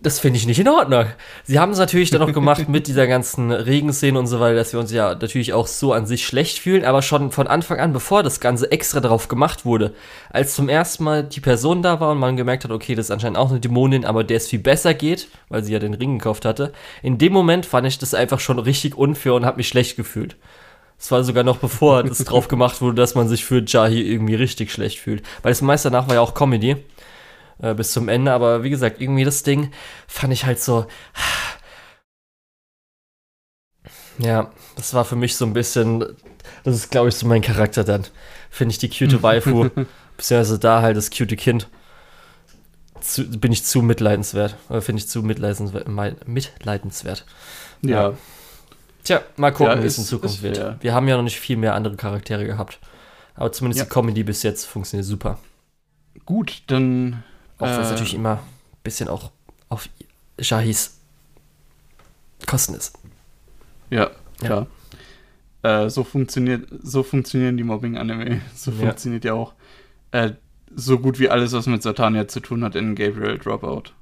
das 0.00 0.20
finde 0.20 0.36
ich 0.36 0.46
nicht 0.46 0.60
in 0.60 0.68
Ordnung. 0.68 1.06
Sie 1.42 1.58
haben 1.58 1.72
es 1.72 1.78
natürlich 1.78 2.10
dann 2.10 2.20
noch 2.20 2.32
gemacht 2.32 2.68
mit 2.68 2.86
dieser 2.86 3.06
ganzen 3.06 3.50
Regenszene 3.50 4.16
und 4.18 4.26
so 4.28 4.38
weiter, 4.38 4.54
dass 4.54 4.72
wir 4.72 4.78
uns 4.78 4.92
ja 4.92 5.14
natürlich 5.14 5.52
auch 5.54 5.66
so 5.66 5.92
an 5.92 6.06
sich 6.06 6.24
schlecht 6.26 6.58
fühlen, 6.58 6.84
aber 6.84 7.02
schon 7.02 7.32
von 7.32 7.48
Anfang 7.48 7.80
an, 7.80 7.92
bevor 7.92 8.22
das 8.22 8.38
Ganze 8.38 8.70
extra 8.70 9.00
darauf 9.00 9.26
gemacht 9.26 9.64
wurde, 9.64 9.94
als 10.30 10.54
zum 10.54 10.68
ersten 10.68 11.04
Mal 11.04 11.24
die 11.24 11.40
Person 11.40 11.82
da 11.82 11.98
war 11.98 12.12
und 12.12 12.18
man 12.18 12.36
gemerkt 12.36 12.64
hat, 12.64 12.70
okay, 12.70 12.94
das 12.94 13.06
ist 13.06 13.10
anscheinend 13.10 13.38
auch 13.38 13.50
eine 13.50 13.58
Dämonin, 13.58 14.04
aber 14.04 14.22
der 14.22 14.36
es 14.36 14.48
viel 14.48 14.58
besser 14.60 14.94
geht, 14.94 15.28
weil 15.48 15.64
sie 15.64 15.72
ja 15.72 15.78
den 15.78 15.94
Ring 15.94 16.18
gekauft 16.18 16.44
hatte, 16.44 16.72
in 17.02 17.18
dem 17.18 17.32
Moment 17.32 17.66
fand 17.66 17.86
ich 17.86 17.98
das 17.98 18.14
einfach 18.14 18.38
schon 18.38 18.58
richtig 18.58 18.96
unfair 18.96 19.34
und 19.34 19.46
habe 19.46 19.56
mich 19.56 19.68
schlecht 19.68 19.96
gefühlt. 19.96 20.36
Es 21.02 21.10
war 21.10 21.24
sogar 21.24 21.42
noch 21.42 21.56
bevor 21.56 22.04
das 22.04 22.18
drauf 22.24 22.46
gemacht 22.46 22.80
wurde, 22.80 22.94
dass 22.94 23.16
man 23.16 23.26
sich 23.26 23.44
für 23.44 23.64
Jahi 23.66 24.00
irgendwie 24.02 24.36
richtig 24.36 24.70
schlecht 24.70 25.00
fühlt. 25.00 25.24
Weil 25.42 25.50
das 25.50 25.60
meiste 25.60 25.90
danach 25.90 26.06
war 26.06 26.14
ja 26.14 26.20
auch 26.20 26.32
Comedy. 26.32 26.76
Äh, 27.60 27.74
bis 27.74 27.90
zum 27.90 28.08
Ende. 28.08 28.30
Aber 28.30 28.62
wie 28.62 28.70
gesagt, 28.70 29.00
irgendwie 29.00 29.24
das 29.24 29.42
Ding 29.42 29.72
fand 30.06 30.32
ich 30.32 30.46
halt 30.46 30.60
so. 30.60 30.86
Ja, 34.18 34.52
das 34.76 34.92
war 34.92 35.06
für 35.06 35.16
mich 35.16 35.36
so 35.36 35.46
ein 35.46 35.54
bisschen. 35.54 36.04
Das 36.64 36.76
ist, 36.76 36.90
glaube 36.90 37.08
ich, 37.08 37.16
so 37.16 37.26
mein 37.26 37.40
Charakter 37.40 37.82
dann. 37.82 38.04
Finde 38.50 38.72
ich 38.72 38.78
die 38.78 38.90
cute 38.90 39.22
Waifu, 39.22 39.70
beziehungsweise 40.16 40.58
da 40.58 40.82
halt 40.82 40.98
das 40.98 41.10
cute 41.10 41.36
Kind. 41.36 41.68
Zu, 43.00 43.24
bin 43.24 43.50
ich 43.50 43.64
zu 43.64 43.82
mitleidenswert. 43.82 44.56
Oder 44.68 44.82
finde 44.82 45.00
ich 45.00 45.08
zu 45.08 45.22
mitleidenswert. 45.22 45.88
mitleidenswert. 46.28 47.24
ja. 47.80 48.12
Tja, 49.04 49.20
mal 49.36 49.50
gucken, 49.52 49.76
Ja, 49.78 49.82
wie 49.82 49.86
es 49.86 49.98
in 49.98 50.04
Zukunft 50.04 50.36
ist 50.36 50.42
wird. 50.42 50.56
fair. 50.56 50.76
Wir 50.80 50.94
haben 50.94 51.08
ja 51.08 51.16
noch 51.16 51.24
nicht 51.24 51.40
viel 51.40 51.56
mehr 51.56 51.74
andere 51.74 51.96
Charaktere 51.96 52.44
gehabt. 52.46 52.78
Aber 53.34 53.50
zumindest 53.52 53.78
Ja. 53.80 53.84
die 53.84 53.90
Comedy 53.90 54.22
bis 54.22 54.42
jetzt 54.42 54.64
funktioniert 54.66 55.06
super. 55.06 55.38
Gut, 56.26 56.62
dann. 56.68 57.22
Auch 57.58 57.66
wenn 57.66 57.80
es 57.80 57.88
äh, 57.88 57.92
natürlich 57.92 58.14
immer 58.14 58.34
ein 58.34 58.38
bisschen 58.84 59.08
auch 59.08 59.30
auf 59.68 59.88
Jahis 60.38 60.98
Kosten 62.46 62.74
ist. 62.74 62.98
Ja, 63.90 64.10
klar. 64.40 64.66
Äh, 65.62 65.88
so, 65.90 66.02
funktioniert, 66.04 66.68
so 66.82 67.02
funktionieren 67.02 67.56
die 67.56 67.62
Mobbing-Anime. 67.64 68.40
So 68.54 68.70
Ja. 68.72 68.78
funktioniert 68.78 69.24
ja 69.24 69.34
auch 69.34 69.54
äh, 70.10 70.32
so 70.74 70.98
gut 70.98 71.18
wie 71.18 71.28
alles, 71.30 71.52
was 71.52 71.66
mit 71.66 71.82
Satania 71.82 72.26
zu 72.28 72.40
tun 72.40 72.64
hat 72.64 72.74
in 72.74 72.94
Gabriel 72.94 73.38
Dropout. 73.38 73.92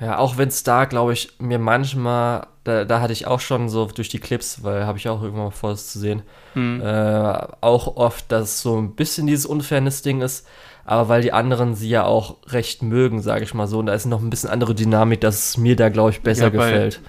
Ja, 0.00 0.18
auch 0.18 0.36
wenn 0.36 0.48
es 0.48 0.62
da, 0.62 0.84
glaube 0.84 1.14
ich, 1.14 1.32
mir 1.38 1.58
manchmal, 1.58 2.46
da, 2.66 2.84
da 2.84 3.00
hatte 3.00 3.12
ich 3.12 3.26
auch 3.26 3.40
schon 3.40 3.68
so 3.68 3.86
durch 3.86 4.08
die 4.08 4.18
Clips, 4.18 4.62
weil 4.62 4.84
habe 4.86 4.98
ich 4.98 5.08
auch 5.08 5.22
irgendwann 5.22 5.46
mal 5.46 5.50
vor, 5.50 5.70
das 5.70 5.88
zu 5.92 5.98
sehen, 5.98 6.22
Hm. 6.54 6.80
äh, 6.82 7.38
auch 7.60 7.96
oft, 7.96 8.30
dass 8.32 8.42
es 8.44 8.62
so 8.62 8.76
ein 8.78 8.94
bisschen 8.94 9.26
dieses 9.26 9.46
Unfairness-Ding 9.46 10.20
ist, 10.20 10.46
aber 10.84 11.08
weil 11.08 11.22
die 11.22 11.32
anderen 11.32 11.74
sie 11.74 11.88
ja 11.88 12.04
auch 12.04 12.36
recht 12.48 12.82
mögen, 12.82 13.20
sage 13.22 13.44
ich 13.44 13.54
mal 13.54 13.66
so, 13.66 13.78
und 13.78 13.86
da 13.86 13.94
ist 13.94 14.06
noch 14.06 14.20
ein 14.22 14.30
bisschen 14.30 14.50
andere 14.50 14.74
Dynamik, 14.74 15.20
dass 15.20 15.36
es 15.50 15.56
mir 15.58 15.76
da, 15.76 15.88
glaube 15.88 16.10
ich, 16.10 16.20
besser 16.22 16.44
Ja, 16.44 16.50
bei- 16.50 16.56
gefällt. 16.70 17.00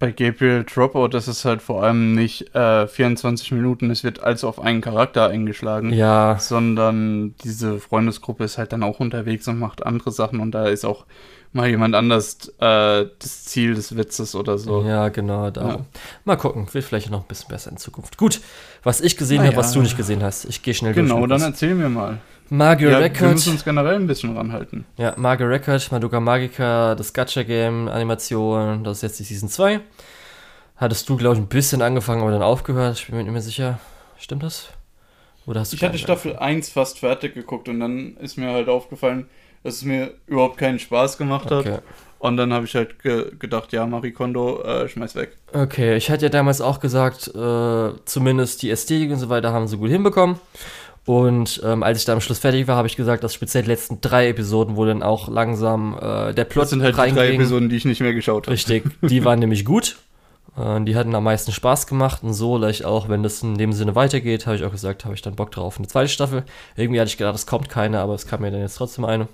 Bei 0.00 0.10
Gabriel 0.10 0.64
Dropout, 0.64 1.08
das 1.08 1.28
ist 1.28 1.44
halt 1.44 1.62
vor 1.62 1.82
allem 1.84 2.14
nicht 2.14 2.52
äh, 2.54 2.86
24 2.88 3.52
Minuten, 3.52 3.90
es 3.90 4.02
wird 4.02 4.22
also 4.22 4.48
auf 4.48 4.60
einen 4.60 4.80
Charakter 4.80 5.28
eingeschlagen, 5.28 5.92
Ja, 5.92 6.36
sondern 6.38 7.34
diese 7.44 7.78
Freundesgruppe 7.78 8.44
ist 8.44 8.58
halt 8.58 8.72
dann 8.72 8.82
auch 8.82 8.98
unterwegs 9.00 9.46
und 9.48 9.58
macht 9.58 9.86
andere 9.86 10.10
Sachen 10.10 10.40
und 10.40 10.50
da 10.50 10.66
ist 10.66 10.84
auch 10.84 11.06
mal 11.54 11.68
jemand 11.68 11.94
anders 11.94 12.48
äh, 12.58 13.06
das 13.18 13.44
Ziel 13.44 13.74
des 13.74 13.96
Witzes 13.96 14.34
oder 14.34 14.58
so. 14.58 14.82
Ja, 14.84 15.08
genau. 15.08 15.50
Da. 15.50 15.68
Ja. 15.68 15.78
Mal 16.24 16.36
gucken, 16.36 16.66
wird 16.72 16.84
vielleicht 16.84 17.10
noch 17.10 17.22
ein 17.22 17.26
bisschen 17.28 17.48
besser 17.48 17.70
in 17.70 17.76
Zukunft. 17.78 18.18
Gut, 18.18 18.40
was 18.82 19.00
ich 19.00 19.16
gesehen 19.16 19.38
Na 19.38 19.46
habe, 19.46 19.56
was 19.56 19.72
du 19.72 19.80
nicht 19.80 19.96
gesehen 19.96 20.22
hast. 20.22 20.44
Ich 20.44 20.62
gehe 20.62 20.74
schnell 20.74 20.92
Genau, 20.92 21.18
durch. 21.18 21.28
dann 21.30 21.38
Lukas. 21.40 21.52
erzähl 21.54 21.74
mir 21.74 21.88
mal. 21.88 22.18
Mario 22.50 22.90
Ja, 22.90 22.98
wir 22.98 23.04
Record. 23.06 23.32
müssen 23.32 23.52
uns 23.54 23.64
generell 23.64 23.94
ein 23.94 24.06
bisschen 24.06 24.36
ranhalten. 24.36 24.84
Ja, 24.98 25.14
Mario 25.16 25.46
Record, 25.46 25.90
Madoka 25.90 26.20
Magica, 26.20 26.94
das 26.94 27.12
Gacha-Game, 27.14 27.88
Animation, 27.88 28.84
das 28.84 28.98
ist 28.98 29.02
jetzt 29.02 29.18
die 29.20 29.24
Season 29.24 29.48
2. 29.48 29.80
Hattest 30.76 31.08
du, 31.08 31.16
glaube 31.16 31.36
ich, 31.36 31.40
ein 31.40 31.46
bisschen 31.48 31.80
angefangen, 31.80 32.20
aber 32.20 32.32
dann 32.32 32.42
aufgehört. 32.42 32.98
Ich 32.98 33.06
bin 33.06 33.16
mir 33.16 33.22
nicht 33.22 33.32
mehr 33.32 33.40
sicher. 33.40 33.78
Stimmt 34.18 34.42
das? 34.42 34.68
Oder 35.46 35.60
hast 35.60 35.72
du 35.72 35.76
Ich 35.76 35.84
hatte 35.84 35.98
Staffel 35.98 36.36
1 36.36 36.68
fast 36.68 36.98
fertig 36.98 37.34
geguckt 37.34 37.68
und 37.68 37.80
dann 37.80 38.16
ist 38.18 38.36
mir 38.36 38.50
halt 38.50 38.68
aufgefallen, 38.68 39.26
dass 39.64 39.74
es 39.76 39.84
mir 39.84 40.12
überhaupt 40.26 40.58
keinen 40.58 40.78
Spaß 40.78 41.18
gemacht 41.18 41.46
hat. 41.50 41.66
Okay. 41.66 41.78
Und 42.20 42.36
dann 42.38 42.52
habe 42.54 42.64
ich 42.64 42.74
halt 42.74 43.02
ge 43.02 43.32
gedacht, 43.38 43.72
ja, 43.72 43.86
Marie 43.86 44.12
Kondo, 44.12 44.62
äh, 44.62 44.88
schmeiß 44.88 45.14
weg. 45.14 45.36
Okay, 45.52 45.96
ich 45.96 46.10
hatte 46.10 46.26
ja 46.26 46.28
damals 46.30 46.60
auch 46.60 46.80
gesagt, 46.80 47.28
äh, 47.34 47.90
zumindest 48.04 48.62
die 48.62 48.70
Ästhetik 48.70 49.10
und 49.10 49.18
so 49.18 49.28
weiter 49.28 49.52
haben 49.52 49.66
sie 49.66 49.76
gut 49.76 49.90
hinbekommen. 49.90 50.36
Und 51.06 51.60
ähm, 51.64 51.82
als 51.82 51.98
ich 51.98 52.06
da 52.06 52.14
am 52.14 52.22
Schluss 52.22 52.38
fertig 52.38 52.66
war, 52.66 52.76
habe 52.76 52.88
ich 52.88 52.96
gesagt, 52.96 53.24
dass 53.24 53.34
speziell 53.34 53.64
die 53.64 53.68
letzten 53.68 54.00
drei 54.00 54.28
Episoden, 54.28 54.76
wo 54.76 54.86
dann 54.86 55.02
auch 55.02 55.28
langsam 55.28 55.98
äh, 56.00 56.32
der 56.32 56.44
Plot 56.44 56.62
Das 56.62 56.70
sind 56.70 56.82
halt 56.82 56.94
die 56.94 56.96
drei 56.96 57.10
reinging, 57.10 57.40
Episoden, 57.40 57.68
die 57.68 57.76
ich 57.76 57.84
nicht 57.84 58.00
mehr 58.00 58.14
geschaut 58.14 58.46
habe. 58.46 58.54
Richtig, 58.54 58.84
die 59.02 59.22
waren 59.22 59.38
nämlich 59.38 59.66
gut. 59.66 59.96
Äh, 60.56 60.80
Die 60.84 60.96
hatten 60.96 61.14
am 61.14 61.24
meisten 61.24 61.52
Spaß 61.52 61.86
gemacht 61.86 62.22
und 62.22 62.32
so, 62.32 62.56
gleich 62.58 62.86
auch, 62.86 63.10
wenn 63.10 63.22
das 63.22 63.42
in 63.42 63.58
dem 63.58 63.74
Sinne 63.74 63.94
weitergeht, 63.94 64.46
habe 64.46 64.56
ich 64.56 64.64
auch 64.64 64.70
gesagt, 64.70 65.04
habe 65.04 65.14
ich 65.14 65.20
dann 65.20 65.34
Bock 65.34 65.50
drauf. 65.50 65.76
Eine 65.76 65.88
zweite 65.88 66.08
Staffel. 66.08 66.44
Irgendwie 66.74 67.00
hatte 67.00 67.08
ich 67.08 67.18
gedacht, 67.18 67.34
es 67.34 67.46
kommt 67.46 67.68
keine, 67.68 68.00
aber 68.00 68.14
es 68.14 68.26
kam 68.26 68.40
mir 68.40 68.50
dann 68.50 68.60
jetzt 68.60 68.76
trotzdem 68.76 69.04
eine. 69.04 69.28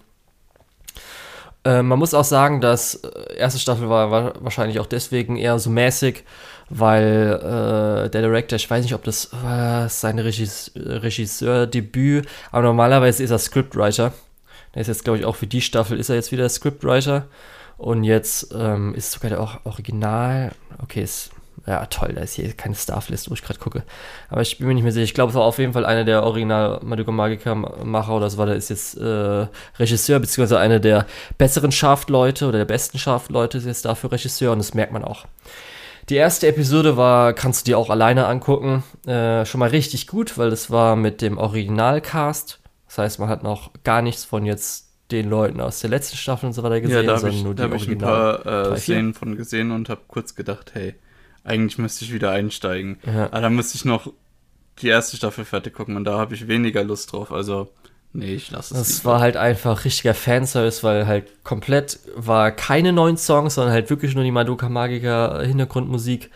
Äh, 1.65 1.83
man 1.83 1.99
muss 1.99 2.15
auch 2.15 2.25
sagen, 2.25 2.61
dass 2.61 2.95
äh, 2.97 3.37
erste 3.37 3.59
Staffel 3.59 3.89
war, 3.89 4.11
war 4.11 4.35
wahrscheinlich 4.41 4.81
auch 4.81 4.87
deswegen 4.87 5.37
eher 5.37 5.59
so 5.59 5.71
mäßig, 5.71 6.25
weil 6.71 7.39
äh, 7.39 8.11
der 8.11 8.23
Director, 8.23 8.57
ich 8.57 8.71
weiß 8.71 8.83
nicht, 8.83 8.95
ob 8.95 9.05
das 9.05 9.31
war 9.43 9.89
sein 9.89 10.19
Regis 10.19 10.73
Regisseurdebüt, 10.75 12.27
aber 12.51 12.63
normalerweise 12.63 13.23
ist 13.23 13.31
er 13.31 13.39
Scriptwriter. 13.39 14.13
Der 14.75 14.83
ist 14.83 14.89
jetzt, 14.89 15.05
glaube 15.05 15.19
ich, 15.19 15.25
auch 15.25 15.37
für 15.37 15.47
die 15.47 15.61
Staffel 15.61 15.99
ist 15.99 16.09
er 16.09 16.15
jetzt 16.15 16.33
wieder 16.33 16.49
Scriptwriter. 16.49 17.27
Und 17.77 18.05
jetzt 18.05 18.55
ähm, 18.55 18.95
ist 18.95 19.13
sogar 19.13 19.31
der 19.31 19.41
auch 19.41 19.65
Original. 19.65 20.53
Okay, 20.83 21.03
ist. 21.03 21.31
Ja, 21.67 21.85
toll, 21.87 22.15
da 22.15 22.23
ist 22.23 22.35
hier 22.35 22.53
keine 22.55 22.75
Stafflist, 22.75 23.31
wo 23.31 23.35
ich 23.35 23.43
gerade 23.43 23.59
gucke. 23.59 23.83
Aber 24.29 24.41
ich 24.41 24.59
bin 24.59 24.67
mir 24.67 24.75
nicht 24.75 24.83
mehr 24.83 24.93
sicher. 24.93 25.05
Ich 25.05 25.15
glaube, 25.15 25.31
es 25.31 25.37
war 25.37 25.43
auf 25.43 25.59
jeden 25.59 25.73
Fall 25.75 25.85
einer 25.85 26.05
der 26.05 26.23
Original 26.25 26.81
Madoka 26.83 27.13
Magica-Macher 27.13 28.15
oder 28.17 28.31
so 28.31 28.39
war. 28.39 28.47
Der 28.47 28.57
ist 28.57 28.71
jetzt 28.71 28.97
äh, 28.97 29.47
Regisseur, 29.79 30.19
beziehungsweise 30.21 30.59
einer 30.59 30.81
der 30.81 31.07
besseren 31.39 31.71
Shaft-Leute 31.71 32.47
oder 32.49 32.59
der 32.59 32.65
besten 32.65 32.99
Shaft-Leute 32.99 33.59
ist 33.59 33.67
jetzt 33.67 33.85
dafür 33.85 34.11
Regisseur 34.13 34.53
und 34.53 34.59
das 34.59 34.75
merkt 34.75 34.93
man 34.93 35.05
auch. 35.05 35.27
Die 36.09 36.17
erste 36.17 36.49
Episode 36.49 36.97
war, 36.97 37.35
kannst 37.35 37.67
du 37.67 37.71
dir 37.71 37.79
auch 37.79 37.91
alleine 37.91 38.27
angucken, 38.27 38.83
äh, 39.07 39.45
schon 39.45 39.61
mal 39.61 39.69
richtig 39.69 40.07
gut, 40.09 40.39
weil 40.39 40.51
das 40.51 40.71
war 40.71 40.97
mit 40.97 41.21
dem 41.23 41.39
Originalcast. 41.39 42.59
Das 42.89 42.99
heißt, 42.99 43.19
man 43.21 43.29
hat 43.29 43.43
noch 43.43 43.71
gar 43.85 44.03
nichts 44.03 44.25
von 44.25 44.45
jetzt 44.47 44.89
den 45.13 45.29
Leuten 45.29 45.61
aus 45.61 45.81
der 45.81 45.91
letzten 45.91 46.17
Staffel 46.17 46.47
und 46.47 46.53
so 46.53 46.63
weiter 46.63 46.81
gesehen, 46.81 46.97
Ja, 46.97 47.03
da 47.03 47.11
habe 47.13 47.21
sondern 47.21 47.39
ich, 47.39 47.45
nur 47.45 47.55
da 47.55 47.67
die 47.67 47.71
hab 47.71 47.77
ich 47.77 47.83
ein 47.89 48.03
Original. 48.03 48.39
paar 48.39 48.73
äh. 48.73 48.77
Szenen 48.79 49.15
von 49.15 49.37
gesehen 49.37 49.71
und 49.71 49.89
habe 49.89 50.01
kurz 50.09 50.35
gedacht, 50.35 50.71
hey, 50.75 50.95
eigentlich 51.45 51.79
müsste 51.79 52.05
ich 52.05 52.13
wieder 52.13 52.31
einsteigen. 52.31 52.99
Ja. 53.07 53.27
Aber 53.27 53.41
da 53.41 53.51
müsste 53.51 53.77
ich 53.77 53.85
noch 53.85 54.13
die 54.83 54.89
erste 54.89 55.17
Staffel 55.17 55.45
fertig 55.45 55.75
gucken 55.75 55.97
und 55.97 56.05
da 56.05 56.19
habe 56.19 56.35
ich 56.35 56.49
weniger 56.49 56.83
Lust 56.85 57.13
drauf. 57.13 57.33
Also, 57.33 57.71
nee, 58.13 58.35
ich 58.35 58.51
lasse 58.51 58.75
es. 58.75 58.81
Das 58.81 58.99
lieber. 58.99 59.13
war 59.13 59.21
halt 59.21 59.37
einfach 59.37 59.85
richtiger 59.85 60.15
Fanservice, 60.15 60.83
weil 60.83 61.07
halt 61.07 61.45
komplett 61.45 61.99
war 62.15 62.51
keine 62.51 62.93
neuen 62.93 63.17
Songs, 63.17 63.55
sondern 63.55 63.73
halt 63.73 63.91
wirklich 63.91 64.15
nur 64.15 64.25
die 64.25 64.31
Madoka 64.31 64.69
Magica 64.69 65.41
Hintergrundmusik. 65.43 66.31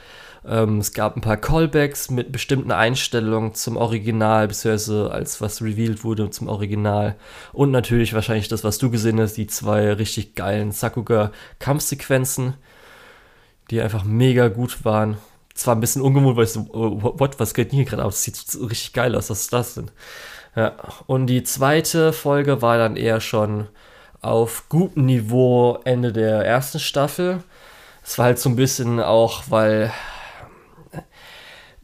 Ähm, 0.46 0.78
es 0.78 0.92
gab 0.92 1.16
ein 1.16 1.22
paar 1.22 1.38
Callbacks 1.38 2.10
mit 2.10 2.30
bestimmten 2.30 2.70
Einstellungen 2.70 3.54
zum 3.54 3.78
Original, 3.78 4.46
beziehungsweise 4.48 5.10
als 5.10 5.40
was 5.40 5.62
revealed 5.62 6.04
wurde 6.04 6.28
zum 6.30 6.48
Original. 6.48 7.16
Und 7.52 7.70
natürlich 7.70 8.12
wahrscheinlich 8.12 8.48
das, 8.48 8.62
was 8.62 8.76
du 8.78 8.90
gesehen 8.90 9.20
hast, 9.20 9.34
die 9.34 9.46
zwei 9.46 9.90
richtig 9.94 10.34
geilen 10.34 10.70
Sakuga-Kampfsequenzen, 10.72 12.54
die 13.70 13.80
einfach 13.80 14.04
mega 14.04 14.48
gut 14.48 14.84
waren. 14.84 15.16
Zwar 15.54 15.76
ein 15.76 15.80
bisschen 15.80 16.02
ungewohnt, 16.02 16.36
weil 16.36 16.44
ich 16.44 16.52
so, 16.52 16.66
oh, 16.72 16.98
what, 17.18 17.38
was 17.38 17.54
geht 17.54 17.70
denn 17.70 17.76
hier 17.76 17.84
gerade 17.84 18.04
aus? 18.04 18.14
Das 18.16 18.24
sieht 18.24 18.36
so 18.36 18.66
richtig 18.66 18.92
geil 18.92 19.14
aus, 19.14 19.30
was 19.30 19.42
ist 19.42 19.52
das 19.52 19.74
denn? 19.74 19.90
Ja, 20.56 20.72
und 21.06 21.26
die 21.26 21.42
zweite 21.42 22.12
Folge 22.12 22.62
war 22.62 22.78
dann 22.78 22.96
eher 22.96 23.20
schon 23.20 23.68
auf 24.20 24.68
gutem 24.68 25.06
Niveau 25.06 25.78
Ende 25.84 26.12
der 26.12 26.44
ersten 26.44 26.78
Staffel. 26.78 27.42
Es 28.04 28.18
war 28.18 28.26
halt 28.26 28.38
so 28.38 28.48
ein 28.48 28.56
bisschen 28.56 29.00
auch, 29.00 29.44
weil 29.48 29.92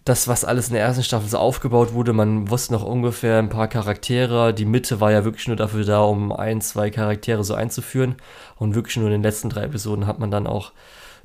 das, 0.05 0.29
was 0.29 0.45
alles 0.45 0.69
in 0.69 0.75
der 0.75 0.83
ersten 0.83 1.03
Staffel 1.03 1.29
so 1.29 1.38
aufgebaut 1.38 1.93
wurde, 1.93 2.12
man 2.12 2.51
wusste 2.51 2.73
noch 2.73 2.85
ungefähr 2.85 3.38
ein 3.38 3.49
paar 3.51 3.69
Charaktere. 3.69 4.55
Die 4.55 4.64
Mitte 4.64 5.01
war 5.01 5.12
ja 5.12 5.25
wirklich 5.25 5.47
nur 5.47 5.57
dafür 5.57 5.85
da, 5.85 6.01
um 6.01 6.33
ein, 6.33 6.61
zwei 6.61 6.90
Charaktere 6.90 7.45
so 7.45 7.55
einzuführen. 7.55 8.16
Und 8.57 8.75
wirklich 8.75 8.97
nur 8.97 9.07
in 9.07 9.12
den 9.12 9.23
letzten 9.23 9.51
drei 9.51 9.64
Episoden 9.64 10.07
hat 10.07 10.19
man 10.19 10.31
dann 10.31 10.47
auch 10.47 10.73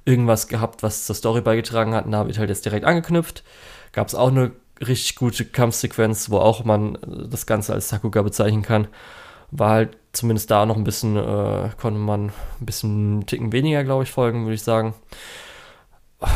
irgendwas 0.06 0.48
gehabt, 0.48 0.84
was 0.84 1.06
zur 1.06 1.16
Story 1.16 1.42
beigetragen 1.42 1.94
hat. 1.94 2.06
Und 2.06 2.12
da 2.12 2.26
wird 2.28 2.38
halt 2.38 2.50
jetzt 2.50 2.66
direkt 2.66 2.86
angeknüpft. 2.86 3.44
Gab 3.92 4.08
es 4.08 4.16
auch 4.16 4.30
eine 4.30 4.52
richtig 4.86 5.16
gute 5.16 5.46
Kampfsequenz, 5.46 6.30
wo 6.30 6.38
auch 6.38 6.64
man 6.64 6.96
äh, 6.96 7.28
das 7.30 7.46
Ganze 7.46 7.74
als 7.74 7.90
Sakuga 7.90 8.22
bezeichnen 8.22 8.62
kann. 8.62 8.88
War 9.52 9.72
halt 9.72 9.98
zumindest 10.12 10.52
da 10.52 10.66
noch 10.66 10.78
ein 10.78 10.84
bisschen, 10.84 11.18
äh, 11.18 11.70
konnte 11.80 12.00
man 12.00 12.28
ein 12.60 12.66
bisschen 12.66 12.90
einen 12.92 13.26
Ticken 13.26 13.52
weniger, 13.52 13.84
glaube 13.84 14.04
ich, 14.04 14.12
folgen, 14.12 14.44
würde 14.44 14.56
ich 14.56 14.64
sagen. 14.64 14.94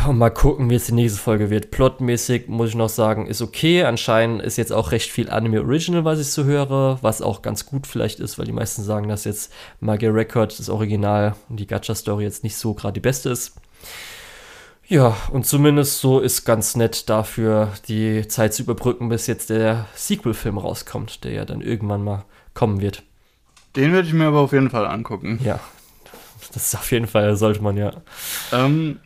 Und 0.05 0.17
mal 0.17 0.29
gucken, 0.29 0.69
wie 0.69 0.75
es 0.75 0.87
die 0.87 0.93
nächste 0.93 1.19
Folge 1.19 1.49
wird. 1.49 1.71
Plotmäßig 1.71 2.47
muss 2.47 2.69
ich 2.69 2.75
noch 2.75 2.89
sagen, 2.89 3.27
ist 3.27 3.41
okay. 3.41 3.83
Anscheinend 3.83 4.41
ist 4.41 4.57
jetzt 4.57 4.73
auch 4.73 4.91
recht 4.91 5.09
viel 5.09 5.29
Anime 5.29 5.61
Original, 5.61 6.03
was 6.03 6.19
ich 6.19 6.27
so 6.27 6.43
höre, 6.43 6.99
was 7.01 7.21
auch 7.21 7.41
ganz 7.41 7.65
gut 7.65 7.87
vielleicht 7.87 8.19
ist, 8.19 8.37
weil 8.37 8.45
die 8.45 8.51
meisten 8.51 8.83
sagen, 8.83 9.07
dass 9.07 9.23
jetzt 9.23 9.53
Magia 9.79 10.11
Record, 10.11 10.57
das 10.59 10.69
Original 10.69 11.35
und 11.47 11.59
die 11.59 11.67
Gacha-Story 11.67 12.25
jetzt 12.25 12.43
nicht 12.43 12.57
so 12.57 12.73
gerade 12.73 12.93
die 12.93 12.99
beste 12.99 13.29
ist. 13.29 13.55
Ja, 14.85 15.15
und 15.31 15.45
zumindest 15.45 15.99
so 15.99 16.19
ist 16.19 16.45
ganz 16.45 16.75
nett 16.75 17.09
dafür, 17.09 17.71
die 17.87 18.27
Zeit 18.27 18.53
zu 18.53 18.63
überbrücken, 18.63 19.07
bis 19.07 19.27
jetzt 19.27 19.49
der 19.49 19.85
Sequel-Film 19.95 20.57
rauskommt, 20.57 21.23
der 21.23 21.31
ja 21.31 21.45
dann 21.45 21.61
irgendwann 21.61 22.03
mal 22.03 22.25
kommen 22.53 22.81
wird. 22.81 23.03
Den 23.75 23.93
werde 23.93 24.07
ich 24.07 24.13
mir 24.13 24.25
aber 24.25 24.39
auf 24.39 24.51
jeden 24.51 24.71
Fall 24.71 24.87
angucken. 24.87 25.39
Ja, 25.43 25.59
das 26.53 26.67
ist 26.67 26.75
auf 26.75 26.91
jeden 26.91 27.07
Fall, 27.07 27.37
sollte 27.37 27.61
man 27.61 27.77
ja. 27.77 27.93
Ähm, 28.51 28.99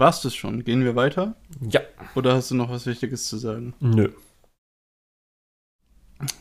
war's 0.00 0.22
das 0.22 0.34
schon? 0.34 0.64
Gehen 0.64 0.84
wir 0.84 0.96
weiter? 0.96 1.34
Ja, 1.60 1.80
Oder 2.14 2.34
hast 2.34 2.50
du 2.50 2.54
noch 2.54 2.70
was 2.70 2.86
Wichtiges 2.86 3.28
zu 3.28 3.36
sagen? 3.38 3.74
nö. 3.80 4.12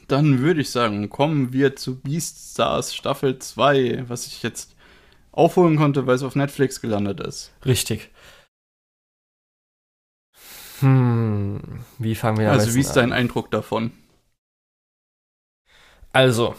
Dann 0.07 0.39
würde 0.39 0.61
ich 0.61 0.71
sagen, 0.71 1.09
kommen 1.09 1.53
wir 1.53 1.75
zu 1.75 1.99
Beaststars 1.99 2.95
Staffel 2.95 3.37
2, 3.37 4.05
was 4.09 4.25
ich 4.27 4.41
jetzt 4.41 4.75
aufholen 5.31 5.77
konnte, 5.77 6.07
weil 6.07 6.15
es 6.15 6.23
auf 6.23 6.35
Netflix 6.35 6.81
gelandet 6.81 7.19
ist. 7.19 7.51
Richtig. 7.65 8.09
Hm, 10.79 11.83
wie 11.97 12.15
fangen 12.15 12.37
wir 12.39 12.51
am 12.51 12.59
also, 12.59 12.73
wie 12.75 12.79
ist 12.81 12.93
dein 12.95 13.11
an? 13.11 13.19
Eindruck 13.19 13.51
davon? 13.51 13.91
Also, 16.13 16.55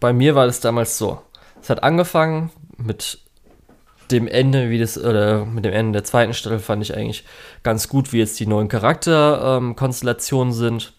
bei 0.00 0.12
mir 0.12 0.34
war 0.34 0.46
das 0.46 0.60
damals 0.60 0.98
so. 0.98 1.22
Es 1.60 1.70
hat 1.70 1.82
angefangen 1.82 2.50
mit 2.76 3.20
dem 4.10 4.26
Ende, 4.28 4.70
wie 4.70 4.78
das, 4.78 4.96
oder 4.98 5.44
mit 5.44 5.64
dem 5.64 5.72
Ende 5.72 5.92
der 5.92 6.04
zweiten 6.04 6.34
Staffel 6.34 6.58
fand 6.58 6.82
ich 6.82 6.96
eigentlich 6.96 7.24
ganz 7.62 7.88
gut, 7.88 8.12
wie 8.12 8.18
jetzt 8.18 8.38
die 8.40 8.46
neuen 8.46 8.68
Charakterkonstellationen 8.68 10.52
sind. 10.52 10.92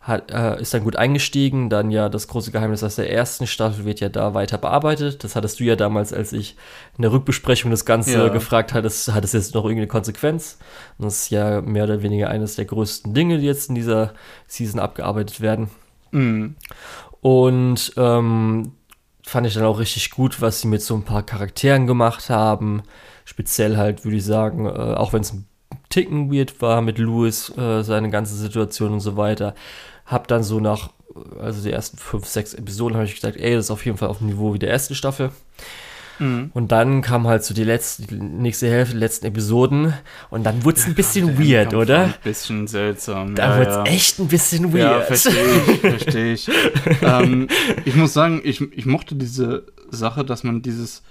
Hat, 0.00 0.30
äh, 0.30 0.60
ist 0.62 0.72
dann 0.72 0.84
gut 0.84 0.94
eingestiegen. 0.94 1.68
Dann 1.68 1.90
ja 1.90 2.08
das 2.08 2.28
große 2.28 2.52
Geheimnis 2.52 2.84
aus 2.84 2.94
der 2.94 3.12
ersten 3.12 3.48
Staffel 3.48 3.84
wird 3.84 3.98
ja 3.98 4.08
da 4.08 4.34
weiter 4.34 4.56
bearbeitet. 4.56 5.24
Das 5.24 5.34
hattest 5.34 5.58
du 5.58 5.64
ja 5.64 5.74
damals, 5.74 6.12
als 6.12 6.32
ich 6.32 6.54
in 6.96 7.02
der 7.02 7.10
Rückbesprechung 7.10 7.72
das 7.72 7.84
Ganze 7.84 8.12
Ja. 8.12 8.28
gefragt 8.28 8.72
hattest, 8.72 9.12
hat 9.12 9.24
es 9.24 9.32
jetzt 9.32 9.54
noch 9.54 9.64
irgendeine 9.64 9.88
Konsequenz? 9.88 10.58
Und 10.98 11.06
das 11.06 11.22
ist 11.22 11.30
ja 11.30 11.60
mehr 11.60 11.82
oder 11.84 12.02
weniger 12.02 12.30
eines 12.30 12.54
der 12.54 12.66
größten 12.66 13.14
Dinge, 13.14 13.38
die 13.38 13.46
jetzt 13.46 13.68
in 13.68 13.74
dieser 13.74 14.14
Season 14.46 14.78
abgearbeitet 14.78 15.40
werden. 15.40 15.70
Mhm. 16.12 16.54
Und 17.20 17.92
ähm, 17.96 18.74
fand 19.26 19.44
ich 19.46 19.54
dann 19.54 19.64
auch 19.64 19.80
richtig 19.80 20.12
gut, 20.12 20.40
was 20.40 20.60
sie 20.60 20.68
mit 20.68 20.82
so 20.82 20.94
ein 20.94 21.02
paar 21.02 21.24
Charakteren 21.24 21.88
gemacht 21.88 22.30
haben. 22.30 22.84
Speziell 23.24 23.76
halt, 23.76 24.04
würde 24.04 24.16
ich 24.18 24.24
sagen, 24.24 24.66
äh, 24.66 24.68
auch 24.68 25.12
wenn 25.12 25.22
es 25.22 25.32
ein 25.32 25.46
Ticken 25.88 26.32
weird 26.32 26.62
war 26.62 26.80
mit 26.80 26.98
Louis, 26.98 27.52
äh, 27.58 27.82
seine 27.82 28.10
ganze 28.10 28.36
Situation 28.36 28.92
und 28.92 29.00
so 29.00 29.16
weiter. 29.16 29.56
Hab 30.06 30.28
dann 30.28 30.44
so 30.44 30.60
nach, 30.60 30.90
also 31.40 31.60
die 31.60 31.72
ersten 31.72 31.98
fünf, 31.98 32.26
sechs 32.26 32.54
Episoden, 32.54 32.94
habe 32.96 33.06
ich 33.06 33.16
gesagt, 33.16 33.36
ey, 33.36 33.56
das 33.56 33.66
ist 33.66 33.70
auf 33.72 33.84
jeden 33.84 33.98
Fall 33.98 34.08
auf 34.08 34.18
dem 34.18 34.28
Niveau 34.28 34.54
wie 34.54 34.60
der 34.60 34.70
ersten 34.70 34.94
Staffel. 34.94 35.32
Mhm. 36.18 36.50
Und 36.54 36.72
dann 36.72 37.02
kam 37.02 37.26
halt 37.26 37.44
so 37.44 37.54
die 37.54 37.64
letzte, 37.64 38.06
die 38.06 38.16
nächste 38.16 38.68
Hälfte, 38.68 38.94
die 38.94 39.00
letzten 39.00 39.26
Episoden. 39.26 39.94
Und 40.30 40.44
dann 40.44 40.64
wurde 40.64 40.78
es 40.78 40.86
ein 40.86 40.94
bisschen 40.94 41.38
weird, 41.38 41.74
oder? 41.74 42.04
Ein 42.04 42.14
bisschen 42.24 42.66
seltsam. 42.66 43.34
Da 43.34 43.50
ja, 43.50 43.58
wurde 43.58 43.70
es 43.70 43.76
ja. 43.76 43.84
echt 43.84 44.18
ein 44.18 44.28
bisschen 44.28 44.76
Ja, 44.76 44.90
weird. 44.90 45.06
verstehe 45.06 45.56
ich, 45.72 45.80
verstehe 45.80 46.32
ich. 46.32 46.50
ähm, 47.02 47.48
ich 47.84 47.94
muss 47.94 48.12
sagen, 48.12 48.40
ich, 48.44 48.60
ich 48.60 48.86
mochte 48.86 49.14
diese 49.14 49.66
Sache, 49.90 50.24
dass 50.24 50.44
man 50.44 50.62
dieses 50.62 51.02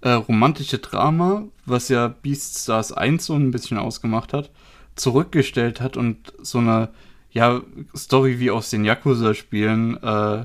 äh, 0.00 0.10
romantische 0.10 0.78
Drama, 0.78 1.44
was 1.66 1.88
ja 1.88 2.08
Beaststars 2.08 2.92
1 2.92 3.24
so 3.24 3.34
ein 3.34 3.50
bisschen 3.50 3.78
ausgemacht 3.78 4.32
hat, 4.32 4.50
zurückgestellt 4.94 5.80
hat 5.80 5.96
und 5.96 6.32
so 6.40 6.58
eine 6.58 6.90
ja, 7.30 7.62
Story 7.96 8.38
wie 8.38 8.50
aus 8.50 8.70
den 8.70 8.84
Yakuza-Spielen 8.84 10.02
äh, 10.02 10.44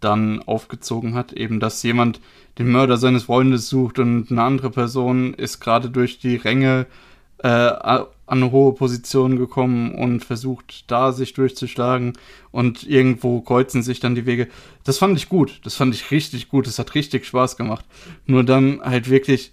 dann 0.00 0.42
aufgezogen 0.42 1.14
hat. 1.14 1.32
Eben, 1.32 1.60
dass 1.60 1.82
jemand 1.82 2.20
den 2.60 2.70
Mörder 2.70 2.98
seines 2.98 3.24
Freundes 3.24 3.70
sucht 3.70 3.98
und 3.98 4.30
eine 4.30 4.42
andere 4.42 4.68
Person 4.70 5.32
ist 5.32 5.60
gerade 5.60 5.88
durch 5.88 6.18
die 6.18 6.36
Ränge 6.36 6.86
äh, 7.38 7.48
an 7.48 8.06
eine 8.26 8.52
hohe 8.52 8.74
Position 8.74 9.36
gekommen 9.38 9.94
und 9.94 10.26
versucht, 10.26 10.90
da 10.90 11.12
sich 11.12 11.32
durchzuschlagen 11.32 12.12
und 12.50 12.82
irgendwo 12.86 13.40
kreuzen 13.40 13.82
sich 13.82 13.98
dann 13.98 14.14
die 14.14 14.26
Wege. 14.26 14.46
Das 14.84 14.98
fand 14.98 15.16
ich 15.16 15.30
gut. 15.30 15.60
Das 15.64 15.74
fand 15.74 15.94
ich 15.94 16.10
richtig 16.10 16.50
gut. 16.50 16.66
Das 16.66 16.78
hat 16.78 16.94
richtig 16.94 17.24
Spaß 17.24 17.56
gemacht. 17.56 17.86
Nur 18.26 18.44
dann 18.44 18.82
halt 18.82 19.08
wirklich 19.08 19.52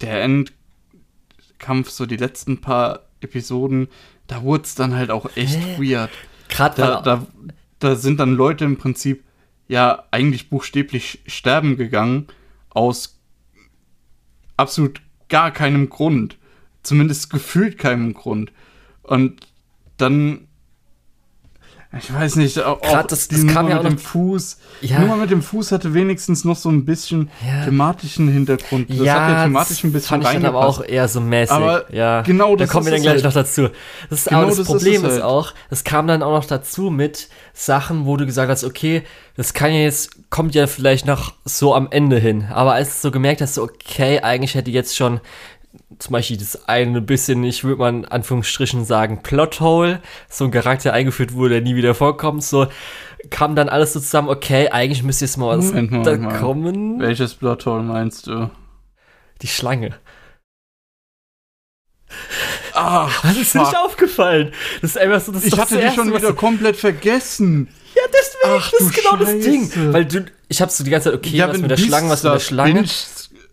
der 0.00 0.22
Endkampf, 0.22 1.90
so 1.90 2.06
die 2.06 2.16
letzten 2.16 2.62
paar 2.62 3.00
Episoden, 3.20 3.88
da 4.26 4.42
wurde 4.42 4.64
es 4.64 4.74
dann 4.74 4.96
halt 4.96 5.10
auch 5.10 5.28
echt 5.36 5.58
Hä? 5.58 5.76
weird. 5.78 6.10
Gerade 6.48 6.80
Da, 6.80 7.02
da, 7.02 7.26
da 7.78 7.94
sind 7.94 8.18
dann 8.18 8.34
Leute 8.34 8.64
im 8.64 8.78
Prinzip 8.78 9.22
ja 9.68 10.04
eigentlich 10.10 10.48
buchstäblich 10.48 11.20
sterben 11.26 11.76
gegangen 11.76 12.26
aus 12.70 13.20
absolut 14.56 15.00
gar 15.28 15.50
keinem 15.50 15.88
Grund. 15.88 16.38
Zumindest 16.82 17.30
gefühlt 17.30 17.78
keinem 17.78 18.14
Grund. 18.14 18.52
Und 19.02 19.46
dann, 19.96 20.47
ich 21.96 22.12
weiß 22.12 22.36
nicht, 22.36 22.62
auch, 22.62 22.82
Grad 22.82 23.10
das- 23.10 23.28
das 23.28 23.46
kam 23.46 23.66
ja 23.68 23.76
mit 23.76 23.84
auch 23.86 23.88
dem 23.88 23.98
Fuß. 23.98 24.58
Ja. 24.82 24.96
Die 24.96 25.02
Nummer 25.02 25.16
mit 25.16 25.30
dem 25.30 25.40
Fuß 25.40 25.72
hatte 25.72 25.94
wenigstens 25.94 26.44
noch 26.44 26.56
so 26.56 26.68
ein 26.68 26.84
bisschen 26.84 27.30
Ja. 27.46 27.64
thematischen 27.64 28.28
Hintergrund. 28.28 28.90
Das 28.90 28.98
ja, 28.98 29.14
hat 29.14 29.30
ja 29.30 29.44
thematisch 29.44 29.84
ein 29.84 29.92
bisschen 29.92 30.08
fand 30.08 30.24
ich 30.24 30.30
dann 30.30 30.44
aber 30.44 30.66
auch 30.66 30.82
eher 30.84 31.08
so 31.08 31.20
mäßig. 31.22 31.50
Aber 31.50 31.92
ja, 31.92 32.20
genau 32.22 32.56
da 32.56 32.64
das 32.64 32.70
kommen 32.72 32.84
wir 32.86 32.92
ist 32.92 32.96
dann 32.98 33.02
gleich 33.04 33.14
halt. 33.14 33.24
noch 33.24 33.32
dazu. 33.32 33.68
Das 34.10 34.18
ist 34.20 34.28
Genau 34.28 34.40
aber 34.40 34.48
das, 34.48 34.56
das 34.58 34.66
ist 34.66 34.72
Problem 34.72 35.04
ist 35.06 35.12
halt. 35.12 35.22
auch, 35.22 35.54
es 35.70 35.82
kam 35.82 36.06
dann 36.06 36.22
auch 36.22 36.32
noch 36.32 36.44
dazu 36.44 36.90
mit 36.90 37.28
Sachen, 37.54 38.04
wo 38.04 38.18
du 38.18 38.26
gesagt 38.26 38.50
hast, 38.50 38.64
okay, 38.64 39.02
das 39.36 39.54
kann 39.54 39.72
ja 39.72 39.80
jetzt, 39.80 40.30
kommt 40.30 40.54
ja 40.54 40.66
vielleicht 40.66 41.06
noch 41.06 41.32
so 41.46 41.74
am 41.74 41.88
Ende 41.90 42.18
hin. 42.18 42.48
Aber 42.52 42.74
als 42.74 43.00
du 43.00 43.08
so 43.08 43.10
gemerkt 43.10 43.40
hast, 43.40 43.58
okay, 43.58 44.20
eigentlich 44.20 44.54
hätte 44.54 44.70
jetzt 44.70 44.94
schon 44.94 45.20
zum 45.98 46.12
Beispiel 46.12 46.36
das 46.36 46.68
eine 46.68 47.00
bisschen, 47.00 47.42
ich 47.44 47.64
würde 47.64 47.78
mal 47.80 47.88
in 47.88 48.04
Anführungsstrichen 48.04 48.84
sagen, 48.84 49.22
Plothole, 49.22 50.00
so 50.28 50.44
ein 50.44 50.50
Charakter 50.50 50.92
eingeführt 50.92 51.32
wurde, 51.34 51.54
der 51.54 51.62
nie 51.62 51.76
wieder 51.76 51.94
vorkommt, 51.94 52.44
so 52.44 52.66
kam 53.30 53.56
dann 53.56 53.68
alles 53.68 53.92
so 53.92 54.00
zusammen, 54.00 54.28
okay, 54.28 54.68
eigentlich 54.68 55.02
müsste 55.02 55.24
jetzt 55.24 55.36
mal 55.36 55.58
was 55.58 55.66
Moment, 55.66 56.06
da 56.06 56.16
Moment. 56.16 56.40
kommen. 56.40 57.00
Welches 57.00 57.34
Plothole 57.34 57.82
meinst 57.82 58.26
du? 58.28 58.50
Die 59.42 59.48
Schlange. 59.48 59.96
Ach, 62.74 63.22
Das 63.22 63.36
ist 63.36 63.54
dir 63.54 63.60
nicht 63.60 63.76
aufgefallen. 63.76 64.52
Das 64.80 64.92
ist 64.92 64.98
einfach 64.98 65.20
so, 65.20 65.32
das 65.32 65.44
ich 65.44 65.52
hatte 65.52 65.60
das 65.60 65.68
die 65.70 65.84
Erste, 65.84 66.00
schon 66.00 66.14
wieder 66.14 66.32
komplett 66.32 66.76
vergessen. 66.76 67.68
Ja, 67.94 68.02
deswegen, 68.06 68.56
Ach, 68.56 68.70
das 68.70 68.80
ist 68.80 68.94
genau 68.94 69.16
das 69.16 69.30
Scheiße. 69.30 69.50
Ding. 69.50 69.92
Weil 69.92 70.04
du, 70.04 70.26
ich 70.48 70.62
hab 70.62 70.70
so 70.70 70.84
die 70.84 70.90
ganze 70.90 71.10
Zeit, 71.10 71.18
okay, 71.18 71.42
was 71.46 71.58
mit 71.58 71.70
der 71.70 71.76
Schlange, 71.76 72.08
was 72.10 72.22
mit 72.22 72.28
der 72.30 72.34
das 72.34 72.46
Schlange. 72.46 72.84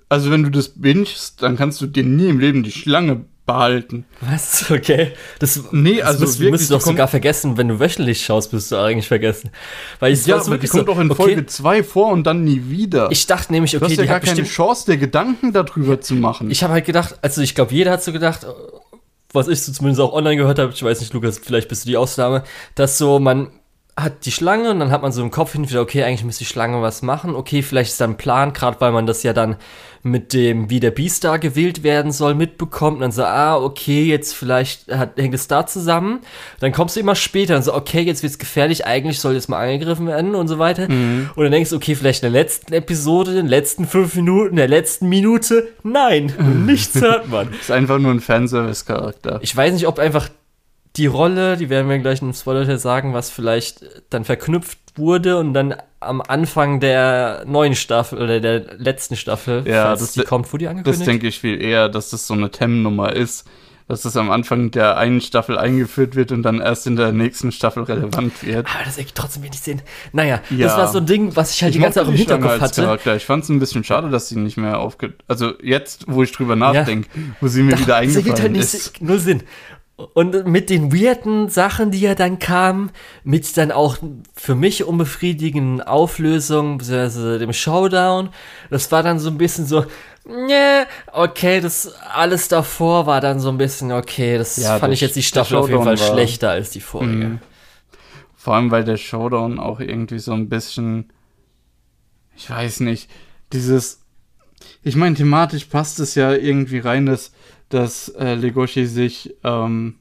Also 0.10 0.32
wenn 0.32 0.44
du 0.44 0.50
das 0.50 0.70
bingst, 0.70 1.42
dann 1.42 1.58
kannst 1.58 1.82
du 1.82 1.88
dir 1.88 2.04
nie 2.04 2.30
im 2.30 2.40
Leben 2.40 2.64
die 2.64 2.72
Schlange 2.72 3.26
behalten. 3.46 4.06
Was? 4.22 4.72
Okay. 4.72 5.12
Das, 5.40 5.62
Nee, 5.72 5.98
das 5.98 6.08
also 6.08 6.20
müsst, 6.22 6.40
wirklich, 6.40 6.52
müsst 6.52 6.70
du 6.70 6.76
doch 6.76 6.82
sogar 6.82 7.08
vergessen, 7.08 7.58
wenn 7.58 7.68
du 7.68 7.80
wöchentlich 7.80 8.24
schaust, 8.24 8.52
bist 8.52 8.72
du 8.72 8.78
eigentlich 8.78 9.08
vergessen. 9.08 9.52
Weil 10.00 10.14
ich 10.14 10.26
Ja, 10.26 10.38
aber 10.38 10.58
die 10.58 10.68
kommt 10.68 10.86
so, 10.88 10.94
doch 10.94 11.00
in 11.00 11.12
okay, 11.12 11.22
Folge 11.22 11.46
2 11.46 11.84
vor 11.84 12.12
und 12.12 12.26
dann 12.26 12.44
nie 12.44 12.64
wieder. 12.70 13.10
Ich 13.12 13.28
dachte 13.28 13.52
nämlich, 13.54 13.72
du 13.72 13.78
okay, 13.78 13.86
hast 13.86 13.98
ja 13.98 14.04
die 14.04 14.10
gar 14.10 14.20
keine. 14.20 14.44
Chance, 14.44 14.92
dir 14.92 14.98
Gedanken 14.98 15.54
darüber 15.54 16.02
zu 16.02 16.16
machen. 16.16 16.50
Ich 16.50 16.64
habe 16.64 16.74
halt 16.74 16.86
gedacht, 16.86 17.18
also 17.22 17.42
ich 17.42 17.56
glaube, 17.56 17.74
jeder 17.74 17.92
hat 17.92 18.04
so 18.04 18.12
gedacht, 18.12 18.46
was 19.32 19.48
ich 19.48 19.62
so 19.62 19.72
zumindest 19.72 20.02
auch 20.02 20.14
online 20.14 20.38
gehört 20.38 20.60
habe, 20.60 20.72
ich 20.74 20.82
weiß 20.82 21.00
nicht, 21.00 21.14
Lukas, 21.14 21.40
vielleicht 21.40 21.68
bist 21.68 21.86
du 21.86 21.90
die 21.90 21.98
Ausnahme, 21.98 22.44
dass 22.74 22.98
so 22.98 23.20
man 23.20 23.50
hat 23.98 24.26
die 24.26 24.32
Schlange 24.32 24.72
und 24.72 24.80
dann 24.80 24.92
hat 24.92 25.04
man 25.04 25.12
so 25.14 25.22
im 25.22 25.32
Kopf 25.32 25.54
hin 25.54 25.70
wieder, 25.70 25.82
okay, 25.82 26.04
eigentlich 26.04 26.26
müsste 26.26 26.44
die 26.44 26.50
Schlange 26.50 26.82
was 26.82 27.02
machen. 27.02 27.34
Okay, 27.34 27.62
vielleicht 27.62 27.92
ist 27.92 28.02
da 28.02 28.06
ein 28.06 28.18
Plan, 28.18 28.52
gerade 28.52 28.82
weil 28.82 28.92
man 28.92 29.06
das 29.08 29.24
ja 29.24 29.32
dann 29.32 29.56
mit 30.06 30.34
dem, 30.34 30.70
wie 30.70 30.80
der 30.80 30.92
Beastar 30.92 31.40
gewählt 31.40 31.82
werden 31.82 32.12
soll, 32.12 32.36
mitbekommt. 32.36 32.98
Und 32.98 33.02
dann 33.02 33.12
so, 33.12 33.24
ah, 33.24 33.58
okay, 33.58 34.04
jetzt 34.04 34.36
vielleicht 34.36 34.88
hat, 34.92 35.18
hängt 35.18 35.34
es 35.34 35.48
da 35.48 35.66
zusammen. 35.66 36.20
Dann 36.60 36.72
kommst 36.72 36.96
du 36.96 37.00
immer 37.00 37.16
später 37.16 37.56
und 37.56 37.64
so, 37.64 37.74
okay, 37.74 38.02
jetzt 38.02 38.22
wird's 38.22 38.38
gefährlich, 38.38 38.86
eigentlich 38.86 39.20
soll 39.20 39.34
jetzt 39.34 39.50
mal 39.50 39.58
angegriffen 39.58 40.06
werden 40.06 40.36
und 40.36 40.48
so 40.48 40.60
weiter. 40.60 40.88
Und 41.36 41.44
dann 41.44 41.52
denkst 41.52 41.72
du, 41.72 41.76
okay, 41.78 41.96
vielleicht 41.96 42.24
in 42.24 42.32
der 42.32 42.40
letzten 42.40 42.72
Episode, 42.74 43.32
in 43.32 43.38
den 43.38 43.48
letzten 43.48 43.88
fünf 43.88 44.16
Minuten, 44.16 44.52
in 44.52 44.56
der 44.58 44.68
letzten 44.68 45.10
Minute. 45.10 45.70
Nein, 45.82 46.32
nichts 46.66 47.02
hört 47.02 47.28
man. 47.28 47.52
ist 47.60 47.72
einfach 47.72 47.98
nur 47.98 48.12
ein 48.12 48.20
Fanservice-Charakter. 48.20 49.40
Ich 49.42 49.56
weiß 49.58 49.74
nicht, 49.74 49.88
ob 49.88 49.98
einfach 49.98 50.30
die 50.98 51.08
Rolle, 51.08 51.58
die 51.58 51.70
werden 51.70 51.90
wir 51.90 51.98
gleich 52.00 52.22
im 52.22 52.34
Spoiler 52.34 52.78
sagen, 52.78 53.14
was 53.14 53.30
vielleicht 53.30 53.84
dann 54.10 54.24
verknüpft 54.26 54.80
wurde 54.96 55.38
und 55.38 55.54
dann 55.54 55.76
am 56.00 56.22
Anfang 56.22 56.80
der 56.80 57.44
neuen 57.48 57.76
Staffel 57.76 58.22
oder 58.22 58.40
der 58.40 58.78
letzten 58.78 59.16
Staffel, 59.16 59.64
Ja, 59.68 59.86
falls 59.88 60.00
das 60.02 60.12
die 60.14 60.22
kommt, 60.24 60.52
wurde 60.54 60.60
die 60.64 60.66
Das 60.66 60.72
angekündigt? 60.72 61.08
denke 61.08 61.28
ich 61.28 61.40
viel 61.40 61.62
eher, 61.62 61.90
dass 61.90 62.12
das 62.12 62.28
so 62.28 62.34
eine 62.34 62.52
Tem-Nummer 62.52 63.14
ist. 63.14 63.46
Dass 63.88 64.02
das 64.02 64.18
am 64.18 64.32
Anfang 64.32 64.72
der 64.72 64.98
einen 64.98 65.22
Staffel 65.22 65.60
eingeführt 65.60 66.16
wird 66.16 66.32
und 66.32 66.42
dann 66.42 66.60
erst 66.60 66.88
in 66.88 66.96
der 66.96 67.12
nächsten 67.12 67.52
Staffel 67.52 67.84
relevant 67.84 68.44
wird. 68.44 68.66
Aber 68.66 68.84
das 68.84 68.98
ergibt 68.98 69.16
trotzdem 69.16 69.44
wenig 69.44 69.60
Sinn. 69.60 69.80
Naja, 70.12 70.42
Ja. 70.50 70.66
das 70.66 70.76
war 70.78 70.88
so 70.88 70.98
ein 70.98 71.06
Ding, 71.06 71.36
was 71.36 71.54
ich 71.54 71.62
halt 71.62 71.76
die 71.76 71.78
Ich 71.78 71.84
ganze 71.84 72.00
Zeit 72.00 72.08
im 72.08 72.14
die 72.14 72.18
Hinterkopf 72.18 72.62
hatte. 72.62 72.82
Charakter. 72.82 73.16
Ich 73.16 73.26
fand 73.26 73.44
es 73.44 73.50
ein 73.50 73.60
bisschen 73.60 73.84
schade, 73.84 74.10
dass 74.10 74.28
sie 74.30 74.40
nicht 74.40 74.58
mehr 74.58 74.80
aufge... 74.80 75.14
Also 75.28 75.54
jetzt, 75.62 76.06
wo 76.08 76.24
ich 76.24 76.32
drüber 76.32 76.56
nachdenke, 76.56 77.08
wo 77.42 77.48
sie 77.48 77.62
mir 77.62 77.74
Da- 77.74 77.80
wieder 77.80 78.02
das 78.02 78.16
ergibt 78.16 78.40
eingefallen 78.40 78.56
halt 78.56 78.64
ist. 78.74 79.02
null 79.04 79.20
Sinn. 79.20 79.44
Und 79.98 80.46
mit 80.46 80.70
den 80.70 80.92
weirden 80.92 81.48
Sachen, 81.48 81.90
die 81.90 82.02
ja 82.02 82.16
dann 82.16 82.38
kamen, 82.38 82.92
mit 83.24 83.56
dann 83.56 83.72
auch 83.72 83.98
für 84.36 84.54
mich 84.54 84.84
unbefriedigenden 84.84 85.82
Auflösungen, 85.82 86.80
beziehungsweise 86.80 87.40
dem 87.40 87.54
Showdown, 87.54 88.30
das 88.70 88.92
war 88.92 89.04
dann 89.04 89.20
so 89.20 89.30
ein 89.30 89.38
bisschen 89.38 89.66
so, 89.66 89.86
ne, 90.28 90.86
okay, 91.14 91.62
das 91.62 91.94
alles 92.14 92.50
davor 92.50 93.06
war 93.06 93.22
dann 93.22 93.40
so 93.40 93.48
ein 93.48 93.58
bisschen, 93.58 93.94
okay, 93.94 94.38
das 94.38 94.58
Ja, 94.58 94.80
fand 94.80 94.94
ich 94.94 95.00
jetzt 95.00 95.16
die 95.16 95.24
Staffel 95.24 95.56
auf 95.56 95.70
jeden 95.70 95.84
Fall 95.84 95.98
schlechter 95.98 96.50
als 96.50 96.72
die 96.72 96.82
vorige. 96.82 97.26
Mhm. 97.26 97.40
Vor 98.36 98.56
allem, 98.56 98.72
weil 98.72 98.84
der 98.84 98.98
Showdown 98.98 99.60
auch 99.60 99.80
irgendwie 99.80 100.20
so 100.20 100.34
ein 100.34 100.50
bisschen... 100.50 101.10
Ich 102.36 102.50
weiß 102.50 102.82
nicht. 102.82 103.10
Dieses... 103.54 104.02
Ich 104.84 104.96
meine, 104.96 105.16
thematisch 105.16 105.66
passt 105.66 106.00
es 106.00 106.16
ja 106.16 106.34
irgendwie 106.34 106.80
rein, 106.80 107.06
dass, 107.06 107.32
dass 107.76 108.10
äh, 108.10 108.36
Legoshi 108.36 108.86
sich... 108.86 109.36
Ähm, 109.44 109.96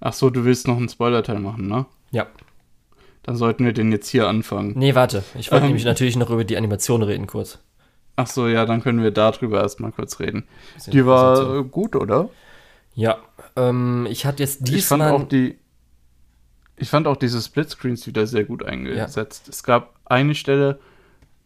ach 0.00 0.12
so, 0.12 0.28
du 0.30 0.44
willst 0.44 0.66
noch 0.66 0.76
einen 0.76 0.88
Spoiler-Teil 0.88 1.38
machen, 1.38 1.68
ne? 1.68 1.86
Ja. 2.10 2.26
Dann 3.22 3.36
sollten 3.36 3.64
wir 3.64 3.72
den 3.72 3.92
jetzt 3.92 4.08
hier 4.08 4.28
anfangen. 4.28 4.72
Nee, 4.76 4.94
warte, 4.94 5.22
ich 5.38 5.52
wollte 5.52 5.64
Ähm. 5.64 5.68
nämlich 5.68 5.84
natürlich 5.84 6.16
noch 6.16 6.30
über 6.30 6.44
die 6.44 6.56
Animation 6.56 7.02
reden 7.02 7.26
kurz. 7.26 7.58
Ach 8.16 8.26
so, 8.26 8.48
ja, 8.48 8.66
dann 8.66 8.82
können 8.82 9.02
wir 9.02 9.12
darüber 9.12 9.62
erstmal 9.62 9.92
kurz 9.92 10.18
reden. 10.18 10.46
Die 10.88 11.06
war 11.06 11.62
gut, 11.64 11.94
oder? 11.94 12.28
Ja, 12.94 13.18
ähm, 13.56 14.06
ich 14.10 14.26
hatte 14.26 14.42
jetzt 14.42 14.68
Ich 14.68 14.84
fand 14.84 15.02
diesmal... 15.02 15.12
auch 15.12 15.28
die. 15.28 15.58
Ich 16.76 16.88
fand 16.88 17.06
auch 17.06 17.16
diese 17.16 17.40
Splitscreens 17.40 18.06
wieder 18.06 18.26
sehr 18.26 18.44
gut 18.44 18.64
eingesetzt. 18.64 19.48
Es 19.48 19.62
gab 19.62 19.94
eine 20.06 20.34
Stelle, 20.34 20.80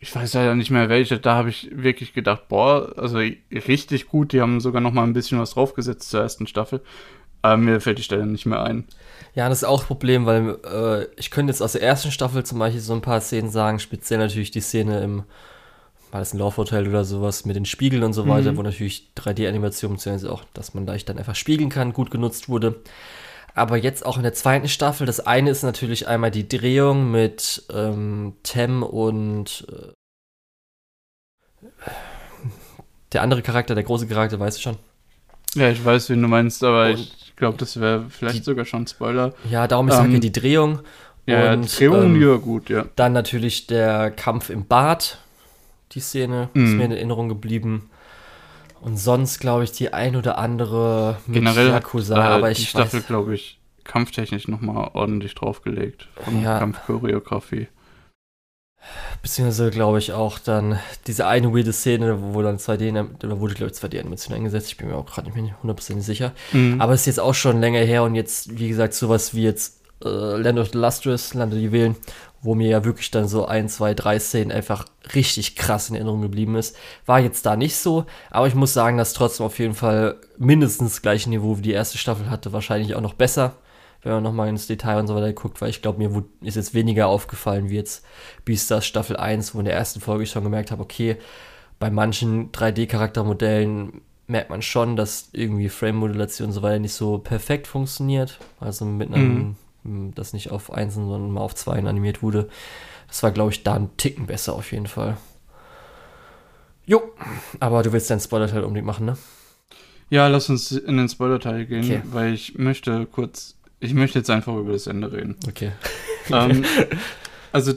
ich 0.04 0.14
weiß 0.14 0.34
leider 0.34 0.54
nicht 0.54 0.70
mehr 0.70 0.90
welche, 0.90 1.18
da 1.18 1.34
habe 1.34 1.48
ich 1.48 1.70
wirklich 1.72 2.12
gedacht, 2.12 2.48
boah, 2.48 2.92
also 2.98 3.18
richtig 3.50 4.06
gut. 4.06 4.32
Die 4.32 4.42
haben 4.42 4.60
sogar 4.60 4.82
noch 4.82 4.92
mal 4.92 5.02
ein 5.02 5.14
bisschen 5.14 5.40
was 5.40 5.52
draufgesetzt 5.52 6.10
zur 6.10 6.20
ersten 6.20 6.46
Staffel. 6.46 6.82
Aber 7.40 7.56
mir 7.56 7.80
fällt 7.80 7.96
die 7.98 8.02
Stelle 8.02 8.26
nicht 8.26 8.44
mehr 8.44 8.62
ein. 8.62 8.84
Ja, 9.34 9.48
das 9.48 9.58
ist 9.62 9.64
auch 9.64 9.80
ein 9.82 9.86
Problem, 9.86 10.26
weil 10.26 10.58
äh, 10.64 11.06
ich 11.16 11.30
könnte 11.30 11.50
jetzt 11.52 11.62
aus 11.62 11.72
der 11.72 11.82
ersten 11.82 12.10
Staffel 12.10 12.44
zum 12.44 12.58
Beispiel 12.58 12.82
so 12.82 12.92
ein 12.92 13.00
paar 13.00 13.20
Szenen 13.22 13.48
sagen, 13.50 13.78
speziell 13.78 14.18
natürlich 14.18 14.50
die 14.50 14.60
Szene 14.60 15.02
im, 15.02 15.22
war 16.10 16.20
das 16.20 16.34
ein 16.34 16.38
Laufhotel 16.38 16.86
oder 16.86 17.04
sowas, 17.04 17.46
mit 17.46 17.56
den 17.56 17.64
Spiegeln 17.64 18.02
und 18.02 18.12
so 18.12 18.28
weiter, 18.28 18.52
Mhm. 18.52 18.56
wo 18.58 18.62
natürlich 18.62 19.08
3D-Animation, 19.16 19.92
beziehungsweise 19.92 20.30
auch, 20.30 20.44
dass 20.52 20.74
man 20.74 20.84
leicht 20.86 21.08
dann 21.08 21.16
einfach 21.18 21.34
spiegeln 21.34 21.70
kann, 21.70 21.94
gut 21.94 22.10
genutzt 22.10 22.50
wurde. 22.50 22.76
Aber 23.54 23.76
jetzt 23.76 24.04
auch 24.04 24.16
in 24.16 24.24
der 24.24 24.34
zweiten 24.34 24.68
Staffel, 24.68 25.06
das 25.06 25.20
eine 25.20 25.50
ist 25.50 25.62
natürlich 25.62 26.08
einmal 26.08 26.30
die 26.32 26.48
Drehung 26.48 27.10
mit 27.12 27.62
ähm, 27.72 28.34
Tem 28.42 28.82
und 28.82 29.64
äh, 29.70 29.92
der 33.12 33.22
andere 33.22 33.42
Charakter, 33.42 33.74
der 33.74 33.84
große 33.84 34.06
Charakter, 34.08 34.40
weißt 34.40 34.58
du 34.58 34.62
schon? 34.62 34.76
Ja, 35.54 35.70
ich 35.70 35.84
weiß, 35.84 36.10
wen 36.10 36.20
du 36.22 36.26
meinst, 36.28 36.64
aber 36.64 36.86
Und 36.88 36.98
ich 36.98 37.36
glaube, 37.36 37.56
das 37.58 37.78
wäre 37.80 38.06
vielleicht 38.10 38.38
die- 38.38 38.42
sogar 38.42 38.64
schon 38.64 38.82
ein 38.82 38.86
Spoiler. 38.88 39.34
Ja, 39.48 39.68
darum 39.68 39.86
ich 39.88 39.94
sage 39.94 40.14
Ähm, 40.14 40.20
die 40.20 40.32
Drehung. 40.32 40.80
Ja, 41.26 41.52
und, 41.54 41.62
die 41.62 41.76
Drehung, 41.76 42.16
ähm, 42.16 42.28
war 42.28 42.38
gut, 42.38 42.68
ja. 42.68 42.86
Dann 42.96 43.12
natürlich 43.12 43.66
der 43.68 44.10
Kampf 44.10 44.50
im 44.50 44.66
Bad. 44.66 45.18
Die 45.92 46.00
Szene 46.00 46.48
ist 46.54 46.70
Mhm. 46.72 46.76
mir 46.76 46.84
in 46.86 46.90
Erinnerung 46.92 47.28
geblieben. 47.28 47.88
Und 48.84 48.98
sonst 48.98 49.40
glaube 49.40 49.64
ich 49.64 49.72
die 49.72 49.94
ein 49.94 50.14
oder 50.14 50.36
andere 50.36 51.16
mit 51.26 51.36
Generell 51.36 51.72
hat 51.72 51.84
Yakuza, 51.84 52.16
äh, 52.16 52.20
aber 52.20 52.48
die 52.52 52.60
ich 52.60 52.68
Staffel, 52.68 53.00
weiß, 53.00 53.06
glaube 53.06 53.34
ich, 53.34 53.58
kampftechnisch 53.84 54.46
noch 54.48 54.60
mal 54.60 54.90
ordentlich 54.92 55.34
draufgelegt. 55.34 56.08
Von 56.22 56.42
Ja. 56.42 56.58
Kampfchoreografie. 56.58 57.68
beziehungsweise 59.22 59.70
glaube 59.70 59.98
ich 59.98 60.12
auch 60.12 60.38
dann 60.38 60.78
diese 61.06 61.26
eine 61.26 61.54
weirde 61.54 61.72
Szene, 61.72 62.18
wo 62.34 62.42
dann 62.42 62.58
2D, 62.58 62.92
da 63.18 63.40
wurde 63.40 63.54
glaube 63.54 63.72
ich 63.72 63.78
2D-Animation 63.78 64.34
eingesetzt, 64.36 64.68
ich 64.68 64.76
bin 64.76 64.88
mir 64.88 64.96
auch 64.96 65.06
gerade 65.06 65.28
nicht 65.30 65.36
mehr 65.40 65.62
hundertprozentig 65.62 66.04
sicher. 66.04 66.32
Mhm. 66.52 66.78
Aber 66.80 66.92
es 66.92 67.00
ist 67.00 67.06
jetzt 67.06 67.20
auch 67.20 67.34
schon 67.34 67.60
länger 67.60 67.80
her 67.80 68.02
und 68.02 68.14
jetzt, 68.14 68.58
wie 68.58 68.68
gesagt, 68.68 68.92
sowas 68.92 69.34
wie 69.34 69.44
jetzt 69.44 69.80
äh, 70.04 70.08
Land 70.08 70.58
of 70.58 70.68
the 70.72 70.78
Lustrous, 70.78 71.32
Land 71.32 71.54
der 71.54 71.60
Juwelen, 71.60 71.96
wo 72.44 72.54
mir 72.54 72.68
ja 72.68 72.84
wirklich 72.84 73.10
dann 73.10 73.26
so 73.26 73.46
ein, 73.46 73.68
zwei, 73.68 73.94
drei 73.94 74.18
Szenen 74.18 74.52
einfach 74.52 74.84
richtig 75.14 75.56
krass 75.56 75.88
in 75.88 75.94
Erinnerung 75.94 76.20
geblieben 76.22 76.56
ist. 76.56 76.76
War 77.06 77.18
jetzt 77.18 77.46
da 77.46 77.56
nicht 77.56 77.76
so, 77.76 78.04
aber 78.30 78.46
ich 78.46 78.54
muss 78.54 78.74
sagen, 78.74 78.98
dass 78.98 79.14
trotzdem 79.14 79.46
auf 79.46 79.58
jeden 79.58 79.74
Fall 79.74 80.16
mindestens 80.38 80.92
das 80.92 81.02
gleiche 81.02 81.30
Niveau 81.30 81.56
wie 81.58 81.62
die 81.62 81.72
erste 81.72 81.98
Staffel 81.98 82.30
hatte, 82.30 82.52
wahrscheinlich 82.52 82.94
auch 82.94 83.00
noch 83.00 83.14
besser, 83.14 83.54
wenn 84.02 84.12
man 84.12 84.22
nochmal 84.22 84.48
ins 84.48 84.66
Detail 84.66 84.98
und 84.98 85.06
so 85.06 85.14
weiter 85.14 85.32
guckt, 85.32 85.60
weil 85.62 85.70
ich 85.70 85.80
glaube, 85.80 85.98
mir 85.98 86.24
ist 86.42 86.56
jetzt 86.56 86.74
weniger 86.74 87.06
aufgefallen 87.06 87.70
wie 87.70 87.76
jetzt 87.76 88.04
Beastars 88.44 88.86
Staffel 88.86 89.16
1, 89.16 89.54
wo 89.54 89.60
in 89.60 89.64
der 89.64 89.74
ersten 89.74 90.00
Folge 90.00 90.24
ich 90.24 90.30
schon 90.30 90.44
gemerkt 90.44 90.70
habe, 90.70 90.82
okay, 90.82 91.16
bei 91.78 91.90
manchen 91.90 92.52
3D-Charaktermodellen 92.52 94.02
merkt 94.26 94.50
man 94.50 94.62
schon, 94.62 94.96
dass 94.96 95.30
irgendwie 95.32 95.68
Frame-Modulation 95.68 96.48
und 96.48 96.52
so 96.52 96.62
weiter 96.62 96.78
nicht 96.78 96.94
so 96.94 97.18
perfekt 97.18 97.66
funktioniert. 97.66 98.38
Also 98.60 98.84
mit 98.84 99.12
einem, 99.12 99.34
mhm. 99.34 99.56
Das 99.84 100.32
nicht 100.32 100.50
auf 100.50 100.72
Einsen, 100.72 101.08
sondern 101.08 101.30
mal 101.30 101.40
auf 101.40 101.54
Zweien 101.54 101.86
animiert 101.86 102.22
wurde. 102.22 102.48
Das 103.08 103.22
war, 103.22 103.30
glaube 103.30 103.52
ich, 103.52 103.62
da 103.62 103.74
ein 103.74 103.96
Ticken 103.96 104.26
besser 104.26 104.54
auf 104.54 104.72
jeden 104.72 104.86
Fall. 104.86 105.16
Jo, 106.86 107.02
aber 107.60 107.82
du 107.82 107.92
willst 107.92 108.10
deinen 108.10 108.20
Spoiler-Teil 108.20 108.64
unbedingt 108.64 108.86
machen, 108.86 109.06
ne? 109.06 109.16
Ja, 110.10 110.28
lass 110.28 110.50
uns 110.50 110.70
in 110.72 110.96
den 110.96 111.08
Spoiler-Teil 111.08 111.66
gehen, 111.66 111.84
okay. 111.84 112.02
weil 112.04 112.34
ich 112.34 112.58
möchte 112.58 113.06
kurz, 113.06 113.56
ich 113.80 113.94
möchte 113.94 114.18
jetzt 114.18 114.30
einfach 114.30 114.54
über 114.56 114.72
das 114.72 114.86
Ende 114.86 115.12
reden. 115.12 115.36
Okay. 115.48 115.72
ähm, 116.30 116.64
also 117.52 117.72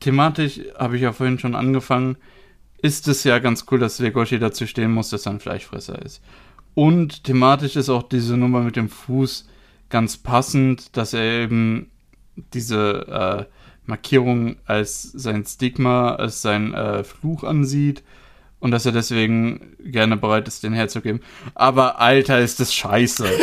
thematisch 0.00 0.60
habe 0.78 0.96
ich 0.96 1.02
ja 1.02 1.12
vorhin 1.12 1.38
schon 1.38 1.54
angefangen 1.54 2.16
ist 2.82 3.08
es 3.08 3.24
ja 3.24 3.38
ganz 3.38 3.66
cool, 3.70 3.78
dass 3.78 3.98
Legoshi 3.98 4.38
dazu 4.38 4.66
stehen 4.66 4.92
muss, 4.92 5.10
dass 5.10 5.26
er 5.26 5.32
ein 5.32 5.40
Fleischfresser 5.40 6.00
ist. 6.02 6.22
Und 6.74 7.24
thematisch 7.24 7.76
ist 7.76 7.88
auch 7.88 8.02
diese 8.02 8.36
Nummer 8.36 8.60
mit 8.60 8.76
dem 8.76 8.88
Fuß 8.88 9.48
ganz 9.90 10.16
passend, 10.16 10.96
dass 10.96 11.12
er 11.12 11.42
eben 11.42 11.90
diese 12.54 13.46
äh, 13.48 13.52
Markierung 13.84 14.56
als 14.66 15.02
sein 15.02 15.44
Stigma, 15.44 16.14
als 16.14 16.42
sein 16.42 16.72
äh, 16.74 17.04
Fluch 17.04 17.44
ansieht 17.44 18.02
und 18.60 18.70
dass 18.70 18.86
er 18.86 18.92
deswegen 18.92 19.76
gerne 19.82 20.16
bereit 20.16 20.46
ist, 20.46 20.62
den 20.62 20.72
herzugeben. 20.72 21.20
Aber 21.54 21.98
Alter, 21.98 22.40
ist 22.40 22.60
das 22.60 22.72
scheiße. 22.72 23.26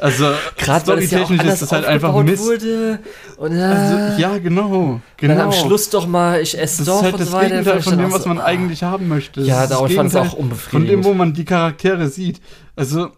Also, 0.00 0.32
storytechnisch 0.58 1.42
ja 1.42 1.52
ist 1.52 1.60
das 1.60 1.72
halt 1.72 1.84
einfach 1.84 2.14
Mist. 2.22 2.42
Wurde 2.42 3.00
und, 3.36 3.52
äh, 3.52 3.62
also, 3.62 4.18
ja, 4.18 4.38
genau. 4.38 5.02
genau. 5.18 5.34
Dann 5.34 5.40
am 5.40 5.52
Schluss 5.52 5.90
doch 5.90 6.06
mal, 6.06 6.40
ich 6.40 6.58
esse 6.58 6.86
doch 6.86 7.00
ist 7.00 7.02
halt 7.02 7.12
und 7.12 7.20
das 7.20 7.28
so 7.28 7.34
weiter. 7.34 7.48
Gegenteil 7.50 7.82
von 7.82 7.98
dem, 7.98 8.10
was 8.10 8.24
man 8.24 8.38
so, 8.38 8.42
eigentlich 8.42 8.82
haben 8.82 9.08
möchte. 9.08 9.42
Ja, 9.42 9.66
da 9.66 9.86
fand 9.86 10.08
es 10.08 10.16
auch 10.16 10.32
unbefriedigend. 10.32 10.70
Von 10.70 10.86
dem, 10.86 11.04
wo 11.04 11.12
man 11.12 11.34
die 11.34 11.44
Charaktere 11.44 12.08
sieht. 12.08 12.40
Also, 12.76 13.10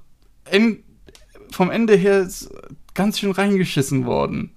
in, 0.51 0.83
vom 1.53 1.71
Ende 1.71 1.95
her 1.95 2.21
ist 2.21 2.51
ganz 2.95 3.19
schön 3.19 3.33
reingeschissen 3.33 4.07
worden. 4.07 4.53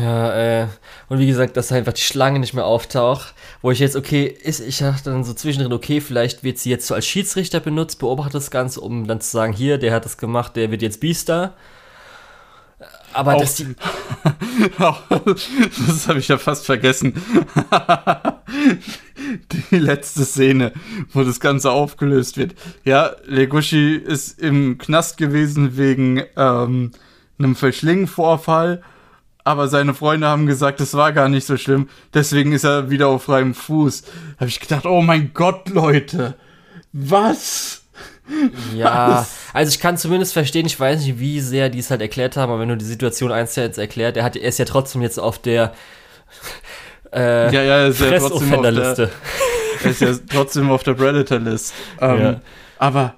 Ja, 0.00 0.62
äh, 0.62 0.68
und 1.08 1.18
wie 1.18 1.26
gesagt, 1.26 1.56
dass 1.56 1.70
einfach 1.70 1.92
die 1.92 2.00
Schlange 2.00 2.38
nicht 2.40 2.54
mehr 2.54 2.64
auftaucht, 2.64 3.34
wo 3.62 3.70
ich 3.70 3.78
jetzt, 3.78 3.96
okay, 3.96 4.26
ist, 4.26 4.60
ich 4.60 4.78
dachte 4.78 5.10
dann 5.10 5.24
so 5.24 5.34
zwischendrin, 5.34 5.72
okay, 5.72 6.00
vielleicht 6.00 6.42
wird 6.42 6.58
sie 6.58 6.70
jetzt 6.70 6.86
so 6.86 6.94
als 6.94 7.06
Schiedsrichter 7.06 7.60
benutzt, 7.60 7.98
beobachtet 7.98 8.34
das 8.34 8.50
Ganze, 8.50 8.80
um 8.80 9.06
dann 9.06 9.20
zu 9.20 9.30
sagen, 9.30 9.52
hier, 9.52 9.78
der 9.78 9.92
hat 9.92 10.04
das 10.04 10.16
gemacht, 10.16 10.56
der 10.56 10.70
wird 10.70 10.82
jetzt 10.82 11.00
Biester. 11.00 11.54
Aber 13.14 13.34
Auch, 13.34 13.40
dass 13.40 13.56
die. 13.56 13.66
das 14.78 16.08
habe 16.08 16.18
ich 16.18 16.28
ja 16.28 16.38
fast 16.38 16.66
vergessen. 16.66 17.14
die 19.70 19.78
letzte 19.78 20.24
Szene, 20.24 20.72
wo 21.12 21.22
das 21.22 21.40
Ganze 21.40 21.70
aufgelöst 21.70 22.36
wird. 22.36 22.54
Ja, 22.84 23.12
Legoshi 23.24 23.94
ist 23.94 24.40
im 24.40 24.78
Knast 24.78 25.16
gewesen 25.16 25.76
wegen 25.76 26.22
ähm, 26.36 26.92
einem 27.38 27.56
Verschlingenvorfall 27.56 28.82
aber 29.44 29.68
seine 29.68 29.92
Freunde 29.92 30.26
haben 30.26 30.46
gesagt, 30.46 30.80
es 30.80 30.94
war 30.94 31.12
gar 31.12 31.28
nicht 31.28 31.46
so 31.46 31.58
schlimm, 31.58 31.88
deswegen 32.14 32.52
ist 32.52 32.64
er 32.64 32.88
wieder 32.88 33.08
auf 33.08 33.24
freiem 33.24 33.54
Fuß. 33.54 34.02
Habe 34.38 34.48
ich 34.48 34.58
gedacht, 34.58 34.86
oh 34.86 35.02
mein 35.02 35.32
Gott, 35.34 35.68
Leute, 35.68 36.34
was? 36.92 37.83
Ja, 38.74 39.26
also 39.52 39.70
ich 39.70 39.80
kann 39.80 39.98
zumindest 39.98 40.32
verstehen, 40.32 40.66
ich 40.66 40.78
weiß 40.78 41.00
nicht, 41.00 41.18
wie 41.18 41.40
sehr 41.40 41.68
die 41.68 41.78
es 41.78 41.90
halt 41.90 42.00
erklärt 42.00 42.36
haben, 42.36 42.50
aber 42.50 42.60
wenn 42.60 42.70
du 42.70 42.76
die 42.76 42.84
Situation 42.84 43.30
eins 43.30 43.54
jetzt 43.56 43.78
erklärt, 43.78 44.16
er, 44.16 44.24
hat, 44.24 44.36
er 44.36 44.48
ist 44.48 44.58
ja 44.58 44.64
trotzdem 44.64 45.02
jetzt 45.02 45.18
auf 45.18 45.38
der 45.38 45.74
äh, 47.12 47.52
ja, 47.54 47.62
ja, 47.62 47.76
er 47.78 47.88
ist 47.88 48.00
ja 48.00 48.18
trotzdem 48.18 48.54
auf 48.54 48.62
der, 48.62 49.10
er 49.82 49.90
ist 49.90 50.00
ja 50.00 50.14
trotzdem 50.30 50.70
auf 50.70 50.82
der 50.82 50.94
Predator-List. 50.94 51.74
Ähm, 52.00 52.20
ja. 52.20 52.40
Aber 52.78 53.14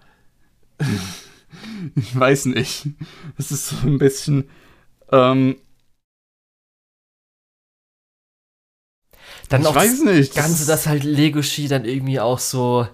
ich 1.94 2.18
weiß 2.18 2.46
nicht. 2.46 2.88
Es 3.38 3.50
ist 3.50 3.68
so 3.68 3.76
ein 3.86 3.98
bisschen 3.98 4.50
ähm, 5.12 5.56
Dann 9.48 9.62
ich 9.62 9.66
auch 9.66 9.74
weiß 9.74 10.02
nicht. 10.02 10.36
Das 10.36 10.44
Ganze, 10.44 10.66
dass 10.66 10.86
halt 10.86 11.04
Legoshi 11.04 11.68
dann 11.68 11.84
irgendwie 11.84 12.20
auch 12.20 12.38
so. 12.38 12.86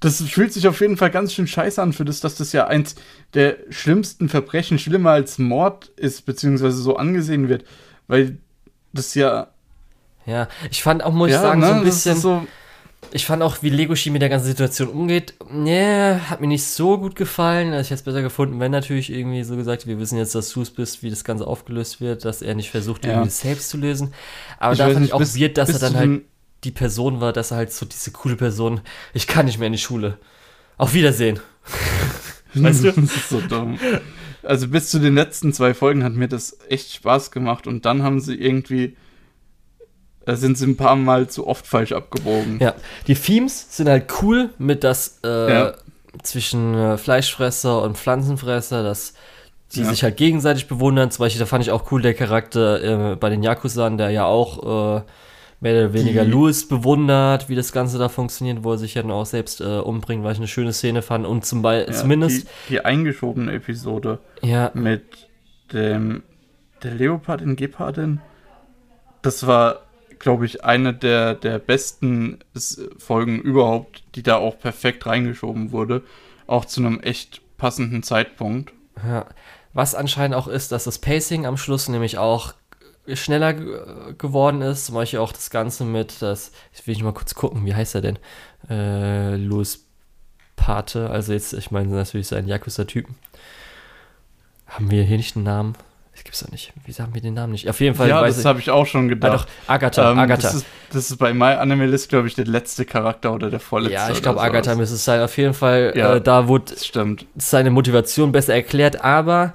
Das 0.00 0.20
fühlt 0.22 0.52
sich 0.52 0.68
auf 0.68 0.80
jeden 0.80 0.96
Fall 0.96 1.10
ganz 1.10 1.32
schön 1.32 1.46
scheiße 1.46 1.80
an 1.80 1.92
für 1.92 2.04
das, 2.04 2.20
dass 2.20 2.34
das 2.34 2.52
ja 2.52 2.66
eins 2.66 2.94
der 3.34 3.56
schlimmsten 3.70 4.28
Verbrechen, 4.28 4.78
schlimmer 4.78 5.10
als 5.10 5.38
Mord 5.38 5.90
ist, 5.96 6.26
beziehungsweise 6.26 6.76
so 6.76 6.96
angesehen 6.96 7.48
wird. 7.48 7.64
Weil 8.06 8.38
das 8.92 9.14
ja. 9.14 9.48
Ja, 10.26 10.48
ich 10.70 10.82
fand 10.82 11.02
auch, 11.02 11.12
muss 11.12 11.30
ja, 11.30 11.36
ich 11.36 11.42
sagen, 11.42 11.60
ne, 11.60 11.66
so 11.66 11.72
ein 11.72 11.84
bisschen. 11.84 12.16
So 12.16 12.46
ich 13.10 13.26
fand 13.26 13.42
auch, 13.42 13.62
wie 13.62 13.68
Legoshi 13.68 14.10
mit 14.10 14.22
der 14.22 14.28
ganzen 14.28 14.46
Situation 14.46 14.88
umgeht, 14.88 15.34
nee, 15.50 16.14
hat 16.14 16.40
mir 16.40 16.46
nicht 16.46 16.64
so 16.64 16.98
gut 16.98 17.14
gefallen. 17.14 17.72
Also 17.72 17.82
ich 17.82 17.90
hätte 17.90 18.00
es 18.00 18.02
besser 18.02 18.22
gefunden, 18.22 18.60
wenn 18.60 18.72
natürlich 18.72 19.12
irgendwie 19.12 19.42
so 19.42 19.56
gesagt, 19.56 19.86
wir 19.86 19.98
wissen 19.98 20.16
jetzt, 20.16 20.34
dass 20.34 20.50
du 20.50 20.62
es 20.62 20.70
bist, 20.70 21.02
wie 21.02 21.10
das 21.10 21.24
Ganze 21.24 21.46
aufgelöst 21.46 22.00
wird, 22.00 22.24
dass 22.24 22.40
er 22.40 22.54
nicht 22.54 22.70
versucht, 22.70 23.04
ja. 23.04 23.12
irgendwie 23.12 23.28
das 23.28 23.40
selbst 23.40 23.68
zu 23.68 23.76
lösen. 23.76 24.14
Aber 24.58 24.72
ich 24.72 24.78
da 24.78 24.86
fand 24.86 25.00
nicht, 25.00 25.08
ich 25.08 25.14
auch 25.14 25.18
bis, 25.18 25.38
weird, 25.38 25.58
dass 25.58 25.70
er 25.70 25.78
dann 25.78 25.96
halt 25.96 26.22
die 26.64 26.70
Person 26.70 27.20
war, 27.20 27.32
dass 27.32 27.50
er 27.50 27.58
halt 27.58 27.72
so 27.72 27.86
diese 27.86 28.12
coole 28.12 28.36
Person, 28.36 28.80
ich 29.14 29.26
kann 29.26 29.46
nicht 29.46 29.58
mehr 29.58 29.66
in 29.66 29.72
die 29.72 29.78
Schule. 29.78 30.18
Auf 30.78 30.94
Wiedersehen. 30.94 31.40
weißt 32.54 32.84
du? 32.84 32.92
das 32.92 33.04
ist 33.04 33.28
so 33.28 33.40
dumm. 33.40 33.78
Also 34.42 34.68
bis 34.68 34.90
zu 34.90 34.98
den 34.98 35.14
letzten 35.14 35.52
zwei 35.52 35.74
Folgen 35.74 36.04
hat 36.04 36.14
mir 36.14 36.28
das 36.28 36.58
echt 36.68 36.92
Spaß 36.92 37.30
gemacht 37.30 37.66
und 37.66 37.84
dann 37.84 38.02
haben 38.02 38.20
sie 38.20 38.34
irgendwie 38.34 38.96
da 40.24 40.36
sind 40.36 40.56
sie 40.56 40.66
ein 40.66 40.76
paar 40.76 40.96
Mal 40.96 41.28
zu 41.28 41.46
oft 41.46 41.66
falsch 41.66 41.92
abgebogen. 41.92 42.58
Ja, 42.60 42.74
die 43.06 43.14
Themes 43.14 43.76
sind 43.76 43.88
halt 43.88 44.06
cool 44.22 44.50
mit 44.58 44.84
das 44.84 45.18
äh, 45.24 45.52
ja. 45.52 45.74
zwischen 46.22 46.74
äh, 46.74 46.96
Fleischfresser 46.96 47.82
und 47.82 47.98
Pflanzenfresser, 47.98 48.82
dass 48.82 49.14
die 49.74 49.80
ja. 49.80 49.86
sich 49.86 50.02
halt 50.04 50.16
gegenseitig 50.16 50.68
bewundern. 50.68 51.10
Zum 51.10 51.24
Beispiel, 51.24 51.40
da 51.40 51.46
fand 51.46 51.64
ich 51.64 51.70
auch 51.70 51.90
cool 51.90 52.02
der 52.02 52.14
Charakter 52.14 53.12
äh, 53.12 53.16
bei 53.16 53.30
den 53.30 53.42
Yakuza, 53.42 53.88
der 53.90 54.10
ja 54.10 54.24
auch 54.24 54.98
äh, 54.98 55.02
mehr 55.62 55.74
oder 55.74 55.92
weniger 55.94 56.24
die. 56.24 56.30
Louis 56.30 56.66
bewundert, 56.66 57.48
wie 57.48 57.54
das 57.54 57.72
Ganze 57.72 57.96
da 57.96 58.08
funktioniert, 58.08 58.64
wo 58.64 58.72
er 58.72 58.78
sich 58.78 58.94
ja 58.94 59.02
dann 59.02 59.12
auch 59.12 59.26
selbst 59.26 59.60
äh, 59.60 59.78
umbringt, 59.78 60.24
weil 60.24 60.32
ich 60.32 60.38
eine 60.38 60.48
schöne 60.48 60.72
Szene 60.72 61.02
fand. 61.02 61.24
Und 61.24 61.46
zum 61.46 61.62
Beispiel, 61.62 61.94
ja, 61.94 62.00
zumindest. 62.00 62.48
Die, 62.68 62.74
die 62.74 62.84
eingeschobene 62.84 63.52
Episode 63.52 64.18
ja. 64.42 64.72
mit 64.74 65.04
dem 65.72 66.24
der 66.82 66.94
Leopard 66.94 67.40
in 67.40 67.54
Gepardin, 67.54 68.20
das 69.22 69.46
war 69.46 69.82
glaube 70.18 70.46
ich, 70.46 70.64
eine 70.64 70.94
der, 70.94 71.34
der 71.34 71.58
besten 71.58 72.38
Folgen 72.96 73.40
überhaupt, 73.40 74.04
die 74.14 74.22
da 74.22 74.36
auch 74.36 74.56
perfekt 74.56 75.04
reingeschoben 75.04 75.72
wurde. 75.72 76.02
Auch 76.46 76.64
zu 76.64 76.80
einem 76.80 77.00
echt 77.00 77.40
passenden 77.56 78.04
Zeitpunkt. 78.04 78.72
Ja, 79.04 79.26
was 79.72 79.96
anscheinend 79.96 80.36
auch 80.36 80.46
ist, 80.46 80.70
dass 80.70 80.84
das 80.84 81.00
Pacing 81.00 81.44
am 81.44 81.56
Schluss 81.56 81.88
nämlich 81.88 82.18
auch 82.18 82.54
schneller 83.14 83.54
geworden 84.14 84.62
ist. 84.62 84.86
Zum 84.86 84.94
Beispiel 84.94 85.18
auch 85.18 85.32
das 85.32 85.50
Ganze 85.50 85.84
mit, 85.84 86.22
das, 86.22 86.52
ich 86.72 86.86
will 86.86 86.94
ich 86.94 87.02
mal 87.02 87.12
kurz 87.12 87.34
gucken, 87.34 87.66
wie 87.66 87.74
heißt 87.74 87.94
er 87.94 88.00
denn? 88.00 88.18
Äh, 88.68 89.36
Louis 89.36 89.86
Pate, 90.56 91.10
also 91.10 91.32
jetzt, 91.32 91.52
ich 91.54 91.70
meine 91.70 91.88
natürlich 91.88 92.28
seinen 92.28 92.48
Yakuza-Typen. 92.48 93.16
Haben 94.66 94.90
wir 94.90 95.02
hier 95.02 95.16
nicht 95.16 95.36
einen 95.36 95.44
Namen? 95.44 95.74
Das 96.12 96.24
gibt's 96.24 96.40
doch 96.40 96.50
nicht. 96.50 96.72
Wie 96.84 96.92
sagen 96.92 97.14
wir 97.14 97.22
den 97.22 97.34
Namen 97.34 97.52
nicht? 97.52 97.68
Auf 97.68 97.80
jeden 97.80 97.94
Fall. 97.94 98.08
Ja, 98.08 98.22
das 98.22 98.44
habe 98.44 98.60
ich 98.60 98.70
auch 98.70 98.86
schon 98.86 99.08
gedacht. 99.08 99.32
Ah, 99.32 99.36
doch, 99.36 99.46
Agatha. 99.66 100.12
Ähm, 100.12 100.18
Agatha. 100.18 100.42
Das 100.42 100.54
ist, 100.54 100.66
das 100.90 101.10
ist 101.10 101.16
bei 101.16 101.32
My 101.32 101.54
Anime 101.54 101.86
List, 101.86 102.10
glaube 102.10 102.28
ich, 102.28 102.34
der 102.34 102.44
letzte 102.44 102.84
Charakter 102.84 103.32
oder 103.32 103.50
der 103.50 103.60
vorletzte. 103.60 103.94
Ja, 103.94 104.10
ich 104.10 104.20
glaube, 104.20 104.40
Agatha 104.40 104.74
müsste 104.74 104.96
es 104.96 105.04
sein. 105.04 105.22
Auf 105.22 105.36
jeden 105.38 105.54
Fall, 105.54 105.94
ja, 105.96 106.16
äh, 106.16 106.20
da 106.20 106.48
wurde 106.48 106.74
seine 107.36 107.70
Motivation 107.70 108.30
besser 108.30 108.54
erklärt, 108.54 109.02
aber 109.02 109.54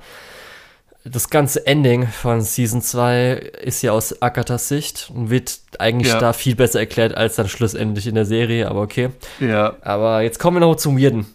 das 1.10 1.30
ganze 1.30 1.66
Ending 1.68 2.08
von 2.08 2.42
Season 2.42 2.82
2 2.82 3.34
ist 3.62 3.82
ja 3.82 3.92
aus 3.92 4.22
Agathas 4.22 4.68
Sicht 4.68 5.12
und 5.14 5.30
wird 5.30 5.60
eigentlich 5.80 6.14
ja. 6.14 6.20
da 6.20 6.34
viel 6.34 6.56
besser 6.56 6.80
erklärt 6.80 7.16
als 7.16 7.36
dann 7.36 7.48
schlussendlich 7.48 8.08
in 8.08 8.16
der 8.16 8.26
Serie, 8.26 8.70
aber 8.70 8.82
okay. 8.82 9.10
Ja. 9.40 9.76
Aber 9.82 10.22
jetzt 10.22 10.40
kommen 10.40 10.58
wir 10.58 10.62
noch 10.62 10.76
zum 10.76 11.00
Weirden. 11.00 11.26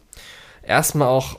Erstmal 0.63 1.09
auch 1.09 1.39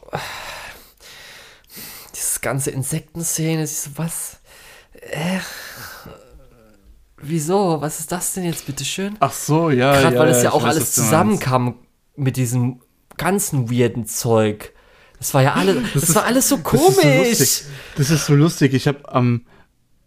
ganze 2.44 2.70
Insektenszene, 2.70 3.64
ist 3.64 3.84
so, 3.84 3.90
was? 3.96 4.38
Äh, 4.94 5.40
wieso? 7.18 7.82
Was 7.82 8.00
ist 8.00 8.12
das 8.12 8.34
denn 8.36 8.44
jetzt, 8.44 8.68
bitteschön? 8.68 9.16
Ach 9.20 9.32
so, 9.32 9.72
ja. 9.72 9.94
Gerade 10.00 10.16
ja, 10.16 10.22
weil 10.22 10.30
es 10.30 10.44
ja, 10.44 10.52
auch 10.52 10.62
weiß, 10.62 10.76
alles 10.76 10.92
zusammenkam 10.94 11.80
mit 12.16 12.38
diesem 12.38 12.82
ganzen 13.18 13.72
weirden 13.72 14.06
Zeug. 14.06 14.73
Das 15.24 15.34
war 15.34 15.42
ja 15.42 15.54
alles, 15.54 15.76
das, 15.76 15.94
das 15.94 16.10
ist, 16.10 16.16
war 16.16 16.26
alles 16.26 16.50
so 16.50 16.58
komisch. 16.58 16.84
Das 16.98 17.00
ist 17.00 17.02
so 17.02 17.30
lustig. 17.30 17.64
Das 17.96 18.10
ist 18.10 18.26
so 18.26 18.36
lustig. 18.36 18.74
Ich 18.74 18.88
habe 18.90 19.14
am 19.14 19.46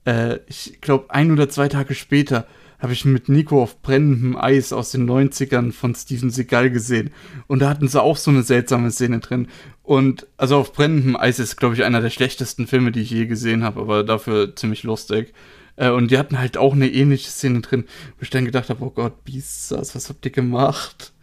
äh, 0.05 0.41
ich 0.47 0.83
glaube, 0.83 1.11
ein 1.11 1.31
oder 1.31 1.49
zwei 1.49 1.69
Tage 1.69 1.95
später 1.95 2.47
habe 2.79 2.93
ich 2.93 3.07
mit 3.07 3.31
Nico 3.31 3.63
auf 3.63 3.81
brennendem 3.81 4.37
Eis 4.37 4.75
aus 4.75 4.91
den 4.91 5.09
90ern 5.09 5.73
von 5.73 5.95
Steven 5.95 6.29
Seagal 6.29 6.71
gesehen. 6.71 7.11
Und 7.47 7.61
da 7.61 7.71
hatten 7.71 7.89
sie 7.89 8.03
auch 8.03 8.19
so 8.19 8.31
eine 8.31 8.43
seltsame 8.43 8.91
Szene 8.91 9.21
drin. 9.21 9.49
Und 9.83 10.27
also 10.37 10.59
auf 10.59 10.75
brennendem 10.75 11.17
Eis 11.17 11.39
ist, 11.39 11.57
glaube 11.57 11.75
ich, 11.75 11.85
einer 11.85 12.03
der 12.03 12.11
schlechtesten 12.11 12.67
Filme, 12.67 12.93
die 12.93 13.01
ich 13.01 13.11
je 13.11 13.25
gesehen 13.25 13.65
habe, 13.65 13.81
aber 13.81 14.05
dafür 14.05 14.55
ziemlich 14.55 14.83
lustig. 14.83 15.33
Äh, 15.77 15.89
und 15.89 16.11
die 16.11 16.19
hatten 16.19 16.39
halt 16.39 16.59
auch 16.59 16.75
eine 16.75 16.89
ähnliche 16.91 17.31
Szene 17.31 17.63
drin, 17.63 17.87
wo 18.19 18.23
ich 18.23 18.31
dann 18.31 18.45
gedacht 18.45 18.69
habe, 18.69 18.85
oh 18.85 18.91
Gott, 18.91 19.25
Beastars, 19.25 19.95
was 19.95 20.11
habt 20.11 20.27
ihr 20.27 20.33
gemacht? 20.33 21.15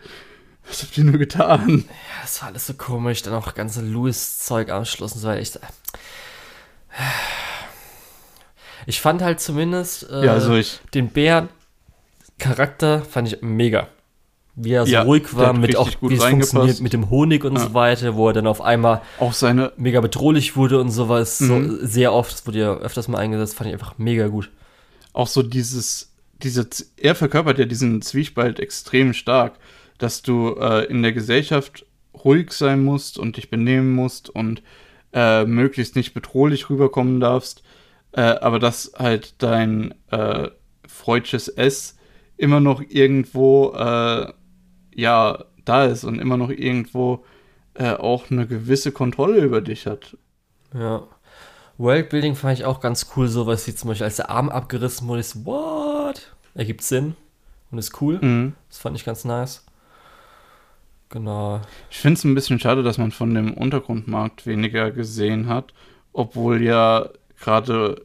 Was 0.67 0.83
habt 0.83 0.97
ihr 0.97 1.03
nur 1.03 1.17
getan? 1.17 1.85
Ja, 1.87 2.23
es 2.23 2.41
war 2.41 2.49
alles 2.49 2.67
so 2.67 2.73
komisch. 2.73 3.21
Dann 3.21 3.33
auch 3.33 3.53
ganze 3.53 3.81
Louis-Zeug 3.81 4.69
am 4.69 4.85
Schluss 4.85 5.13
und 5.13 5.19
so 5.19 5.27
weiter. 5.27 5.41
Ich, 5.41 5.59
ich 8.85 9.01
fand 9.01 9.21
halt 9.21 9.39
zumindest 9.39 10.09
äh, 10.09 10.25
ja, 10.25 10.33
also 10.33 10.59
den 10.93 11.09
Bären-Charakter 11.09 13.01
fand 13.01 13.27
ich 13.33 13.41
mega. 13.41 13.87
Wie 14.55 14.71
er 14.73 14.85
so 14.85 14.91
ja, 14.91 15.01
ruhig 15.01 15.35
war, 15.35 15.53
mit 15.53 15.75
auch 15.75 15.89
wie 16.01 16.13
es 16.13 16.23
funktioniert 16.23 16.79
mit 16.79 16.93
dem 16.93 17.09
Honig 17.09 17.43
und 17.43 17.55
ja. 17.55 17.63
so 17.63 17.73
weiter, 17.73 18.13
wo 18.13 18.27
er 18.27 18.33
dann 18.33 18.45
auf 18.45 18.61
einmal 18.61 19.01
auch 19.19 19.33
seine 19.33 19.73
mega 19.77 19.99
bedrohlich 19.99 20.55
wurde 20.55 20.79
und 20.79 20.91
sowas. 20.91 21.39
Mhm. 21.39 21.47
So 21.79 21.85
sehr 21.87 22.13
oft, 22.13 22.31
das 22.31 22.45
wurde 22.45 22.59
ja 22.59 22.73
öfters 22.75 23.07
mal 23.07 23.17
eingesetzt, 23.17 23.55
fand 23.55 23.69
ich 23.69 23.73
einfach 23.73 23.97
mega 23.97 24.27
gut. 24.27 24.51
Auch 25.11 25.25
so 25.27 25.41
dieses, 25.41 26.11
diese, 26.43 26.67
er 26.97 27.15
verkörpert 27.15 27.57
ja 27.57 27.65
diesen 27.65 28.03
Zwiespalt 28.03 28.59
extrem 28.59 29.13
stark, 29.13 29.53
dass 30.03 30.21
du 30.21 30.55
äh, 30.59 30.85
in 30.85 31.01
der 31.01 31.13
Gesellschaft 31.13 31.85
ruhig 32.13 32.51
sein 32.51 32.83
musst 32.83 33.17
und 33.17 33.37
dich 33.37 33.49
benehmen 33.49 33.93
musst 33.93 34.29
und 34.29 34.61
äh, 35.13 35.45
möglichst 35.45 35.95
nicht 35.95 36.13
bedrohlich 36.13 36.69
rüberkommen 36.69 37.19
darfst 37.19 37.63
äh, 38.13 38.21
aber 38.21 38.59
dass 38.59 38.93
halt 38.97 39.35
dein 39.39 39.93
äh, 40.11 40.49
freudsches 40.87 41.47
S 41.47 41.97
immer 42.37 42.59
noch 42.59 42.81
irgendwo 42.87 43.73
äh, 43.73 44.31
ja 44.95 45.45
da 45.65 45.85
ist 45.85 46.03
und 46.03 46.19
immer 46.19 46.37
noch 46.37 46.49
irgendwo 46.49 47.25
äh, 47.73 47.91
auch 47.91 48.29
eine 48.29 48.47
gewisse 48.47 48.91
Kontrolle 48.91 49.39
über 49.39 49.61
dich 49.61 49.87
hat. 49.87 50.17
Ja. 50.73 51.03
Worldbuilding 51.77 52.35
fand 52.35 52.59
ich 52.59 52.65
auch 52.65 52.81
ganz 52.81 53.07
cool, 53.15 53.27
sowas 53.27 53.65
wie 53.65 53.73
zum 53.73 53.87
Beispiel, 53.87 54.05
als 54.05 54.17
der 54.17 54.29
Arm 54.29 54.49
abgerissen 54.49 55.07
wurde, 55.07 55.21
ist, 55.21 55.45
what? 55.45 56.35
Ergibt 56.53 56.83
Sinn 56.83 57.15
und 57.71 57.79
ist 57.79 57.99
cool. 57.99 58.19
Mhm. 58.21 58.53
Das 58.69 58.77
fand 58.77 58.95
ich 58.95 59.05
ganz 59.05 59.25
nice. 59.25 59.65
Genau. 61.13 61.61
Ich 61.91 61.99
finde 61.99 62.17
es 62.17 62.23
ein 62.23 62.33
bisschen 62.33 62.59
schade, 62.59 62.81
dass 62.81 62.97
man 62.97 63.11
von 63.11 63.35
dem 63.35 63.53
Untergrundmarkt 63.53 64.47
weniger 64.47 64.89
gesehen 64.89 65.47
hat, 65.47 65.71
obwohl 66.11 66.63
ja 66.63 67.07
gerade 67.39 68.03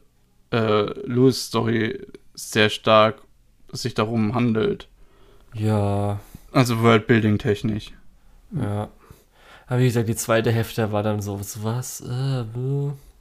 äh, 0.51 0.83
Louis 1.07 1.47
Story 1.47 2.05
sehr 2.35 2.69
stark 2.69 3.23
sich 3.71 3.95
darum 3.95 4.35
handelt. 4.35 4.87
Ja. 5.55 6.19
Also 6.51 6.83
Worldbuilding 6.83 7.39
technisch. 7.39 7.91
Ja. 8.51 8.89
Aber 9.65 9.79
wie 9.79 9.85
gesagt, 9.85 10.07
die 10.07 10.15
zweite 10.15 10.51
Hälfte 10.51 10.91
war 10.91 11.01
dann 11.01 11.19
so, 11.19 11.39
was? 11.63 12.01
Äh, 12.01 12.45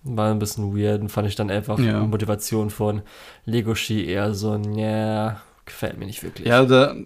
war 0.04 0.30
ein 0.30 0.38
bisschen 0.38 0.76
weird 0.76 1.00
und 1.00 1.08
fand 1.08 1.28
ich 1.28 1.34
dann 1.34 1.50
einfach 1.50 1.78
ja. 1.78 2.00
Motivation 2.00 2.68
von 2.68 3.00
Legoshi 3.46 4.04
eher 4.04 4.34
so, 4.34 4.54
ja, 4.76 5.40
gefällt 5.68 5.98
mir 5.98 6.06
nicht 6.06 6.22
wirklich. 6.22 6.48
Ja, 6.48 6.64
da, 6.64 6.96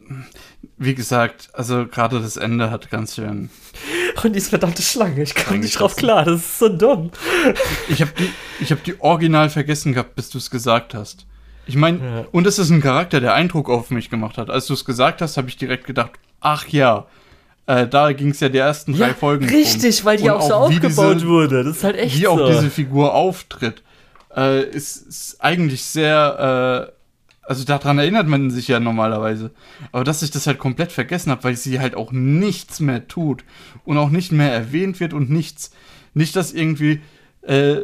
wie 0.79 0.95
gesagt, 0.95 1.51
also 1.53 1.87
gerade 1.87 2.21
das 2.21 2.37
Ende 2.37 2.71
hat 2.71 2.91
ganz 2.91 3.17
schön. 3.17 3.51
Und 4.23 4.35
diese 4.35 4.51
verdammte 4.51 4.83
Schlange, 4.83 5.23
ich 5.23 5.35
komme 5.35 5.59
nicht 5.59 5.79
drauf 5.79 5.97
klar, 5.97 6.25
das 6.25 6.41
ist 6.41 6.59
so 6.59 6.69
dumm. 6.69 7.11
Ich 7.89 8.01
habe 8.01 8.13
die, 8.19 8.65
hab 8.65 8.83
die 8.85 9.01
original 9.01 9.51
vergessen 9.51 9.93
gehabt, 9.93 10.15
bis 10.15 10.31
du 10.31 10.39
es 10.39 10.51
gesagt 10.51 10.95
hast. 10.95 11.27
Ich 11.67 11.77
meine, 11.77 11.99
ja. 11.99 12.25
und 12.33 12.47
es 12.47 12.59
ist 12.59 12.71
ein 12.71 12.81
Charakter, 12.81 13.21
der 13.21 13.35
Eindruck 13.35 13.69
auf 13.69 13.91
mich 13.91 14.11
gemacht 14.11 14.39
hat. 14.39 14.51
Als 14.51 14.67
du 14.67 14.75
es 14.75 14.85
gesagt 14.85 15.21
hast, 15.21 15.37
habe 15.37 15.49
ich 15.49 15.57
direkt 15.57 15.87
gedacht, 15.87 16.13
ach 16.41 16.67
ja, 16.69 17.07
äh, 17.67 17.87
da 17.87 18.13
ging 18.13 18.31
es 18.31 18.41
ja 18.41 18.49
die 18.49 18.59
ersten 18.59 18.97
drei 18.97 19.09
ja, 19.09 19.15
Folgen. 19.15 19.49
Richtig, 19.49 20.01
um. 20.01 20.07
weil 20.07 20.17
die 20.17 20.25
und 20.25 20.31
auch 20.31 20.49
so 20.49 20.55
aufgebaut 20.55 21.17
diese, 21.17 21.27
wurde. 21.27 21.65
Das 21.65 21.77
ist 21.77 21.85
halt 21.85 21.97
echt 21.97 22.17
wie 22.17 22.25
so. 22.25 22.37
Wie 22.37 22.43
auch 22.43 22.49
diese 22.49 22.71
Figur 22.71 23.15
auftritt, 23.15 23.83
äh, 24.37 24.65
ist, 24.65 25.07
ist 25.07 25.37
eigentlich 25.41 25.85
sehr 25.85 26.91
äh, 26.91 27.02
also 27.43 27.65
daran 27.65 27.99
erinnert 27.99 28.29
man 28.29 28.51
sich 28.51 28.69
ja 28.69 28.81
normalerweise. 28.81 29.51
Aber 29.91 30.05
dass 30.05 30.23
ich 30.23 30.31
das 30.31 30.47
halt 30.47 30.59
komplett 30.59 30.93
vergessen 30.93 31.31
habe, 31.31 31.45
weil 31.45 31.57
sie 31.57 31.81
halt 31.81 31.95
auch 31.97 32.13
nichts 32.13 32.81
mehr 32.81 33.09
tut 33.09 33.45
und 33.85 33.99
auch 33.99 34.11
nicht 34.11 34.33
mehr 34.33 34.53
erwähnt 34.53 35.01
wird 35.01 35.13
und 35.13 35.31
nichts. 35.31 35.73
Nicht, 36.15 36.37
dass 36.37 36.53
irgendwie 36.53 37.01
äh, 37.43 37.79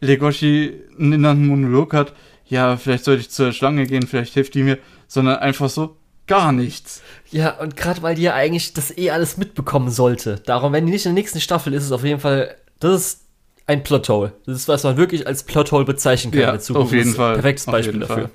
Legoshi 0.00 0.74
einen 0.98 1.14
inneren 1.14 1.46
Monolog 1.46 1.94
hat, 1.94 2.12
ja, 2.46 2.76
vielleicht 2.76 3.04
sollte 3.04 3.22
ich 3.22 3.30
zur 3.30 3.52
Schlange 3.52 3.86
gehen, 3.86 4.06
vielleicht 4.06 4.34
hilft 4.34 4.54
die 4.54 4.62
mir, 4.62 4.78
sondern 5.06 5.36
einfach 5.36 5.68
so 5.68 5.96
gar 6.26 6.52
nichts. 6.52 7.02
Ja, 7.30 7.58
und 7.58 7.76
gerade 7.76 8.02
weil 8.02 8.14
die 8.14 8.22
ja 8.22 8.34
eigentlich 8.34 8.74
das 8.74 8.96
eh 8.96 9.10
alles 9.10 9.36
mitbekommen 9.36 9.90
sollte. 9.90 10.36
Darum, 10.44 10.72
wenn 10.72 10.86
die 10.86 10.92
nicht 10.92 11.06
in 11.06 11.14
der 11.14 11.22
nächsten 11.22 11.40
Staffel 11.40 11.72
ist, 11.72 11.82
ist 11.82 11.86
es 11.86 11.92
auf 11.92 12.04
jeden 12.04 12.20
Fall, 12.20 12.54
das 12.80 13.00
ist 13.00 13.20
ein 13.66 13.82
Plothole. 13.82 14.32
Das 14.46 14.56
ist, 14.56 14.68
was 14.68 14.84
man 14.84 14.96
wirklich 14.96 15.26
als 15.26 15.42
Plothole 15.42 15.84
bezeichnen 15.84 16.32
kann 16.32 16.40
ja, 16.40 16.52
in 16.52 16.60
Zukunft. 16.60 16.88
Auf 16.88 16.94
jeden 16.94 17.14
Fall. 17.14 17.34
Perfektes 17.34 17.66
Beispiel 17.66 18.00
dafür. 18.00 18.16
Fall. 18.16 18.30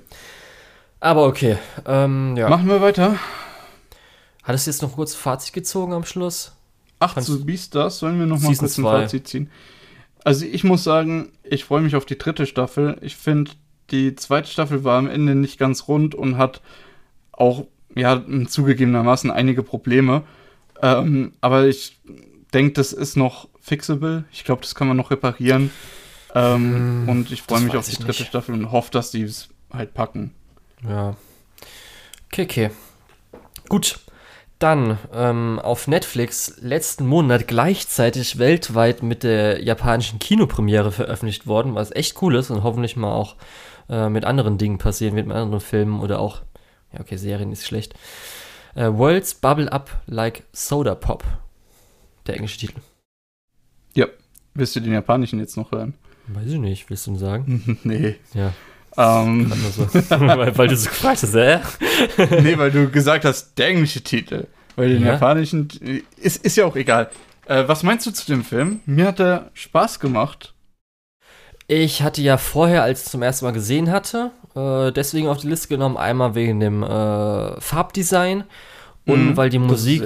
Aber 1.04 1.26
okay. 1.26 1.58
Ähm, 1.84 2.34
ja. 2.34 2.48
Machen 2.48 2.66
wir 2.66 2.80
weiter. 2.80 3.18
Hattest 4.42 4.66
du 4.66 4.70
jetzt 4.70 4.80
noch 4.80 4.94
kurz 4.94 5.14
Fazit 5.14 5.52
gezogen 5.52 5.92
am 5.92 6.06
Schluss? 6.06 6.52
Ach, 6.98 7.12
Kannst 7.12 7.28
zu 7.28 7.44
Beastars 7.44 7.98
sollen 7.98 8.18
wir 8.18 8.24
noch 8.24 8.40
mal 8.40 8.56
kurz 8.56 8.78
ein 8.78 8.84
Fazit 8.84 9.28
ziehen. 9.28 9.50
Also 10.24 10.46
ich 10.46 10.64
muss 10.64 10.82
sagen, 10.82 11.32
ich 11.42 11.66
freue 11.66 11.82
mich 11.82 11.94
auf 11.94 12.06
die 12.06 12.16
dritte 12.16 12.46
Staffel. 12.46 12.96
Ich 13.02 13.16
finde, 13.16 13.50
die 13.90 14.16
zweite 14.16 14.48
Staffel 14.48 14.82
war 14.82 14.98
am 14.98 15.06
Ende 15.06 15.34
nicht 15.34 15.58
ganz 15.58 15.88
rund 15.88 16.14
und 16.14 16.38
hat 16.38 16.62
auch, 17.32 17.66
ja, 17.94 18.22
zugegebenermaßen 18.46 19.30
einige 19.30 19.62
Probleme. 19.62 20.22
Ähm, 20.80 21.34
aber 21.42 21.66
ich 21.66 22.00
denke, 22.54 22.72
das 22.72 22.94
ist 22.94 23.18
noch 23.18 23.48
fixable. 23.60 24.24
Ich 24.32 24.44
glaube, 24.44 24.62
das 24.62 24.74
kann 24.74 24.88
man 24.88 24.96
noch 24.96 25.10
reparieren. 25.10 25.70
Ähm, 26.34 27.04
hm, 27.04 27.08
und 27.10 27.30
ich 27.30 27.42
freue 27.42 27.60
mich 27.60 27.76
auf 27.76 27.86
die 27.86 27.96
dritte 27.96 28.22
nicht. 28.22 28.26
Staffel 28.26 28.54
und 28.54 28.72
hoffe, 28.72 28.90
dass 28.90 29.10
die 29.10 29.22
es 29.24 29.50
halt 29.70 29.92
packen. 29.92 30.32
Ja. 30.88 31.16
Okay, 32.32 32.44
okay. 32.44 32.70
Gut. 33.68 34.00
Dann 34.60 34.98
ähm, 35.12 35.58
auf 35.58 35.88
Netflix 35.88 36.56
letzten 36.60 37.06
Monat 37.06 37.48
gleichzeitig 37.48 38.38
weltweit 38.38 39.02
mit 39.02 39.22
der 39.22 39.62
japanischen 39.62 40.18
Kinopremiere 40.18 40.92
veröffentlicht 40.92 41.46
worden, 41.46 41.74
was 41.74 41.90
echt 41.90 42.22
cool 42.22 42.36
ist 42.36 42.50
und 42.50 42.62
hoffentlich 42.62 42.96
mal 42.96 43.12
auch 43.12 43.36
äh, 43.88 44.08
mit 44.08 44.24
anderen 44.24 44.56
Dingen 44.56 44.78
passieren 44.78 45.16
wird, 45.16 45.26
mit 45.26 45.36
anderen 45.36 45.60
Filmen 45.60 46.00
oder 46.00 46.20
auch, 46.20 46.42
ja, 46.92 47.00
okay, 47.00 47.16
Serien 47.16 47.52
ist 47.52 47.66
schlecht. 47.66 47.94
Äh, 48.74 48.92
Worlds 48.92 49.34
Bubble 49.34 49.70
Up 49.70 50.00
Like 50.06 50.44
Soda 50.52 50.94
Pop. 50.94 51.24
Der 52.26 52.36
englische 52.36 52.58
Titel. 52.58 52.80
Ja. 53.94 54.06
Willst 54.54 54.76
du 54.76 54.80
den 54.80 54.92
japanischen 54.92 55.40
jetzt 55.40 55.56
noch 55.56 55.72
hören? 55.72 55.94
Weiß 56.28 56.46
ich 56.46 56.58
nicht. 56.58 56.88
Willst 56.88 57.06
du 57.06 57.10
ihn 57.10 57.18
sagen? 57.18 57.78
nee. 57.84 58.16
Ja. 58.32 58.52
Ähm, 58.96 59.52
so. 59.72 59.88
weil, 60.10 60.56
weil, 60.56 60.68
du 60.68 60.76
so 60.76 60.88
gefragt 60.88 61.22
hast, 61.22 61.34
äh? 61.34 61.60
nee, 62.42 62.56
weil 62.56 62.70
du 62.70 62.88
gesagt 62.90 63.24
hast, 63.24 63.58
der 63.58 63.68
englische 63.68 64.02
Titel. 64.02 64.46
Weil 64.76 64.90
den 64.90 65.02
ja? 65.02 65.12
japanischen 65.12 65.68
ist, 66.16 66.44
ist 66.44 66.56
ja 66.56 66.64
auch 66.64 66.76
egal. 66.76 67.10
Äh, 67.46 67.64
was 67.66 67.82
meinst 67.82 68.06
du 68.06 68.10
zu 68.10 68.26
dem 68.26 68.44
Film? 68.44 68.80
Mir 68.86 69.06
hat 69.06 69.20
er 69.20 69.50
Spaß 69.54 70.00
gemacht. 70.00 70.54
Ich 71.66 72.02
hatte 72.02 72.22
ja 72.22 72.36
vorher, 72.36 72.82
als 72.82 73.04
ich 73.04 73.10
zum 73.10 73.22
ersten 73.22 73.46
Mal 73.46 73.52
gesehen 73.52 73.90
hatte, 73.90 74.32
äh, 74.54 74.92
deswegen 74.92 75.28
auf 75.28 75.38
die 75.38 75.48
Liste 75.48 75.68
genommen. 75.68 75.96
Einmal 75.96 76.34
wegen 76.34 76.60
dem 76.60 76.82
äh, 76.82 77.60
Farbdesign 77.60 78.44
und 79.06 79.30
mhm, 79.30 79.36
weil 79.36 79.50
die 79.50 79.58
Musik 79.58 80.02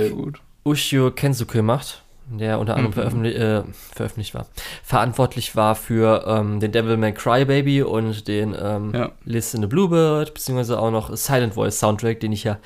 Ushio 0.65 1.11
Kensuke 1.11 1.63
macht 1.63 2.03
der 2.31 2.59
unter 2.59 2.75
anderem 2.75 2.91
mhm. 2.91 2.95
veröffentlich, 2.95 3.37
äh, 3.37 3.63
veröffentlicht 3.95 4.35
war, 4.35 4.47
verantwortlich 4.83 5.57
war 5.57 5.75
für 5.75 6.25
ähm, 6.27 6.61
den 6.61 6.73
Devil 6.73 6.97
May 6.97 7.13
Cry 7.13 7.45
Baby 7.45 7.83
und 7.83 8.29
den 8.29 8.57
ähm, 8.61 8.93
ja. 8.95 9.13
List 9.25 9.55
in 9.55 9.63
the 9.63 9.67
Bluebird, 9.67 10.35
beziehungsweise 10.35 10.79
auch 10.79 10.91
noch 10.91 11.17
Silent 11.17 11.55
Voice 11.55 11.79
Soundtrack, 11.79 12.21
den 12.21 12.33
ich 12.33 12.45
ja 12.45 12.59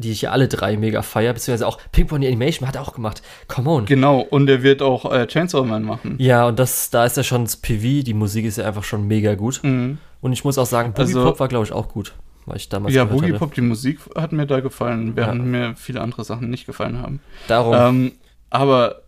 die 0.00 0.12
ich 0.12 0.22
ja 0.22 0.30
alle 0.30 0.48
drei 0.48 0.76
mega 0.76 1.02
feier, 1.02 1.32
beziehungsweise 1.32 1.66
auch 1.66 1.78
Ping 1.92 2.06
Pong 2.06 2.24
Animation 2.24 2.66
hat 2.66 2.74
er 2.74 2.82
auch 2.82 2.94
gemacht. 2.94 3.22
Come 3.48 3.70
on. 3.70 3.84
Genau, 3.84 4.20
und 4.20 4.48
er 4.48 4.62
wird 4.62 4.82
auch 4.82 5.10
äh, 5.12 5.26
Chainsaw 5.26 5.64
Man 5.64 5.82
machen. 5.82 6.16
Ja, 6.18 6.46
und 6.48 6.58
das, 6.58 6.90
da 6.90 7.04
ist 7.04 7.16
ja 7.16 7.22
schon 7.22 7.44
das 7.44 7.56
PV, 7.56 8.02
die 8.04 8.14
Musik 8.14 8.46
ist 8.46 8.56
ja 8.56 8.66
einfach 8.66 8.84
schon 8.84 9.06
mega 9.06 9.34
gut. 9.34 9.60
Mhm. 9.62 9.98
Und 10.20 10.32
ich 10.32 10.44
muss 10.44 10.58
auch 10.58 10.66
sagen, 10.66 10.92
Boogie 10.92 11.14
also, 11.14 11.24
Pop 11.24 11.40
war, 11.40 11.48
glaube 11.48 11.66
ich, 11.66 11.72
auch 11.72 11.88
gut. 11.88 12.14
Weil 12.46 12.56
ich 12.56 12.68
damals 12.68 12.94
ja, 12.94 13.04
Boogie 13.04 13.32
Pop, 13.32 13.54
die 13.54 13.60
Musik 13.60 13.98
hat 14.16 14.32
mir 14.32 14.46
da 14.46 14.60
gefallen, 14.60 15.14
während 15.14 15.40
ja. 15.40 15.46
mir 15.46 15.76
viele 15.76 16.00
andere 16.00 16.24
Sachen 16.24 16.50
nicht 16.50 16.66
gefallen 16.66 17.00
haben. 17.00 17.20
Darum. 17.46 17.74
Ähm, 17.74 18.12
aber 18.50 19.02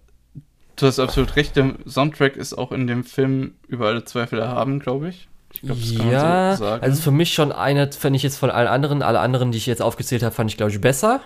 du 0.77 0.87
hast 0.87 0.99
absolut 0.99 1.37
recht, 1.37 1.57
der 1.57 1.75
Soundtrack 1.87 2.37
ist 2.37 2.55
auch 2.55 2.73
in 2.73 2.87
dem 2.87 3.05
Film 3.05 3.55
über 3.69 3.89
alle 3.89 4.05
Zweifel 4.05 4.39
erhaben, 4.39 4.81
glaube 4.81 5.11
ich. 5.11 5.29
Ich 5.53 5.61
glaube, 5.61 5.81
das 5.81 5.97
kann 5.97 6.11
ja, 6.11 6.23
man 6.23 6.57
so 6.57 6.65
sagen. 6.65 6.83
Also 6.83 7.03
für 7.03 7.11
mich 7.11 7.35
schon 7.35 7.53
eine, 7.53 7.93
fände 7.93 8.17
ich 8.17 8.23
jetzt 8.23 8.39
von 8.39 8.51
allen 8.51 8.69
anderen, 8.69 9.03
alle 9.03 9.21
anderen, 9.21 9.53
die 9.53 9.59
ich 9.59 9.67
jetzt 9.67 9.83
aufgezählt 9.83 10.23
habe, 10.23 10.35
fand 10.35 10.51
ich, 10.51 10.57
glaube 10.57 10.73
ich, 10.73 10.81
besser. 10.81 11.21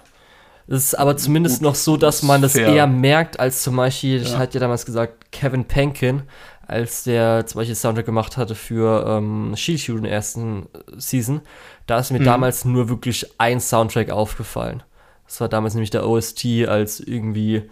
Es 0.66 0.84
ist 0.84 0.94
aber 0.98 1.16
zumindest 1.16 1.58
Gut, 1.58 1.62
noch 1.62 1.74
so, 1.76 1.96
dass 1.96 2.24
man 2.24 2.42
das 2.42 2.52
fair. 2.52 2.66
eher 2.66 2.88
merkt, 2.88 3.38
als 3.38 3.62
zum 3.62 3.76
Beispiel, 3.76 4.16
ja. 4.16 4.22
ich 4.22 4.36
hatte 4.36 4.54
ja 4.54 4.60
damals 4.60 4.84
gesagt, 4.84 5.30
Kevin 5.30 5.64
Penkin 5.64 6.24
als 6.66 7.04
der 7.04 7.46
zum 7.46 7.60
Beispiel 7.60 7.76
Soundtrack 7.76 8.06
gemacht 8.06 8.36
hatte 8.36 8.54
für 8.54 9.06
ähm, 9.06 9.54
Shield 9.56 9.80
Hero 9.80 9.98
in 9.98 10.02
der 10.02 10.12
ersten 10.12 10.68
Season, 10.96 11.40
da 11.86 11.98
ist 11.98 12.10
mir 12.10 12.18
mhm. 12.18 12.24
damals 12.24 12.64
nur 12.64 12.88
wirklich 12.88 13.26
ein 13.38 13.60
Soundtrack 13.60 14.10
aufgefallen. 14.10 14.82
Das 15.26 15.40
war 15.40 15.48
damals 15.48 15.74
nämlich 15.74 15.90
der 15.90 16.06
OST, 16.06 16.44
als 16.66 17.00
irgendwie 17.00 17.62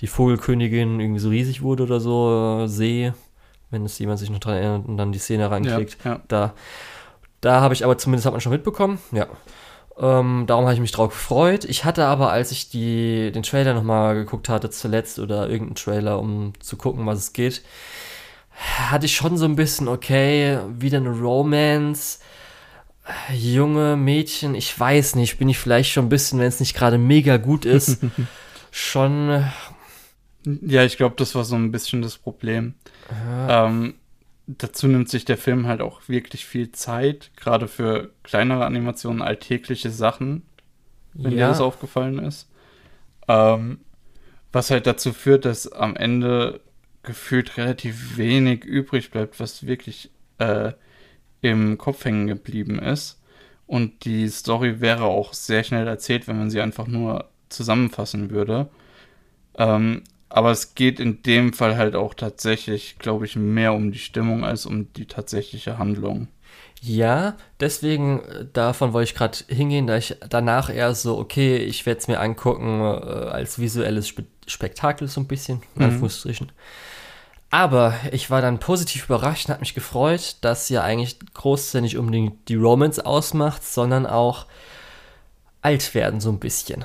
die 0.00 0.06
Vogelkönigin 0.06 1.00
irgendwie 1.00 1.20
so 1.20 1.28
riesig 1.28 1.62
wurde 1.62 1.84
oder 1.84 2.00
so, 2.00 2.62
äh, 2.64 2.68
See, 2.68 3.12
wenn 3.70 3.84
es 3.84 3.98
jemand 3.98 4.18
sich 4.18 4.30
noch 4.30 4.38
dran 4.38 4.54
erinnert 4.56 4.88
und 4.88 4.96
dann 4.96 5.12
die 5.12 5.18
Szene 5.18 5.50
reinklickt. 5.50 5.98
Ja, 6.04 6.12
ja. 6.12 6.20
Da, 6.28 6.54
da 7.40 7.60
habe 7.60 7.74
ich 7.74 7.84
aber 7.84 7.98
zumindest 7.98 8.26
hat 8.26 8.32
man 8.32 8.40
schon 8.40 8.52
mitbekommen, 8.52 8.98
ja. 9.12 9.26
Ähm, 9.96 10.44
darum 10.46 10.64
habe 10.64 10.74
ich 10.74 10.80
mich 10.80 10.90
drauf 10.90 11.10
gefreut. 11.10 11.64
Ich 11.64 11.84
hatte 11.84 12.06
aber, 12.06 12.32
als 12.32 12.50
ich 12.50 12.68
die, 12.68 13.30
den 13.30 13.44
Trailer 13.44 13.74
nochmal 13.74 14.14
geguckt 14.16 14.48
hatte 14.48 14.70
zuletzt 14.70 15.18
oder 15.20 15.48
irgendeinen 15.48 15.76
Trailer, 15.76 16.18
um 16.18 16.52
zu 16.58 16.76
gucken, 16.76 17.06
was 17.06 17.18
es 17.18 17.32
geht, 17.32 17.62
hatte 18.88 19.06
ich 19.06 19.14
schon 19.14 19.36
so 19.36 19.44
ein 19.44 19.56
bisschen, 19.56 19.86
okay, 19.88 20.58
wieder 20.68 20.98
eine 20.98 21.10
Romance. 21.10 22.18
Junge 23.32 23.96
Mädchen, 23.96 24.54
ich 24.54 24.78
weiß 24.78 25.14
nicht, 25.16 25.38
bin 25.38 25.48
ich 25.48 25.58
vielleicht 25.58 25.92
schon 25.92 26.06
ein 26.06 26.08
bisschen, 26.08 26.38
wenn 26.38 26.46
es 26.46 26.60
nicht 26.60 26.74
gerade 26.74 26.98
mega 26.98 27.36
gut 27.36 27.64
ist, 27.64 27.98
schon. 28.70 29.44
Ja, 30.44 30.84
ich 30.84 30.96
glaube, 30.96 31.14
das 31.16 31.34
war 31.34 31.44
so 31.44 31.56
ein 31.56 31.72
bisschen 31.72 32.02
das 32.02 32.18
Problem. 32.18 32.74
Ähm, 33.48 33.94
dazu 34.46 34.86
nimmt 34.86 35.08
sich 35.08 35.24
der 35.24 35.38
Film 35.38 35.66
halt 35.66 35.80
auch 35.80 36.08
wirklich 36.08 36.44
viel 36.44 36.72
Zeit, 36.72 37.30
gerade 37.36 37.68
für 37.68 38.10
kleinere 38.22 38.66
Animationen, 38.66 39.22
alltägliche 39.22 39.90
Sachen, 39.90 40.42
wenn 41.14 41.32
ja. 41.32 41.38
dir 41.38 41.48
das 41.48 41.60
aufgefallen 41.60 42.18
ist. 42.18 42.48
Ähm, 43.28 43.80
was 44.52 44.70
halt 44.70 44.86
dazu 44.86 45.12
führt, 45.12 45.44
dass 45.46 45.70
am 45.72 45.96
Ende 45.96 46.60
gefühlt 47.02 47.56
relativ 47.56 48.16
wenig 48.16 48.64
übrig 48.64 49.10
bleibt, 49.10 49.40
was 49.40 49.66
wirklich 49.66 50.10
äh, 50.38 50.72
im 51.40 51.78
Kopf 51.78 52.04
hängen 52.04 52.26
geblieben 52.26 52.78
ist. 52.78 53.20
Und 53.66 54.04
die 54.04 54.28
Story 54.28 54.80
wäre 54.80 55.04
auch 55.04 55.32
sehr 55.32 55.64
schnell 55.64 55.86
erzählt, 55.86 56.28
wenn 56.28 56.38
man 56.38 56.50
sie 56.50 56.60
einfach 56.60 56.86
nur 56.86 57.30
zusammenfassen 57.48 58.30
würde. 58.30 58.68
Ähm, 59.56 60.02
aber 60.34 60.50
es 60.50 60.74
geht 60.74 60.98
in 60.98 61.22
dem 61.22 61.52
Fall 61.52 61.76
halt 61.76 61.94
auch 61.94 62.12
tatsächlich, 62.12 62.98
glaube 62.98 63.24
ich, 63.24 63.36
mehr 63.36 63.72
um 63.72 63.92
die 63.92 64.00
Stimmung 64.00 64.44
als 64.44 64.66
um 64.66 64.92
die 64.94 65.06
tatsächliche 65.06 65.78
Handlung. 65.78 66.26
Ja, 66.80 67.36
deswegen 67.60 68.18
äh, 68.24 68.44
davon 68.52 68.92
wollte 68.92 69.12
ich 69.12 69.16
gerade 69.16 69.38
hingehen, 69.46 69.86
da 69.86 69.96
ich 69.96 70.16
danach 70.28 70.70
eher 70.70 70.92
so, 70.96 71.18
okay, 71.18 71.58
ich 71.58 71.86
werde 71.86 72.00
es 72.00 72.08
mir 72.08 72.18
angucken 72.18 72.80
äh, 72.80 72.84
als 72.84 73.60
visuelles 73.60 74.08
Spe 74.08 74.24
Spektakel 74.48 75.06
so 75.06 75.20
ein 75.20 75.28
bisschen, 75.28 75.62
in 75.76 75.82
mhm. 75.82 75.84
Anführungsstrichen. 75.84 76.50
Aber 77.50 77.94
ich 78.10 78.28
war 78.28 78.42
dann 78.42 78.58
positiv 78.58 79.04
überrascht 79.04 79.46
und 79.46 79.54
hat 79.54 79.60
mich 79.60 79.74
gefreut, 79.74 80.38
dass 80.40 80.68
ja 80.68 80.82
eigentlich 80.82 81.16
groß 81.32 81.72
ja 81.74 81.80
nicht 81.80 81.96
unbedingt 81.96 82.48
die 82.48 82.56
Romance 82.56 83.06
ausmacht, 83.06 83.62
sondern 83.62 84.04
auch 84.04 84.46
alt 85.62 85.94
werden 85.94 86.20
so 86.20 86.30
ein 86.30 86.40
bisschen. 86.40 86.84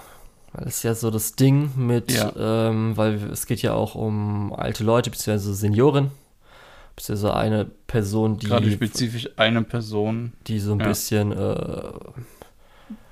Weil 0.53 0.67
es 0.67 0.83
ja 0.83 0.95
so 0.95 1.11
das 1.11 1.35
Ding 1.35 1.71
mit, 1.75 2.11
ja. 2.11 2.33
ähm, 2.37 2.97
weil 2.97 3.15
es 3.31 3.45
geht 3.45 3.61
ja 3.61 3.73
auch 3.73 3.95
um 3.95 4.51
alte 4.53 4.83
Leute, 4.83 5.11
beziehungsweise 5.11 5.53
Senioren, 5.53 6.11
beziehungsweise 6.95 7.35
eine 7.35 7.65
Person, 7.65 8.37
die. 8.37 8.47
Gerade 8.47 8.71
spezifisch 8.71 9.29
eine 9.37 9.61
Person. 9.63 10.33
Die 10.47 10.59
so 10.59 10.73
ein 10.73 10.79
ja. 10.79 10.87
bisschen. 10.87 11.31
Äh, 11.31 11.91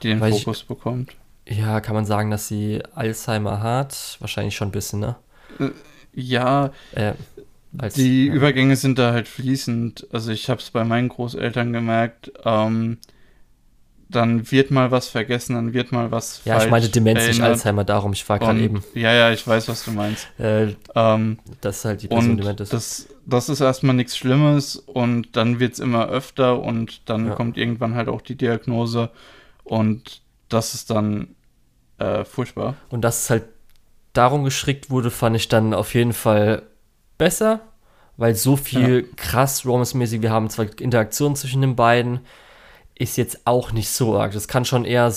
die 0.01 0.09
den 0.09 0.19
Fokus 0.19 0.61
ich, 0.61 0.67
bekommt. 0.67 1.15
Ja, 1.47 1.79
kann 1.79 1.95
man 1.95 2.05
sagen, 2.05 2.31
dass 2.31 2.47
sie 2.47 2.81
Alzheimer 2.95 3.61
hat? 3.61 4.17
Wahrscheinlich 4.19 4.55
schon 4.55 4.69
ein 4.69 4.71
bisschen, 4.71 4.99
ne? 4.99 5.15
Äh, 5.59 5.69
ja. 6.13 6.71
Äh, 6.93 7.13
als, 7.77 7.93
die 7.93 8.27
ja. 8.27 8.33
Übergänge 8.33 8.75
sind 8.75 8.97
da 8.97 9.13
halt 9.13 9.27
fließend. 9.27 10.07
Also 10.11 10.31
ich 10.31 10.49
habe 10.49 10.59
es 10.59 10.71
bei 10.71 10.83
meinen 10.83 11.09
Großeltern 11.09 11.71
gemerkt. 11.71 12.31
Ähm, 12.43 12.97
dann 14.09 14.49
wird 14.51 14.71
mal 14.71 14.91
was 14.91 15.09
vergessen, 15.09 15.55
dann 15.55 15.73
wird 15.73 15.91
mal 15.91 16.11
was 16.11 16.41
Ja, 16.45 16.63
ich 16.63 16.69
meine 16.69 16.87
Demenz, 16.87 17.27
nicht 17.27 17.41
Alzheimer, 17.41 17.83
darum, 17.83 18.13
ich 18.13 18.27
war 18.29 18.39
gerade 18.39 18.59
eben. 18.59 18.83
Ja, 18.93 19.13
ja, 19.13 19.31
ich 19.31 19.45
weiß, 19.45 19.67
was 19.67 19.83
du 19.83 19.91
meinst. 19.91 20.27
Äh, 20.39 20.75
ähm, 20.95 21.39
das 21.61 21.79
ist 21.79 21.85
halt 21.85 22.01
die 22.03 22.07
Person, 22.07 22.37
dement 22.37 22.61
ist. 22.61 22.71
Das, 22.71 23.07
das 23.25 23.49
ist 23.49 23.59
erstmal 23.59 23.95
nichts 23.95 24.15
Schlimmes 24.15 24.77
und 24.77 25.35
dann 25.35 25.59
wird 25.59 25.73
es 25.73 25.79
immer 25.79 26.07
öfter 26.07 26.61
und 26.61 27.09
dann 27.09 27.27
ja. 27.27 27.35
kommt 27.35 27.57
irgendwann 27.57 27.95
halt 27.95 28.07
auch 28.07 28.21
die 28.21 28.35
Diagnose 28.35 29.09
und 29.63 30.21
das 30.47 30.73
ist 30.73 30.89
dann 30.89 31.35
äh, 31.97 32.23
furchtbar. 32.23 32.75
Und 32.89 33.01
dass 33.01 33.23
es 33.23 33.29
halt 33.29 33.43
darum 34.13 34.43
geschickt 34.43 34.89
wurde, 34.89 35.11
fand 35.11 35.35
ich 35.35 35.49
dann 35.49 35.73
auf 35.73 35.93
jeden 35.93 36.13
Fall 36.13 36.63
besser, 37.17 37.59
weil 38.15 38.35
so 38.35 38.55
viel 38.55 39.01
ja. 39.01 39.15
krass 39.17 39.65
romance-mäßig, 39.65 40.21
wir 40.21 40.31
haben 40.31 40.49
zwar 40.49 40.67
Interaktionen 40.79 41.35
zwischen 41.35 41.61
den 41.61 41.75
beiden, 41.75 42.21
ist 42.99 43.17
jetzt 43.17 43.45
auch 43.45 43.71
nicht 43.71 43.89
so 43.89 44.17
arg. 44.17 44.33
Das 44.33 44.47
kann 44.47 44.65
schon 44.65 44.85
eher, 44.85 45.13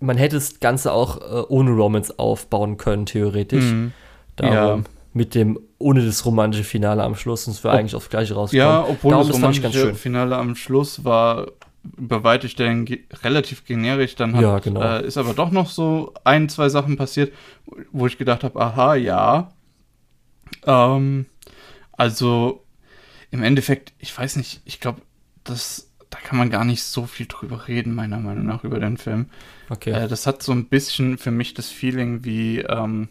man 0.00 0.16
hätte 0.16 0.36
das 0.36 0.60
Ganze 0.60 0.92
auch 0.92 1.18
äh, 1.18 1.44
ohne 1.48 1.70
Romance 1.72 2.18
aufbauen 2.18 2.76
können, 2.76 3.06
theoretisch. 3.06 3.64
Mhm. 3.64 3.92
Darum, 4.36 4.54
ja. 4.54 4.78
mit 5.12 5.34
dem, 5.34 5.58
ohne 5.78 6.04
das 6.04 6.24
romantische 6.24 6.64
Finale 6.64 7.02
am 7.02 7.14
Schluss, 7.14 7.46
und 7.46 7.52
es 7.52 7.64
wäre 7.64 7.76
eigentlich 7.76 7.94
aufs 7.94 8.08
Gleiche 8.08 8.34
rausgekommen. 8.34 8.72
Ja, 8.72 8.86
obwohl 8.88 9.10
Darum 9.10 9.26
das 9.26 9.36
romantische 9.36 9.94
Finale 9.94 10.36
am 10.36 10.54
Schluss 10.54 11.04
war 11.04 11.48
bei 11.82 12.22
weite 12.22 12.48
Stellen 12.48 12.84
ge 12.84 13.04
relativ 13.22 13.64
generisch, 13.64 14.14
dann 14.14 14.34
hat, 14.34 14.42
ja, 14.42 14.58
genau. 14.58 14.82
äh, 14.82 15.06
ist 15.06 15.16
aber 15.16 15.34
doch 15.34 15.50
noch 15.50 15.70
so 15.70 16.12
ein, 16.24 16.48
zwei 16.48 16.68
Sachen 16.68 16.96
passiert, 16.96 17.32
wo 17.92 18.06
ich 18.06 18.18
gedacht 18.18 18.44
habe, 18.44 18.60
aha, 18.60 18.94
ja. 18.94 19.52
Ähm, 20.66 21.26
also 21.92 22.64
im 23.30 23.42
Endeffekt, 23.42 23.92
ich 23.98 24.16
weiß 24.16 24.36
nicht, 24.36 24.60
ich 24.64 24.80
glaube, 24.80 25.02
das 25.44 25.87
da 26.10 26.18
kann 26.18 26.38
man 26.38 26.50
gar 26.50 26.64
nicht 26.64 26.82
so 26.82 27.06
viel 27.06 27.26
drüber 27.26 27.68
reden, 27.68 27.94
meiner 27.94 28.18
Meinung 28.18 28.46
nach, 28.46 28.64
über 28.64 28.80
den 28.80 28.96
Film. 28.96 29.26
Okay. 29.68 29.90
Äh, 29.90 30.08
das 30.08 30.26
hat 30.26 30.42
so 30.42 30.52
ein 30.52 30.66
bisschen 30.66 31.18
für 31.18 31.30
mich 31.30 31.54
das 31.54 31.68
Feeling 31.68 32.24
wie, 32.24 32.60
ähm, 32.60 33.08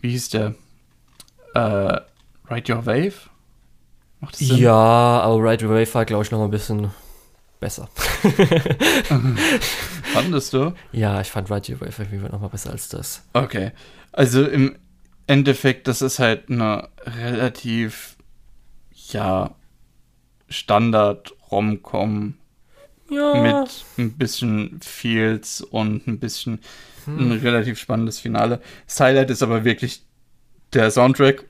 wie 0.00 0.10
hieß 0.10 0.30
der? 0.30 0.54
Äh, 1.54 2.00
Ride 2.50 2.74
Your 2.74 2.86
Wave? 2.86 3.14
Macht 4.20 4.34
das 4.34 4.40
Sinn? 4.40 4.58
Ja, 4.58 4.74
aber 4.74 5.36
Ride 5.36 5.66
Your 5.66 5.74
Wave 5.74 5.94
war, 5.94 6.04
glaube 6.04 6.24
ich, 6.24 6.30
noch 6.30 6.42
ein 6.42 6.50
bisschen 6.50 6.90
besser. 7.60 7.88
Fandest 10.12 10.52
du? 10.52 10.74
Ja, 10.92 11.20
ich 11.20 11.30
fand 11.30 11.50
Ride 11.50 11.72
Your 11.72 11.80
Wave 11.80 12.28
noch 12.30 12.40
mal 12.40 12.48
besser 12.48 12.70
als 12.70 12.88
das. 12.88 13.24
Okay. 13.32 13.72
Also 14.12 14.44
im 14.44 14.76
Endeffekt, 15.26 15.88
das 15.88 16.02
ist 16.02 16.18
halt 16.18 16.50
eine 16.50 16.88
relativ, 17.06 18.16
ja, 19.10 19.54
Standard 20.48 21.32
Rom-Com 21.52 22.34
ja. 23.10 23.34
mit 23.42 23.84
ein 23.98 24.12
bisschen 24.14 24.80
Feels 24.82 25.60
und 25.60 26.06
ein 26.06 26.18
bisschen 26.18 26.60
hm. 27.04 27.18
ein 27.18 27.32
relativ 27.38 27.78
spannendes 27.78 28.18
Finale. 28.18 28.60
Das 28.86 28.98
Highlight 29.00 29.30
ist 29.30 29.42
aber 29.42 29.64
wirklich 29.64 30.02
der 30.72 30.90
Soundtrack 30.90 31.44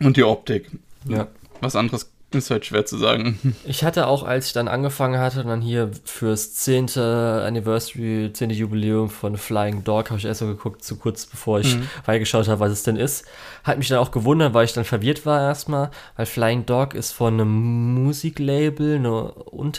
und 0.00 0.16
die 0.16 0.24
Optik. 0.24 0.70
Ja. 1.08 1.28
Was 1.60 1.76
anderes 1.76 2.13
ist 2.34 2.50
halt 2.50 2.66
schwer 2.66 2.84
zu 2.86 2.98
sagen. 2.98 3.38
Ich 3.64 3.84
hatte 3.84 4.06
auch, 4.06 4.22
als 4.22 4.48
ich 4.48 4.52
dann 4.52 4.68
angefangen 4.68 5.18
hatte, 5.20 5.42
dann 5.44 5.60
hier 5.60 5.90
fürs 6.04 6.54
10. 6.54 6.98
Anniversary, 6.98 8.30
10. 8.32 8.50
Jubiläum 8.50 9.08
von 9.10 9.36
Flying 9.36 9.84
Dog, 9.84 10.10
habe 10.10 10.18
ich 10.18 10.24
erst 10.24 10.40
so 10.40 10.46
geguckt, 10.46 10.84
zu 10.84 10.96
kurz 10.96 11.26
bevor 11.26 11.60
ich 11.60 11.76
mhm. 11.76 11.88
reingeschaut 12.06 12.48
habe, 12.48 12.60
was 12.60 12.72
es 12.72 12.82
denn 12.82 12.96
ist. 12.96 13.24
Hat 13.62 13.78
mich 13.78 13.88
dann 13.88 13.98
auch 13.98 14.10
gewundert, 14.10 14.54
weil 14.54 14.64
ich 14.64 14.72
dann 14.72 14.84
verwirrt 14.84 15.24
war 15.26 15.40
erstmal, 15.40 15.90
weil 16.16 16.26
Flying 16.26 16.66
Dog 16.66 16.94
ist 16.94 17.12
von 17.12 17.34
einem 17.34 17.94
Musiklabel, 18.04 18.96
eine, 18.96 19.32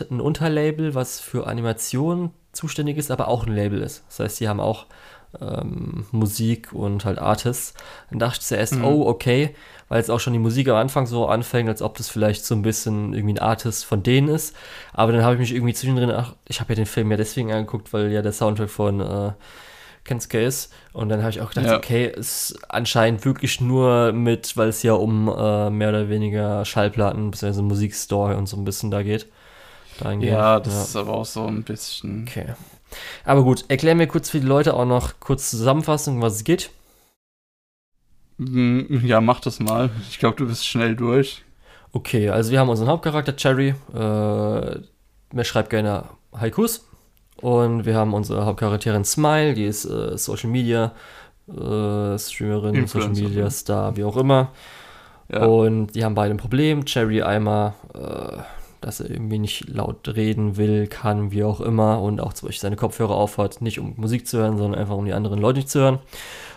ein 0.10 0.22
Unterlabel, 0.22 0.96
was 0.96 1.20
für 1.20 1.48
Animationen 1.48 2.32
zuständig 2.52 2.98
ist, 2.98 3.12
aber 3.12 3.28
auch 3.28 3.46
ein 3.46 3.54
Label 3.54 3.82
ist. 3.82 4.04
Das 4.08 4.20
heißt, 4.20 4.40
die 4.40 4.48
haben 4.48 4.60
auch 4.60 4.86
ähm, 5.42 6.06
Musik 6.12 6.74
und 6.74 7.06
halt 7.06 7.20
Artists. 7.20 7.74
Dann 8.10 8.20
dachte 8.20 8.40
ich 8.42 8.48
zuerst, 8.48 8.76
mhm. 8.76 8.86
oh, 8.86 9.08
okay 9.08 9.56
weil 9.88 10.02
es 10.02 10.10
auch 10.10 10.20
schon 10.20 10.34
die 10.34 10.40
Musik 10.40 10.68
am 10.68 10.78
Anfang 10.78 11.06
so 11.06 11.28
anfängt, 11.28 11.70
als 11.70 11.82
ob 11.82 11.98
das 11.98 12.10
vielleicht 12.10 12.46
so 12.46 12.56
ein 12.56 12.62
bisschen 12.62 13.14
irgendwie 13.14 13.36
ein 13.36 13.40
Artist 13.40 13.86
von 13.86 14.02
denen 14.02 14.30
ist. 14.30 14.56
Aber 14.94 15.12
dann 15.12 15.24
habe 15.24 15.36
ich 15.36 15.40
mich 15.40 15.54
irgendwie 15.54 15.74
zwischendrin, 15.74 16.12
ach, 16.12 16.34
ich 16.48 16.60
habe 16.60 16.74
ja 16.74 16.76
den 16.76 16.86
Film 16.86 17.12
ja 17.12 17.18
deswegen 17.18 17.52
angeguckt, 17.52 17.94
weil 17.94 18.12
ja 18.12 18.22
der 18.22 18.32
Soundtrack 18.32 18.70
von 18.70 19.00
äh, 19.00 19.32
Kensuke 20.04 20.42
ist. 20.42 20.74
Und 20.94 21.10
dann 21.10 21.22
habe 21.22 21.30
ich 21.30 21.42
auch 21.42 21.50
gedacht, 21.50 21.68
ja. 21.68 21.78
okay, 21.78 22.08
ist 22.08 22.58
anscheinend 22.68 23.26
wirklich 23.26 23.62
nur 23.62 24.12
mit, 24.12 24.58
weil 24.58 24.70
es 24.70 24.82
ja 24.82 24.94
um 24.94 25.28
äh, 25.28 25.70
mehr 25.70 25.90
oder 25.90 26.10
weniger 26.10 26.66
Schallplatten 26.66 27.30
bzw. 27.30 27.62
Musikstore 27.62 28.38
und 28.38 28.48
so 28.48 28.58
ein 28.58 28.66
bisschen 28.66 28.90
da 28.90 29.04
geht. 29.04 29.28
Ja, 30.20 30.60
das 30.60 30.74
ja. 30.74 30.82
ist 30.82 30.96
aber 30.98 31.14
auch 31.14 31.26
so 31.26 31.46
ein 31.46 31.64
bisschen. 31.64 32.26
Okay. 32.28 32.48
Aber 33.24 33.44
gut, 33.44 33.66
erklär 33.68 33.96
mir 33.96 34.08
kurz 34.08 34.30
für 34.30 34.40
die 34.40 34.48
Leute 34.48 34.74
auch 34.74 34.86
noch 34.86 35.20
kurz 35.20 35.50
Zusammenfassung, 35.50 36.22
was 36.22 36.36
es 36.36 36.44
geht. 36.44 36.70
Hm, 38.38 39.02
ja, 39.06 39.22
mach 39.22 39.40
das 39.40 39.60
mal. 39.60 39.90
Ich 40.10 40.20
glaube, 40.20 40.36
du 40.38 40.48
bist 40.48 40.68
schnell 40.68 40.96
durch. 40.96 41.44
Okay, 41.92 42.30
also 42.30 42.52
wir 42.52 42.60
haben 42.60 42.70
unseren 42.70 42.90
Hauptcharakter 42.90 43.36
Cherry. 43.36 43.70
Äh, 43.94 44.80
der 45.32 45.44
schreibt 45.44 45.70
gerne 45.70 46.04
Haikus. 46.38 46.86
Und 47.42 47.86
wir 47.86 47.96
haben 47.96 48.14
unsere 48.14 48.46
Hauptcharakterin 48.46 49.04
Smile, 49.04 49.54
die 49.54 49.66
ist 49.66 49.86
äh, 49.86 50.18
Social 50.18 50.50
Media 50.50 50.94
äh, 51.48 52.18
Streamerin, 52.18 52.88
Social 52.88 53.10
Media 53.10 53.50
Star, 53.50 53.96
wie 53.98 54.04
auch 54.04 54.18
immer. 54.18 54.52
Ja. 55.32 55.46
Und 55.46 55.88
die 55.96 56.04
haben 56.04 56.16
beide 56.16 56.34
ein 56.34 56.38
Problem. 56.38 56.86
Cherry 56.86 57.22
einmal, 57.22 57.74
äh, 57.94 58.38
dass 58.86 59.00
er 59.00 59.10
irgendwie 59.10 59.40
nicht 59.40 59.68
laut 59.68 60.08
reden 60.16 60.58
will, 60.58 60.86
kann, 60.86 61.32
wie 61.32 61.44
auch 61.44 61.60
immer. 61.60 62.02
Und 62.04 62.22
auch 62.22 62.34
zum 62.34 62.48
Beispiel 62.48 62.62
seine 62.62 62.76
Kopfhörer 62.76 63.16
aufhat, 63.16 63.60
nicht 63.62 63.80
um 63.80 63.96
Musik 63.98 64.28
zu 64.28 64.38
hören, 64.38 64.58
sondern 64.58 64.80
einfach 64.80 64.96
um 64.96 65.06
die 65.06 65.14
anderen 65.14 65.40
Leute 65.40 65.58
nicht 65.58 65.70
zu 65.70 65.80
hören. 65.80 66.00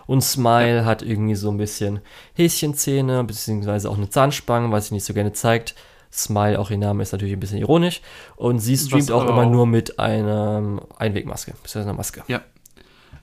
Und 0.06 0.20
Smile 0.20 0.84
hat 0.84 1.02
irgendwie 1.02 1.34
so 1.34 1.50
ein 1.50 1.56
bisschen 1.56 2.00
Häschenzähne, 2.34 3.24
beziehungsweise 3.24 3.88
auch 3.88 3.96
eine 3.96 4.10
Zahnspange, 4.10 4.70
was 4.70 4.88
sie 4.88 4.94
nicht 4.94 5.04
so 5.04 5.14
gerne 5.14 5.32
zeigt. 5.32 5.74
Smile, 6.12 6.58
auch 6.58 6.70
ihr 6.70 6.76
Name 6.76 7.02
ist 7.02 7.12
natürlich 7.12 7.32
ein 7.32 7.40
bisschen 7.40 7.58
ironisch. 7.58 8.02
Und 8.36 8.58
sie 8.58 8.76
streamt 8.76 9.10
auch 9.10 9.26
immer 9.26 9.46
auch 9.46 9.50
nur 9.50 9.66
mit 9.66 9.98
einer 9.98 10.82
Einwegmaske, 10.98 11.52
beziehungsweise 11.62 11.88
einer 11.88 11.96
Maske. 11.96 12.24
Ja, 12.28 12.42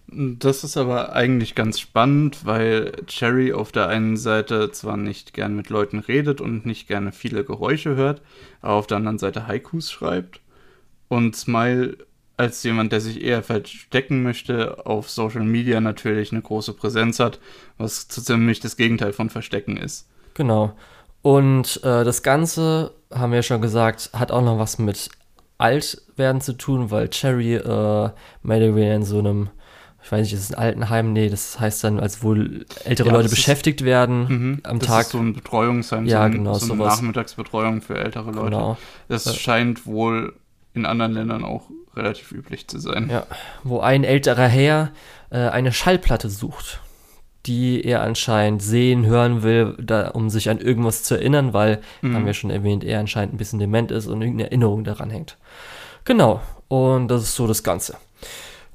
das 0.08 0.64
ist 0.64 0.78
aber 0.78 1.14
eigentlich 1.14 1.56
ganz 1.56 1.80
spannend, 1.80 2.46
weil 2.46 2.92
Cherry 3.08 3.54
auf 3.54 3.72
der 3.72 3.88
einen 3.88 4.18
Seite 4.18 4.72
zwar 4.72 4.98
nicht 4.98 5.34
gern 5.34 5.56
mit 5.56 5.70
Leuten 5.70 6.00
redet 6.00 6.42
und 6.42 6.66
nicht 6.66 6.88
gerne 6.88 7.12
viele 7.12 7.44
Geräusche 7.44 7.96
hört, 7.96 8.22
aber 8.62 8.74
auf 8.74 8.88
der 8.88 8.98
anderen 8.98 9.18
Seite 9.18 9.48
Haikus 9.48 9.92
schreibt. 9.92 10.42
Und 11.08 11.36
Smile 11.36 11.98
als 12.38 12.64
jemand, 12.64 12.92
der 12.92 13.02
sich 13.02 13.24
eher 13.24 13.44
verstecken 13.44 14.22
möchte, 14.22 14.86
auf 14.86 15.10
Social 15.10 15.44
Media 15.44 15.80
natürlich 15.80 16.32
eine 16.32 16.42
große 16.42 16.74
Präsenz 16.74 17.20
hat, 17.20 17.40
was 17.78 18.08
ziemlich 18.08 18.60
das 18.60 18.78
Gegenteil 18.78 19.14
von 19.14 19.30
Verstecken 19.30 19.78
ist. 19.78 20.08
Genau. 20.34 20.76
Und 21.22 21.78
äh, 21.84 22.04
das 22.04 22.24
Ganze, 22.24 22.92
haben 23.12 23.32
wir 23.32 23.38
ja 23.38 23.44
schon 23.44 23.62
gesagt, 23.62 24.12
hat 24.14 24.32
auch 24.32 24.44
noch 24.44 24.60
was 24.60 24.78
mit 24.78 25.10
Altwerden 25.58 26.42
zu 26.42 26.54
tun, 26.54 26.92
weil 26.92 27.10
Cherry 27.10 27.56
äh, 27.56 28.10
weniger 28.44 28.94
in 28.94 29.04
so 29.04 29.20
einem 29.20 29.50
ich 30.06 30.12
weiß 30.12 30.22
nicht, 30.22 30.34
ist 30.34 30.42
es 30.42 30.54
ein 30.54 30.60
Altenheim? 30.60 31.14
Nee, 31.14 31.30
das 31.30 31.60
heißt 31.60 31.84
dann, 31.84 32.00
als 32.00 32.22
wohl 32.22 32.68
ältere 32.84 33.08
ja, 33.08 33.14
Leute 33.16 33.30
beschäftigt 33.30 33.82
ist, 33.82 33.88
werden 33.88 34.28
mhm, 34.28 34.60
am 34.62 34.78
das 34.78 34.88
Tag. 34.88 34.98
Das 34.98 35.06
ist 35.08 35.12
so 35.14 35.18
ein 35.18 35.34
Betreuungsheim, 35.34 36.06
ja, 36.06 36.20
so, 36.20 36.24
ein, 36.26 36.32
genau, 36.32 36.54
so 36.54 36.66
eine 36.66 36.78
sowas. 36.78 36.96
Nachmittagsbetreuung 36.98 37.82
für 37.82 37.98
ältere 37.98 38.30
Leute. 38.30 38.52
Genau. 38.52 38.78
Das 39.08 39.26
ja. 39.26 39.34
scheint 39.34 39.88
wohl 39.88 40.36
in 40.76 40.86
anderen 40.86 41.14
Ländern 41.14 41.44
auch 41.44 41.72
relativ 41.96 42.32
üblich 42.34 42.68
zu 42.68 42.78
sein. 42.78 43.10
Ja, 43.10 43.26
wo 43.64 43.80
ein 43.80 44.04
älterer 44.04 44.48
Herr 44.48 44.92
äh, 45.32 45.40
eine 45.40 45.74
Schallplatte 45.74 46.30
sucht, 46.30 46.82
die 47.48 47.84
er 47.84 48.04
anscheinend 48.04 48.62
sehen, 48.62 49.08
hören 49.08 49.42
will, 49.42 49.76
da, 49.82 50.10
um 50.10 50.30
sich 50.30 50.52
an 50.52 50.60
irgendwas 50.60 51.02
zu 51.02 51.16
erinnern, 51.16 51.54
weil, 51.54 51.82
mhm. 52.04 52.14
haben 52.14 52.26
wir 52.28 52.36
schon 52.36 52.52
erwähnt, 52.52 52.84
er 52.84 53.00
anscheinend 53.00 53.34
ein 53.34 53.38
bisschen 53.38 53.58
dement 53.58 53.90
ist 53.90 54.06
und 54.06 54.22
irgendeine 54.22 54.52
Erinnerung 54.52 54.84
daran 54.84 55.10
hängt. 55.10 55.40
Genau, 56.04 56.42
und 56.68 57.08
das 57.08 57.24
ist 57.24 57.36
so 57.36 57.48
das 57.48 57.64
Ganze. 57.64 57.98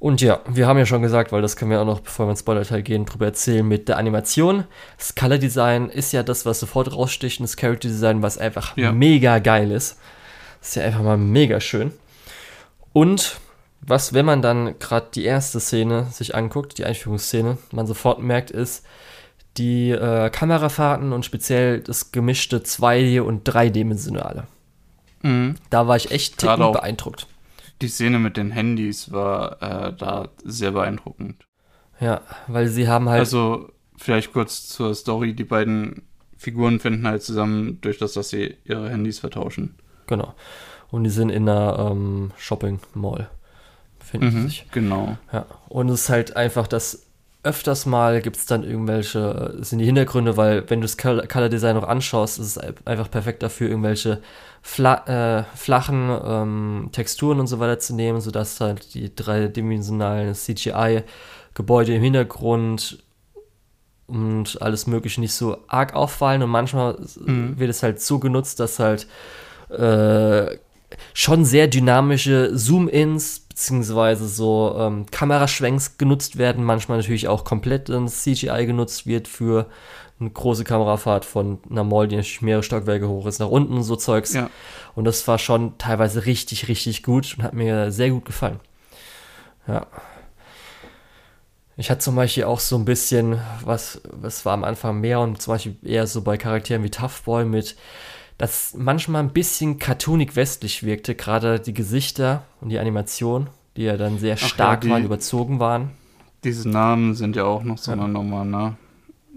Und 0.01 0.19
ja, 0.19 0.39
wir 0.47 0.65
haben 0.65 0.79
ja 0.79 0.87
schon 0.87 1.03
gesagt, 1.03 1.31
weil 1.31 1.43
das 1.43 1.55
können 1.55 1.69
wir 1.69 1.79
auch 1.79 1.85
noch, 1.85 1.99
bevor 1.99 2.25
wir 2.25 2.31
ins 2.31 2.39
Spoiler-Teil 2.39 2.81
gehen, 2.81 3.05
drüber 3.05 3.27
erzählen 3.27 3.67
mit 3.67 3.87
der 3.87 3.97
Animation. 3.97 4.63
Das 4.97 5.13
Color 5.13 5.37
Design 5.37 5.89
ist 5.89 6.11
ja 6.11 6.23
das, 6.23 6.43
was 6.43 6.59
sofort 6.59 6.91
raussticht, 6.91 7.39
und 7.39 7.43
das 7.43 7.55
Character 7.55 7.87
Design, 7.87 8.23
was 8.23 8.39
einfach 8.39 8.75
ja. 8.77 8.91
mega 8.91 9.37
geil 9.37 9.69
ist. 9.69 9.99
Das 10.59 10.69
ist 10.69 10.75
ja 10.77 10.85
einfach 10.85 11.03
mal 11.03 11.17
mega 11.17 11.59
schön. 11.59 11.91
Und 12.93 13.39
was, 13.81 14.11
wenn 14.11 14.25
man 14.25 14.41
dann 14.41 14.79
gerade 14.79 15.05
die 15.13 15.23
erste 15.23 15.59
Szene 15.59 16.07
sich 16.09 16.33
anguckt, 16.33 16.79
die 16.79 16.85
Einführungsszene, 16.85 17.59
man 17.71 17.85
sofort 17.85 18.23
merkt, 18.23 18.49
ist 18.49 18.83
die 19.57 19.91
äh, 19.91 20.31
Kamerafahrten 20.31 21.13
und 21.13 21.25
speziell 21.25 21.79
das 21.79 22.11
gemischte 22.11 22.57
2D- 22.57 23.21
und 23.21 23.47
3D-Dimensionale. 23.47 24.47
Mhm. 25.21 25.57
Da 25.69 25.87
war 25.87 25.95
ich 25.95 26.09
echt 26.09 26.39
ticken 26.39 26.71
beeindruckt 26.71 27.27
die 27.81 27.87
Szene 27.87 28.19
mit 28.19 28.37
den 28.37 28.51
Handys 28.51 29.11
war 29.11 29.61
äh, 29.61 29.93
da 29.93 30.29
sehr 30.43 30.71
beeindruckend. 30.71 31.45
Ja, 31.99 32.21
weil 32.47 32.67
sie 32.67 32.87
haben 32.87 33.09
halt. 33.09 33.19
Also, 33.19 33.69
vielleicht 33.97 34.33
kurz 34.33 34.67
zur 34.67 34.95
Story: 34.95 35.33
Die 35.33 35.43
beiden 35.43 36.03
Figuren 36.37 36.79
finden 36.79 37.07
halt 37.07 37.23
zusammen 37.23 37.79
durch 37.81 37.97
das, 37.97 38.13
dass 38.13 38.29
sie 38.29 38.57
ihre 38.63 38.89
Handys 38.89 39.19
vertauschen. 39.19 39.75
Genau. 40.07 40.33
Und 40.89 41.03
die 41.03 41.09
sind 41.09 41.29
in 41.29 41.47
einer 41.47 41.91
ähm, 41.91 42.31
Shopping 42.37 42.79
Mall. 42.93 43.29
Finden 43.99 44.41
mhm, 44.41 44.43
sich. 44.43 44.65
Genau. 44.71 45.17
Ja. 45.31 45.45
Und 45.69 45.89
es 45.89 46.01
ist 46.01 46.09
halt 46.09 46.35
einfach 46.35 46.67
das 46.67 47.10
öfters 47.43 47.85
mal 47.85 48.21
gibt 48.21 48.37
es 48.37 48.45
dann 48.45 48.63
irgendwelche, 48.63 49.57
sind 49.61 49.79
die 49.79 49.85
Hintergründe, 49.85 50.37
weil 50.37 50.69
wenn 50.69 50.81
du 50.81 50.85
das 50.85 50.97
Color 50.97 51.49
Design 51.49 51.75
noch 51.75 51.87
anschaust, 51.87 52.39
ist 52.39 52.57
es 52.57 52.57
einfach 52.85 53.09
perfekt 53.09 53.41
dafür, 53.41 53.69
irgendwelche 53.69 54.21
fla 54.61 55.39
äh, 55.39 55.43
flachen 55.55 56.15
ähm, 56.23 56.89
Texturen 56.91 57.39
und 57.39 57.47
so 57.47 57.59
weiter 57.59 57.79
zu 57.79 57.95
nehmen, 57.95 58.21
sodass 58.21 58.61
halt 58.61 58.93
die 58.93 59.15
dreidimensionalen 59.15 60.35
CGI-Gebäude 60.35 61.95
im 61.95 62.03
Hintergrund 62.03 63.03
und 64.05 64.61
alles 64.61 64.85
Mögliche 64.85 65.21
nicht 65.21 65.33
so 65.33 65.57
arg 65.67 65.95
auffallen 65.95 66.43
und 66.43 66.49
manchmal 66.49 66.97
mhm. 67.25 67.57
wird 67.57 67.71
es 67.71 67.81
halt 67.81 68.01
so 68.01 68.19
genutzt, 68.19 68.59
dass 68.59 68.77
halt 68.77 69.07
äh, 69.69 70.57
schon 71.13 71.45
sehr 71.45 71.67
dynamische 71.67 72.55
Zoom-Ins 72.55 73.47
beziehungsweise 73.61 74.27
so 74.27 74.75
ähm, 74.75 75.05
Kameraschwenks 75.11 75.99
genutzt 75.99 76.39
werden, 76.39 76.63
manchmal 76.63 76.97
natürlich 76.97 77.27
auch 77.27 77.43
komplett 77.43 77.89
ins 77.89 78.23
CGI 78.23 78.65
genutzt 78.65 79.05
wird 79.05 79.27
für 79.27 79.67
eine 80.19 80.31
große 80.31 80.63
Kamerafahrt 80.63 81.25
von 81.25 81.59
einer 81.69 81.83
Mall, 81.83 82.07
die 82.07 82.19
mehrere 82.41 82.63
Stockwerke 82.63 83.07
hoch 83.07 83.27
ist, 83.27 83.37
nach 83.37 83.49
unten, 83.49 83.83
so 83.83 83.95
Zeugs. 83.95 84.33
Ja. 84.33 84.49
Und 84.95 85.05
das 85.05 85.27
war 85.27 85.37
schon 85.37 85.77
teilweise 85.77 86.25
richtig, 86.25 86.69
richtig 86.69 87.03
gut 87.03 87.35
und 87.37 87.43
hat 87.43 87.53
mir 87.53 87.91
sehr 87.91 88.09
gut 88.09 88.25
gefallen. 88.25 88.59
Ja. 89.67 89.85
Ich 91.77 91.91
hatte 91.91 92.01
zum 92.01 92.15
Beispiel 92.15 92.45
auch 92.45 92.59
so 92.59 92.77
ein 92.77 92.85
bisschen, 92.85 93.39
was, 93.63 94.01
was 94.05 94.43
war 94.43 94.53
am 94.53 94.63
Anfang 94.63 94.99
mehr 94.99 95.19
und 95.19 95.39
zum 95.39 95.53
Beispiel 95.53 95.75
eher 95.83 96.07
so 96.07 96.23
bei 96.23 96.35
Charakteren 96.35 96.83
wie 96.83 96.89
Tough 96.89 97.21
Boy 97.25 97.45
mit, 97.45 97.75
dass 98.41 98.73
manchmal 98.75 99.21
ein 99.21 99.33
bisschen 99.33 99.77
cartoonig 99.77 100.35
westlich 100.35 100.81
wirkte, 100.81 101.13
gerade 101.13 101.59
die 101.59 101.75
Gesichter 101.75 102.41
und 102.59 102.69
die 102.69 102.79
Animation, 102.79 103.51
die 103.77 103.83
ja 103.83 103.97
dann 103.97 104.17
sehr 104.17 104.35
stark 104.35 104.83
ja, 104.83 104.87
die, 104.87 104.89
waren, 104.89 105.05
überzogen 105.05 105.59
waren. 105.59 105.91
Diese 106.43 106.67
Namen 106.67 107.13
sind 107.13 107.35
ja 107.35 107.43
auch 107.43 107.61
noch 107.61 107.77
so 107.77 107.91
eine 107.91 108.07
Nummer, 108.07 108.43
ne? 108.43 108.77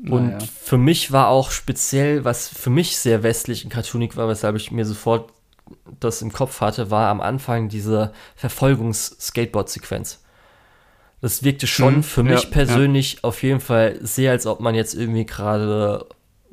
Und 0.08 0.28
naja. 0.28 0.38
für 0.38 0.78
mich 0.78 1.12
war 1.12 1.28
auch 1.28 1.50
speziell, 1.50 2.24
was 2.24 2.48
für 2.48 2.70
mich 2.70 2.96
sehr 2.96 3.22
westlich 3.22 3.64
und 3.64 3.70
cartoonig 3.70 4.16
war, 4.16 4.26
weshalb 4.26 4.56
ich 4.56 4.70
mir 4.70 4.86
sofort 4.86 5.30
das 6.00 6.22
im 6.22 6.32
Kopf 6.32 6.62
hatte, 6.62 6.90
war 6.90 7.10
am 7.10 7.20
Anfang 7.20 7.68
diese 7.68 8.10
Verfolgungs-Skateboard-Sequenz. 8.36 10.22
Das 11.20 11.42
wirkte 11.42 11.66
schon 11.66 11.96
hm, 11.96 12.02
für 12.02 12.22
mich 12.22 12.44
ja, 12.44 12.48
persönlich 12.48 13.14
ja. 13.14 13.18
auf 13.24 13.42
jeden 13.42 13.60
Fall 13.60 13.98
sehr, 14.00 14.30
als 14.30 14.46
ob 14.46 14.60
man 14.60 14.74
jetzt 14.74 14.94
irgendwie 14.94 15.26
gerade 15.26 16.06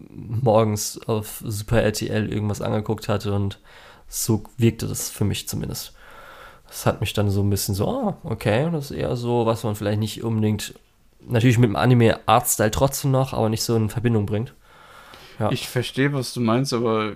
morgens 0.10 1.00
auf 1.08 1.44
Super 1.46 1.82
RTL 1.82 2.32
irgendwas 2.32 2.62
angeguckt 2.62 3.10
hatte 3.10 3.34
und 3.34 3.60
so 4.08 4.44
wirkte 4.58 4.88
das 4.88 5.10
für 5.10 5.24
mich 5.24 5.48
zumindest. 5.48 5.94
Das 6.68 6.86
hat 6.86 7.02
mich 7.02 7.14
dann 7.14 7.30
so 7.30 7.42
ein 7.42 7.50
bisschen 7.50 7.76
so, 7.76 7.88
oh, 7.88 8.16
okay, 8.24 8.70
das 8.72 8.92
ist 8.92 8.98
eher 8.98 9.16
so, 9.16 9.46
was 9.46 9.64
man 9.64 9.76
vielleicht 9.76 10.00
nicht 10.00 10.24
unbedingt 10.24 10.74
natürlich 11.28 11.58
mit 11.58 11.70
dem 11.70 11.76
Anime-Artstyle 11.76 12.72
trotzdem 12.72 13.12
noch, 13.12 13.34
aber 13.34 13.50
nicht 13.50 13.64
so 13.64 13.76
in 13.76 13.90
Verbindung 13.90 14.26
bringt. 14.26 14.54
Ja. 15.40 15.52
Ich 15.52 15.68
verstehe, 15.68 16.14
was 16.14 16.34
du 16.34 16.40
meinst, 16.40 16.74
aber 16.74 17.16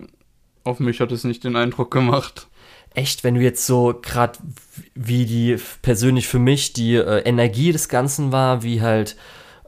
auf 0.63 0.79
mich 0.79 0.99
hat 0.99 1.11
es 1.11 1.23
nicht 1.23 1.43
den 1.43 1.55
Eindruck 1.55 1.91
gemacht. 1.91 2.47
Echt, 2.93 3.23
wenn 3.23 3.35
du 3.35 3.41
jetzt 3.41 3.65
so 3.65 3.97
gerade 4.01 4.39
wie 4.93 5.25
die 5.25 5.57
persönlich 5.81 6.27
für 6.27 6.39
mich 6.39 6.73
die 6.73 6.95
äh, 6.95 7.19
Energie 7.21 7.71
des 7.71 7.89
Ganzen 7.89 8.31
war, 8.31 8.63
wie 8.63 8.81
halt 8.81 9.15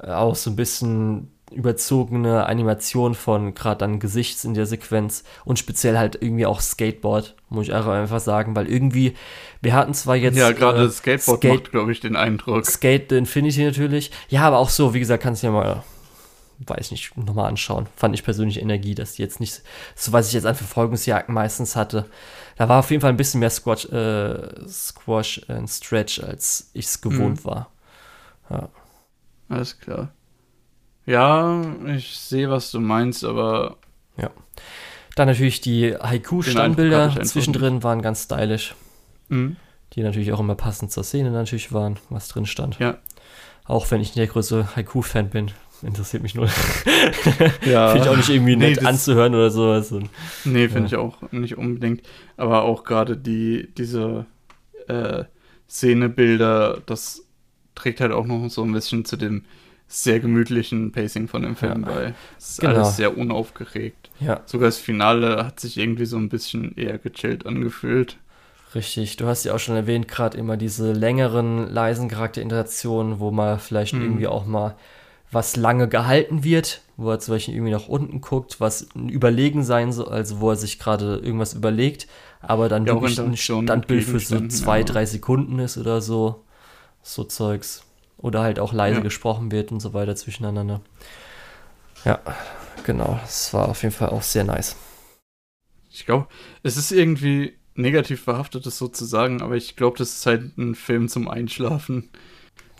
äh, 0.01 0.11
auch 0.11 0.35
so 0.35 0.49
ein 0.49 0.55
bisschen 0.55 1.31
überzogene 1.57 2.45
Animation 2.45 3.15
von 3.15 3.55
gerade 3.55 3.79
dann 3.79 3.99
Gesichts 3.99 4.45
in 4.45 4.53
der 4.53 4.67
Sequenz 4.67 5.23
und 5.43 5.57
speziell 5.57 5.97
halt 5.97 6.21
irgendwie 6.21 6.45
auch 6.45 6.61
Skateboard, 6.61 7.35
muss 7.49 7.67
ich 7.67 7.73
einfach 7.73 8.19
sagen, 8.19 8.55
weil 8.55 8.67
irgendwie, 8.67 9.15
wir 9.61 9.73
hatten 9.73 9.95
zwar 9.95 10.15
jetzt. 10.15 10.37
Ja, 10.37 10.51
gerade 10.51 10.85
äh, 10.85 10.89
Skateboard 10.89 11.39
Skate, 11.39 11.53
macht, 11.53 11.71
glaube 11.71 11.91
ich, 11.91 11.99
den 11.99 12.15
Eindruck. 12.15 12.65
Skate 12.65 13.11
Infinity 13.11 13.63
natürlich. 13.65 14.11
Ja, 14.29 14.43
aber 14.43 14.59
auch 14.59 14.69
so, 14.69 14.93
wie 14.93 14.99
gesagt, 14.99 15.23
kannst 15.23 15.41
du 15.41 15.47
ja 15.47 15.53
mal, 15.53 15.83
weiß 16.59 16.91
nicht, 16.91 17.17
nochmal 17.17 17.49
anschauen. 17.49 17.87
Fand 17.95 18.13
ich 18.13 18.23
persönlich 18.23 18.61
Energie, 18.61 18.93
dass 18.93 19.13
die 19.13 19.23
jetzt 19.23 19.39
nicht, 19.39 19.63
so 19.95 20.13
was 20.13 20.27
ich 20.27 20.33
jetzt 20.33 20.45
an 20.45 20.55
Verfolgungsjagden 20.55 21.33
meistens 21.33 21.75
hatte. 21.75 22.05
Da 22.55 22.69
war 22.69 22.79
auf 22.79 22.91
jeden 22.91 23.01
Fall 23.01 23.11
ein 23.11 23.17
bisschen 23.17 23.39
mehr 23.39 23.49
Squash, 23.49 23.85
äh, 23.85 24.67
Squash 24.67 25.41
and 25.47 25.67
Stretch, 25.67 26.19
als 26.19 26.69
ich 26.73 26.85
es 26.85 27.01
gewohnt 27.01 27.43
mhm. 27.43 27.49
war. 27.49 27.71
Ja. 28.51 28.69
Alles 29.49 29.79
klar. 29.79 30.11
Ja, 31.07 31.61
ich 31.87 32.17
sehe, 32.17 32.49
was 32.51 32.69
du 32.69 32.79
meinst, 32.79 33.23
aber. 33.23 33.77
Ja. 34.17 34.29
Dann 35.15 35.27
natürlich 35.27 35.61
die 35.61 35.95
Haiku-Standbilder 35.95 37.23
zwischendrin 37.23 37.81
waren 37.81 38.03
ganz 38.03 38.25
stylisch. 38.25 38.75
Mhm. 39.29 39.55
Die 39.93 40.03
natürlich 40.03 40.31
auch 40.33 40.39
immer 40.39 40.55
passend 40.55 40.91
zur 40.91 41.03
Szene 41.03 41.31
natürlich 41.31 41.71
waren, 41.71 41.97
was 42.09 42.27
drin 42.27 42.45
stand. 42.45 42.77
Ja. 42.77 42.97
Auch 43.65 43.89
wenn 43.89 44.01
ich 44.01 44.09
nicht 44.09 44.17
der 44.17 44.27
größte 44.27 44.75
Haiku-Fan 44.75 45.29
bin, 45.29 45.51
interessiert 45.81 46.23
mich 46.23 46.35
nur. 46.35 46.47
ja. 47.65 47.89
finde 47.89 48.03
ich 48.03 48.09
auch 48.09 48.17
nicht 48.17 48.29
irgendwie 48.29 48.57
nett 48.57 48.81
nee, 48.81 48.87
anzuhören 48.87 49.33
oder 49.33 49.49
sowas. 49.49 49.91
Und, 49.91 50.09
nee, 50.43 50.67
finde 50.67 50.81
ja. 50.81 50.85
ich 50.87 50.95
auch 50.97 51.31
nicht 51.31 51.57
unbedingt. 51.57 52.01
Aber 52.35 52.63
auch 52.63 52.83
gerade 52.83 53.17
die, 53.17 53.69
diese 53.77 54.25
äh, 54.87 55.23
Szenebilder, 55.69 56.81
das 56.85 57.23
trägt 57.75 58.01
halt 58.01 58.11
auch 58.11 58.25
noch 58.25 58.49
so 58.49 58.63
ein 58.63 58.73
bisschen 58.73 59.05
zu 59.05 59.15
dem 59.15 59.45
sehr 59.87 60.19
gemütlichen 60.19 60.91
Pacing 60.91 61.27
von 61.27 61.43
dem 61.43 61.55
Film 61.55 61.85
Ja. 61.85 61.85
bei. 61.85 62.15
Es 62.37 62.51
ist 62.51 62.59
Genau. 62.59 62.69
alles 62.69 62.95
sehr 62.97 63.17
unaufgeregt. 63.17 64.09
Ja, 64.19 64.41
Sogar 64.45 64.67
das 64.69 64.77
Finale 64.77 65.45
hat 65.45 65.59
sich 65.59 65.77
irgendwie 65.77 66.05
so 66.05 66.17
ein 66.17 66.29
bisschen 66.29 66.75
eher 66.77 66.97
gechillt 66.99 67.45
angefühlt. 67.45 68.17
richtig. 68.75 69.17
Du 69.17 69.27
hast 69.27 69.43
ja 69.45 69.53
auch 69.53 69.59
schon 69.59 69.75
erwähnt, 69.75 70.07
gerade 70.07 70.37
immer 70.37 70.57
diese 70.57 70.91
längeren, 70.93 71.67
leisen 71.71 72.09
Charakterinteraktionen, 72.09 73.19
wo 73.19 73.31
mal 73.31 73.59
vielleicht 73.59 73.93
Mhm. 73.95 74.01
irgendwie 74.01 74.27
auch 74.27 74.45
mal 74.45 74.75
was 75.31 75.57
lange 75.57 75.89
gehalten 75.89 76.43
wird, 76.43 76.81
wo 76.97 77.11
er 77.11 77.19
zum 77.19 77.35
Beispiel 77.35 77.55
irgendwie 77.55 77.73
nach 77.73 77.89
unten 77.89 78.21
guckt, 78.21 78.61
was 78.61 78.87
ein 78.95 79.09
Überlegen 79.09 79.63
sein 79.63 79.91
soll, 79.91 80.07
also 80.09 80.39
wo 80.39 80.51
er 80.51 80.55
sich 80.55 80.79
gerade 80.79 81.17
irgendwas 81.17 81.53
überlegt, 81.53 82.07
aber 82.41 82.69
dann 82.69 82.85
Ja, 82.85 82.93
wirklich 82.93 83.19
ein 83.19 83.37
Standbild 83.37 84.05
für 84.05 84.19
so 84.19 84.47
zwei, 84.47 84.83
drei 84.83 85.05
Sekunden 85.05 85.59
ist 85.59 85.77
oder 85.77 86.01
so. 86.01 86.43
So 87.03 87.25
Zeugs. 87.25 87.86
Oder 88.17 88.41
halt 88.41 88.59
auch 88.59 88.73
leise 88.73 88.97
Ja. 88.97 89.03
gesprochen 89.03 89.51
wird 89.51 89.71
und 89.71 89.79
so 89.79 89.93
weiter 89.93 90.15
zwischeneinander. 90.15 90.81
Ja, 92.03 92.19
genau. 92.83 93.19
Das 93.21 93.53
war 93.53 93.69
auf 93.69 93.83
jeden 93.83 93.93
Fall 93.93 94.09
auch 94.09 94.21
sehr 94.23 94.43
nice. 94.43 94.75
Ich 95.91 96.05
glaube, 96.05 96.27
es 96.63 96.77
ist 96.77 96.91
irgendwie 96.91 97.53
negativ 97.75 98.25
behaftet, 98.25 98.65
das 98.65 98.77
so 98.77 98.87
zu 98.87 99.05
sagen, 99.05 99.41
aber 99.41 99.55
ich 99.55 99.75
glaube, 99.75 99.97
das 99.97 100.11
ist 100.15 100.25
halt 100.25 100.57
ein 100.57 100.73
Film 100.75 101.09
zum 101.09 101.27
Einschlafen. 101.27 102.09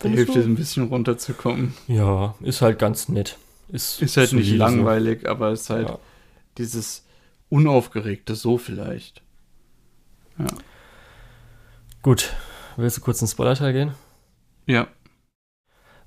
Der 0.04 0.12
hilft 0.12 0.36
dir 0.36 0.44
ein 0.44 0.56
bisschen 0.56 0.88
runterzukommen. 0.88 1.74
Ja, 1.88 2.36
ist 2.42 2.62
halt 2.62 2.78
ganz 2.80 3.10
nett. 3.10 3.38
Ist, 3.70 4.02
Ist 4.02 4.18
halt 4.18 4.34
nicht 4.34 4.50
so. 4.52 4.56
langweilig, 4.56 5.28
aber 5.28 5.52
es 5.52 5.62
ist 5.62 5.70
halt 5.72 5.90
Ja. 5.90 6.00
dieses 6.58 7.04
Unaufgeregte, 7.50 8.36
so 8.36 8.58
vielleicht. 8.58 9.22
Gut, 12.02 12.34
willst 12.76 12.98
du 12.98 13.02
kurz 13.02 13.22
ins 13.22 13.32
Spoiler-Teil 13.32 13.74
gehen? 13.74 13.94
Ja. 14.68 14.88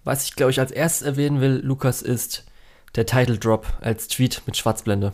Was 0.05 0.25
ich, 0.25 0.35
glaube 0.37 0.51
ich, 0.51 0.61
als 0.61 0.71
erstes 0.71 1.03
erwähnen 1.07 1.41
will, 1.41 1.61
Lukas, 1.63 2.03
ist 2.03 2.45
der 2.95 3.07
Title 3.07 3.39
Drop 3.39 3.67
als 3.81 4.09
Tweet 4.09 4.43
mit 4.47 4.57
Schwarzblende. 4.57 5.13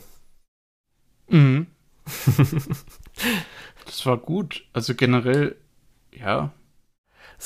Mhm. 1.29 1.67
das 3.85 4.07
war 4.07 4.17
gut. 4.17 4.65
Also 4.73 4.95
generell, 4.95 5.57
ja. 6.13 6.53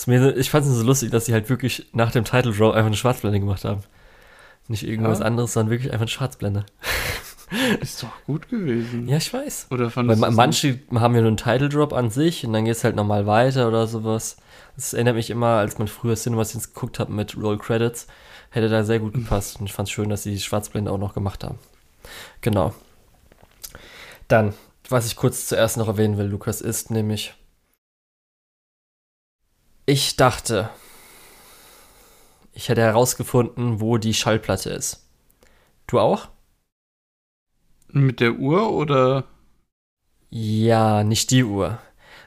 Mir, 0.07 0.37
ich 0.37 0.51
fand 0.51 0.67
es 0.67 0.73
so 0.73 0.85
lustig, 0.85 1.11
dass 1.11 1.27
sie 1.27 1.33
halt 1.33 1.49
wirklich 1.49 1.89
nach 1.93 2.13
dem 2.13 2.25
Title 2.25 2.53
Drop 2.53 2.75
einfach 2.75 2.87
eine 2.87 2.97
Schwarzblende 2.97 3.41
gemacht 3.41 3.65
haben. 3.65 3.83
Nicht 4.69 4.87
irgendwas 4.87 5.19
Ja. 5.19 5.25
anderes, 5.25 5.53
sondern 5.53 5.71
wirklich 5.71 5.93
einfach 5.93 6.03
eine 6.03 6.09
Schwarzblende. 6.09 6.67
Ist 7.81 8.03
doch 8.03 8.13
gut 8.27 8.49
gewesen. 8.49 9.09
Ja, 9.09 9.17
ich 9.17 9.33
weiß. 9.33 9.69
Oder 9.71 9.85
Weil 9.85 9.91
fandest 9.91 10.23
du's 10.23 10.35
manche 10.35 10.79
haben 10.95 11.15
ja 11.15 11.21
nur 11.21 11.29
einen 11.29 11.37
Title 11.37 11.69
Drop 11.69 11.93
an 11.93 12.11
sich 12.11 12.47
und 12.47 12.53
dann 12.53 12.65
geht 12.65 12.77
es 12.77 12.85
halt 12.85 12.97
nochmal 12.97 13.27
weiter 13.27 13.67
oder 13.69 13.87
sowas. 13.87 14.37
Das 14.77 14.93
erinnert 14.93 15.17
mich 15.17 15.31
immer, 15.31 15.59
als 15.59 15.79
man 15.79 15.89
früher 15.89 16.15
Cinemas 16.15 16.53
geguckt 16.53 16.99
hat 16.99 17.09
mit 17.09 17.37
Roll 17.37 17.59
Credits, 17.59 18.07
hätte 18.51 18.69
da 18.69 18.85
sehr 18.85 19.01
gut 19.01 19.15
gepasst. 19.15 19.59
Und 19.59 19.67
ich 19.67 19.73
fand 19.73 19.89
es 19.89 19.93
schön, 19.93 20.09
dass 20.09 20.23
sie 20.23 20.33
die 20.33 20.41
Schwarzblende 20.41 20.93
auch 20.93 20.99
noch 20.99 21.15
gemacht 21.15 21.43
haben. 21.45 21.59
Genau. 22.41 22.73
Dann, 24.29 24.55
was 24.89 25.07
ich 25.07 25.17
kurz 25.17 25.47
zuerst 25.47 25.77
noch 25.77 25.89
erwähnen 25.89 26.19
will, 26.19 26.27
Lukas, 26.27 26.61
ist 26.61 26.91
nämlich, 26.91 27.35
ich 29.87 30.17
dachte, 30.17 30.71
ich 32.53 32.69
hätte 32.69 32.83
herausgefunden, 32.83 33.81
wo 33.81 33.99
die 33.99 34.15
Schallplatte 34.15 34.71
ist. 34.71 35.05
Du 35.89 35.99
auch? 35.99 36.29
Mit 37.93 38.21
der 38.21 38.35
Uhr 38.39 38.71
oder? 38.73 39.25
Ja, 40.31 41.03
nicht 41.05 41.31
die 41.31 41.45
Uhr. 41.45 41.79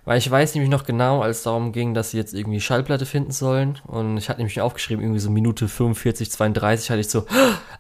Weil 0.06 0.18
ich 0.18 0.30
weiß 0.30 0.54
nämlich 0.54 0.70
noch 0.70 0.84
genau, 0.84 1.22
als 1.22 1.38
es 1.38 1.44
darum 1.44 1.72
ging, 1.72 1.94
dass 1.94 2.12
sie 2.12 2.18
jetzt 2.18 2.34
irgendwie 2.34 2.60
Schallplatte 2.60 3.06
finden 3.06 3.32
sollen. 3.32 3.80
Und 3.88 4.18
ich 4.18 4.28
hatte 4.28 4.40
nämlich 4.40 4.60
aufgeschrieben, 4.60 5.02
irgendwie 5.02 5.22
so 5.22 5.30
Minute 5.30 5.70
45, 5.70 6.30
32 6.30 6.90
hatte 6.90 7.00
ich 7.00 7.10
so, 7.10 7.26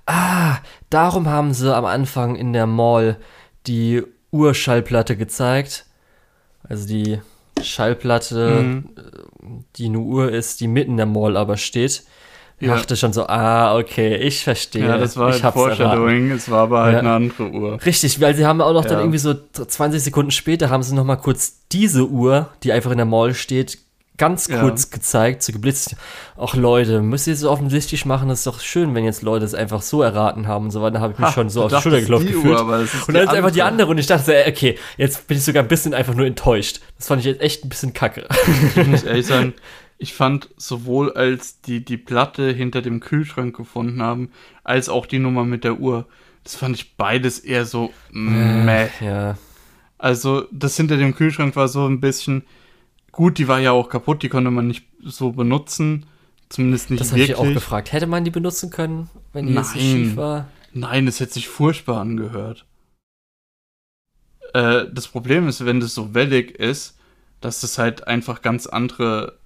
ah, 0.05 0.57
darum 0.89 1.27
haben 1.27 1.53
sie 1.53 1.75
am 1.75 1.83
Anfang 1.85 2.37
in 2.37 2.53
der 2.53 2.65
Mall 2.67 3.17
die 3.67 4.03
Urschallplatte 4.31 5.17
gezeigt. 5.17 5.85
Also 6.63 6.87
die 6.87 7.19
Schallplatte, 7.61 8.63
Mhm. 8.63 9.65
die 9.75 9.87
eine 9.87 9.99
Uhr 9.99 10.31
ist, 10.31 10.61
die 10.61 10.69
mitten 10.69 10.91
in 10.91 10.97
der 10.97 11.05
Mall 11.05 11.35
aber 11.35 11.57
steht. 11.57 12.03
Ich 12.63 12.69
Ja. 12.69 12.75
dachte 12.77 12.95
schon 12.95 13.11
so, 13.11 13.27
ah, 13.27 13.77
okay, 13.77 14.15
ich 14.15 14.41
verstehe. 14.43 14.85
Ja, 14.87 14.97
das 14.97 15.17
war 15.17 15.35
ich 15.35 15.43
halt. 15.43 15.53
Foreshadowing, 15.53 16.31
es 16.31 16.49
war 16.49 16.61
aber 16.63 16.83
halt 16.83 16.93
Ja. 16.93 16.99
eine 16.99 17.11
andere 17.11 17.49
Uhr. 17.51 17.79
Richtig, 17.85 18.21
weil 18.21 18.35
sie 18.35 18.45
haben 18.45 18.61
auch 18.61 18.71
noch 18.71 18.83
dann 18.85 18.93
Ja. 18.93 18.99
irgendwie 18.99 19.17
so 19.17 19.33
20 19.33 20.01
Sekunden 20.01 20.31
später 20.31 20.69
haben 20.69 20.81
sie 20.81 20.95
noch 20.95 21.03
mal 21.03 21.17
kurz 21.17 21.55
diese 21.73 22.07
Uhr, 22.07 22.47
die 22.63 22.71
einfach 22.71 22.91
in 22.91 22.97
der 22.97 23.05
Mall 23.05 23.33
steht, 23.33 23.79
ganz 24.15 24.47
Ja. 24.47 24.61
kurz 24.61 24.91
gezeigt, 24.91 25.43
so 25.43 25.51
geblitzt. 25.51 25.95
Ach 26.39 26.55
Leute, 26.55 27.01
müsst 27.01 27.27
ihr 27.27 27.35
so 27.35 27.49
offensichtlich 27.51 28.05
machen, 28.05 28.29
das 28.29 28.39
ist 28.39 28.47
doch 28.47 28.59
schön, 28.61 28.93
wenn 28.95 29.03
jetzt 29.03 29.23
Leute 29.23 29.43
es 29.43 29.55
einfach 29.55 29.81
so 29.81 30.01
erraten 30.03 30.47
haben 30.47 30.65
und 30.65 30.71
so 30.71 30.81
weiter. 30.81 30.93
Da 30.93 30.99
habe 31.01 31.13
ich 31.13 31.19
mich 31.19 31.29
schon 31.31 31.49
so 31.49 31.63
auf 31.63 31.73
die 31.75 31.81
Schulter 31.81 31.99
geklopft 31.99 32.27
gefühlt. 32.27 32.45
Uhr, 32.45 32.59
aber 32.59 32.77
das 32.77 32.93
ist 32.93 33.07
und 33.09 33.15
dann 33.15 33.23
ist 33.23 33.33
einfach 33.33 33.51
die 33.51 33.63
andere 33.63 33.89
und 33.89 33.97
ich 33.97 34.05
dachte, 34.07 34.45
okay, 34.47 34.77
jetzt 34.97 35.27
bin 35.27 35.35
ich 35.37 35.43
sogar 35.43 35.63
ein 35.63 35.67
bisschen 35.67 35.93
einfach 35.93 36.13
nur 36.13 36.27
enttäuscht. 36.27 36.79
Das 36.97 37.07
fand 37.07 37.19
ich 37.21 37.25
jetzt 37.25 37.41
echt 37.41 37.65
ein 37.65 37.69
bisschen 37.69 37.91
kacke. 37.93 38.25
Ich 38.75 38.87
muss 38.87 39.03
ehrlich 39.03 39.25
sagen, 39.25 39.53
ich 40.03 40.13
fand 40.13 40.49
sowohl 40.57 41.13
als 41.13 41.61
die 41.61 41.83
die 41.85 41.97
Platte 41.97 42.51
hinter 42.51 42.81
dem 42.81 42.99
Kühlschrank 42.99 43.55
gefunden 43.55 44.01
haben, 44.01 44.31
als 44.63 44.89
auch 44.89 45.05
die 45.07 45.19
Nummer 45.19 45.45
mit 45.45 45.63
der 45.63 45.79
Uhr, 45.79 46.07
das 46.43 46.55
fand 46.55 46.75
ich 46.75 46.95
beides 46.97 47.39
eher 47.39 47.65
so 47.65 47.93
meh. 48.11 48.89
Ja, 48.99 49.37
Also 49.97 50.47
das 50.51 50.77
hinter 50.77 50.97
dem 50.97 51.15
Kühlschrank 51.15 51.55
war 51.55 51.67
so 51.67 51.87
ein 51.87 52.01
bisschen 52.01 52.43
gut, 53.11 53.37
die 53.37 53.47
war 53.47 53.59
ja 53.59 53.71
auch 53.71 53.89
kaputt, 53.89 54.23
die 54.23 54.29
konnte 54.29 54.51
man 54.51 54.67
nicht 54.67 54.85
so 55.03 55.31
benutzen, 55.31 56.05
zumindest 56.49 56.89
nicht 56.91 57.01
das 57.01 57.11
habe 57.11 57.21
ich 57.21 57.29
wirklich. 57.29 57.37
auch 57.37 57.53
gefragt. 57.53 57.91
Hätte 57.93 58.07
man 58.07 58.23
die 58.25 58.31
benutzen 58.31 58.69
können, 58.69 59.09
wenn 59.33 59.47
die 59.47 59.55
jetzt 59.55 59.73
so 59.73 59.79
Nein. 59.79 59.87
schief 59.91 60.15
war? 60.17 60.49
Nein, 60.73 61.07
es 61.07 61.19
hätte 61.19 61.33
sich 61.33 61.47
furchtbar 61.47 62.01
angehört. 62.01 62.65
Äh, 64.53 64.85
das 64.91 65.07
Problem 65.07 65.47
ist, 65.47 65.65
wenn 65.65 65.79
das 65.79 65.93
so 65.93 66.13
wellig 66.13 66.51
ist, 66.59 66.97
dass 67.41 67.63
es 67.63 67.77
halt 67.77 68.07
einfach 68.07 68.41
ganz 68.41 68.67
andere, 68.67 69.37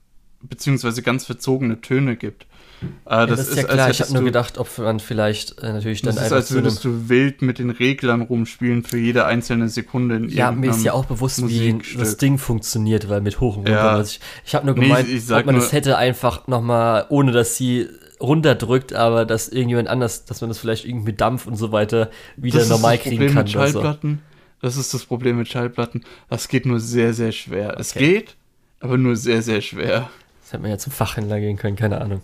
beziehungsweise 0.41 1.01
ganz 1.01 1.25
verzogene 1.25 1.81
Töne 1.81 2.15
gibt. 2.15 2.43
Äh, 2.43 2.85
Ja, 3.09 3.25
das, 3.25 3.47
ist 3.47 3.55
ja 3.57 3.63
als 3.63 3.73
klar. 3.73 3.89
Ich 3.89 4.01
habe 4.01 4.13
nur 4.13 4.23
gedacht, 4.23 4.57
ob 4.59 4.77
man 4.77 4.99
vielleicht 4.99 5.57
äh, 5.63 5.73
natürlich 5.73 6.03
dann 6.03 6.13
Das 6.13 6.17
ist, 6.17 6.23
einfach 6.25 6.35
als 6.37 6.47
zu 6.49 6.53
einem 6.55 6.63
würdest 6.65 6.85
du 6.85 7.09
wild 7.09 7.41
mit 7.41 7.57
den 7.57 7.71
Reglern 7.71 8.21
rumspielen 8.21 8.83
für 8.83 8.97
jede 8.99 9.25
einzelne 9.25 9.67
Sekunde 9.67 10.15
in 10.17 10.29
Ja, 10.29 10.51
mir 10.51 10.69
ist 10.69 10.83
ja 10.83 10.93
auch 10.93 11.05
bewusst, 11.05 11.47
wie 11.47 11.79
das 11.97 12.17
Ding 12.17 12.37
funktioniert, 12.37 13.09
weil 13.09 13.21
mit 13.21 13.39
hoch 13.39 13.57
und 13.57 13.63
runter. 13.67 13.71
Ja. 13.71 13.89
Also 13.95 14.11
ich 14.11 14.19
ich 14.45 14.53
habe 14.53 14.65
nur 14.67 14.75
Nee, 14.75 14.81
gemeint, 14.89 15.09
ich 15.09 15.25
sag 15.25 15.39
ob 15.39 15.45
man 15.47 15.55
nur- 15.55 15.63
das 15.63 15.73
hätte 15.73 15.97
einfach 15.97 16.47
nochmal, 16.47 17.05
ohne 17.09 17.31
dass 17.31 17.55
sie 17.57 17.87
runterdrückt, 18.21 18.93
aber 18.93 19.25
dass 19.25 19.47
irgendjemand 19.49 19.87
anders, 19.87 20.25
dass 20.25 20.41
man 20.41 20.49
das 20.49 20.59
vielleicht 20.59 20.85
irgendwie 20.85 21.07
mit 21.11 21.21
Dampf 21.21 21.47
und 21.47 21.55
so 21.55 21.71
weiter 21.71 22.09
wieder 22.35 22.59
das 22.59 22.69
normal 22.69 22.95
ist 22.95 22.99
das 22.99 23.03
kriegen 23.09 23.17
Problem 23.17 23.33
kann 23.33 23.43
mit. 23.45 23.51
Schallplatten. 23.51 24.19
Das 24.61 24.75
ist 24.77 24.93
das 24.93 25.05
Problem 25.05 25.37
mit 25.37 25.47
Schallplatten. 25.47 26.03
Das 26.29 26.47
geht 26.47 26.65
nur 26.67 26.79
sehr, 26.79 27.13
sehr 27.13 27.31
schwer. 27.31 27.75
Es 27.79 27.95
Okay. 27.95 28.13
geht, 28.13 28.35
aber 28.79 28.97
nur 28.97 29.15
sehr, 29.15 29.41
sehr 29.41 29.61
schwer. 29.61 30.09
Das 30.47 30.53
hätte 30.53 30.61
man 30.61 30.71
ja 30.71 30.77
zum 30.77 30.93
Fachhändler 30.93 31.41
gehen 31.41 31.57
können, 31.57 31.75
keine 31.75 31.99
Ahnung. 31.99 32.21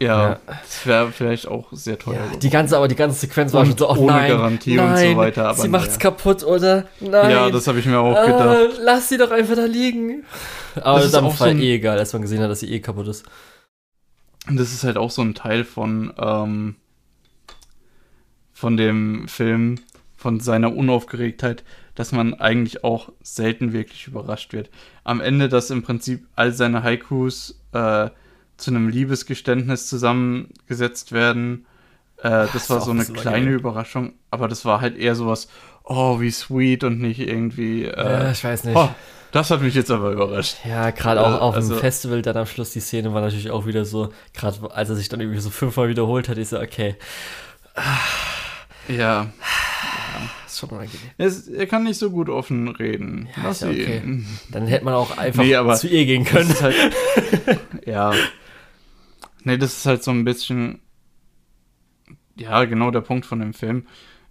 Ja, 0.00 0.30
Ja. 0.30 0.40
das 0.46 0.86
wäre 0.86 1.12
vielleicht 1.12 1.46
auch 1.46 1.66
sehr 1.72 1.98
teuer. 1.98 2.14
Ja, 2.14 2.38
die 2.38 2.48
ganze, 2.48 2.78
aber 2.78 2.88
die 2.88 2.94
ganze 2.94 3.20
Sequenz 3.20 3.52
war 3.52 3.60
Und 3.60 3.66
schon 3.66 3.76
so, 3.76 3.90
oh 3.90 3.96
ohne 3.98 4.12
nein, 4.12 4.30
Garantie 4.30 4.78
und 4.78 4.86
nein, 4.86 5.12
so 5.12 5.16
weiter, 5.18 5.48
aber 5.48 5.60
sie 5.60 5.68
macht's 5.68 5.98
naja. 5.98 5.98
kaputt, 5.98 6.42
oder? 6.42 6.86
Nein. 7.00 7.30
Ja, 7.30 7.50
das 7.50 7.66
habe 7.66 7.78
ich 7.80 7.84
mir 7.84 7.98
auch 7.98 8.16
ah, 8.16 8.24
gedacht. 8.24 8.80
lass 8.80 9.10
sie 9.10 9.18
doch 9.18 9.30
einfach 9.30 9.56
da 9.56 9.66
liegen. 9.66 10.24
Aber 10.76 11.00
das 11.00 11.12
Das 11.12 11.12
ist 11.12 11.14
am 11.16 11.30
Fall 11.32 11.54
so 11.54 11.62
eh 11.62 11.74
egal, 11.74 11.98
als 11.98 12.14
man 12.14 12.22
gesehen 12.22 12.40
hat, 12.40 12.50
dass 12.50 12.60
sie 12.60 12.72
eh 12.72 12.80
kaputt 12.80 13.08
ist. 13.08 13.26
Und 14.48 14.56
das 14.56 14.72
ist 14.72 14.82
halt 14.82 14.96
auch 14.96 15.10
so 15.10 15.20
ein 15.20 15.34
Teil 15.34 15.64
von, 15.64 16.14
ähm, 16.18 16.76
von 18.54 18.78
dem 18.78 19.28
Film, 19.28 19.80
von 20.16 20.40
seiner 20.40 20.74
Unaufgeregtheit, 20.74 21.62
dass 21.94 22.12
man 22.12 22.34
eigentlich 22.34 22.82
auch 22.84 23.10
selten 23.22 23.72
wirklich 23.72 24.06
überrascht 24.08 24.52
wird. 24.52 24.70
Am 25.04 25.20
Ende, 25.20 25.48
dass 25.48 25.70
im 25.70 25.82
Prinzip 25.82 26.26
all 26.34 26.52
seine 26.52 26.82
Haikus 26.82 27.60
äh, 27.72 28.10
zu 28.56 28.70
einem 28.70 28.88
Liebesgeständnis 28.88 29.88
zusammengesetzt 29.88 31.12
werden, 31.12 31.66
äh, 32.18 32.30
das 32.52 32.54
ist 32.54 32.70
war 32.70 32.80
so 32.80 32.90
eine 32.92 33.04
kleine 33.04 33.46
geil. 33.46 33.54
Überraschung, 33.54 34.12
aber 34.30 34.48
das 34.48 34.64
war 34.64 34.80
halt 34.80 34.96
eher 34.96 35.14
sowas, 35.14 35.48
oh, 35.84 36.20
wie 36.20 36.30
sweet 36.30 36.84
und 36.84 37.00
nicht 37.00 37.20
irgendwie, 37.20 37.84
Äh, 37.84 38.28
äh, 38.28 38.32
ich 38.32 38.42
weiß 38.42 38.64
nicht. 38.64 38.76
oh, 38.76 38.88
das 39.32 39.50
hat 39.50 39.60
mich 39.62 39.74
jetzt 39.74 39.90
aber 39.90 40.12
überrascht. 40.12 40.56
Ja, 40.64 40.90
gerade 40.90 41.20
auch 41.20 41.34
Äh, 41.34 41.38
auf 41.40 41.54
also- 41.56 41.74
dem 41.74 41.80
Festival 41.80 42.22
dann 42.22 42.36
am 42.36 42.46
Schluss 42.46 42.70
die 42.72 42.80
Szene 42.80 43.12
war 43.12 43.20
natürlich 43.20 43.50
auch 43.50 43.66
wieder 43.66 43.84
so, 43.84 44.10
gerade 44.32 44.58
als 44.72 44.88
er 44.88 44.94
sich 44.96 45.08
dann 45.08 45.20
irgendwie 45.20 45.40
so 45.40 45.50
fünfmal 45.50 45.88
wiederholt 45.88 46.28
hat, 46.28 46.38
ich 46.38 46.48
so, 46.48 46.60
okay, 46.60 46.96
Ja, 48.88 49.28
ist 50.54 50.60
schon 50.60 50.70
unangenehm. 50.70 51.12
Es, 51.18 51.48
er 51.48 51.66
kann 51.66 51.84
nicht 51.84 51.98
so 51.98 52.10
gut 52.10 52.28
offen 52.28 52.68
reden. 52.68 53.28
Ja, 53.36 53.42
Lass 53.44 53.60
ja 53.60 53.70
okay. 53.70 53.98
ihn. 53.98 54.26
Dann 54.50 54.66
hätte 54.66 54.84
man 54.84 54.94
auch 54.94 55.16
einfach 55.18 55.42
Nee, 55.42 55.74
zu 55.76 55.88
ihr 55.88 56.06
gehen 56.06 56.24
können. 56.24 56.54
halt, 56.60 56.76
ja. 57.86 58.12
Nee, 59.44 59.58
das 59.58 59.76
ist 59.78 59.86
halt 59.86 60.02
so 60.02 60.10
ein 60.10 60.24
bisschen, 60.24 60.80
ja, 62.36 62.64
genau 62.64 62.90
der 62.90 63.00
Punkt 63.00 63.26
von 63.26 63.40
dem 63.40 63.54
Film. 63.54 63.86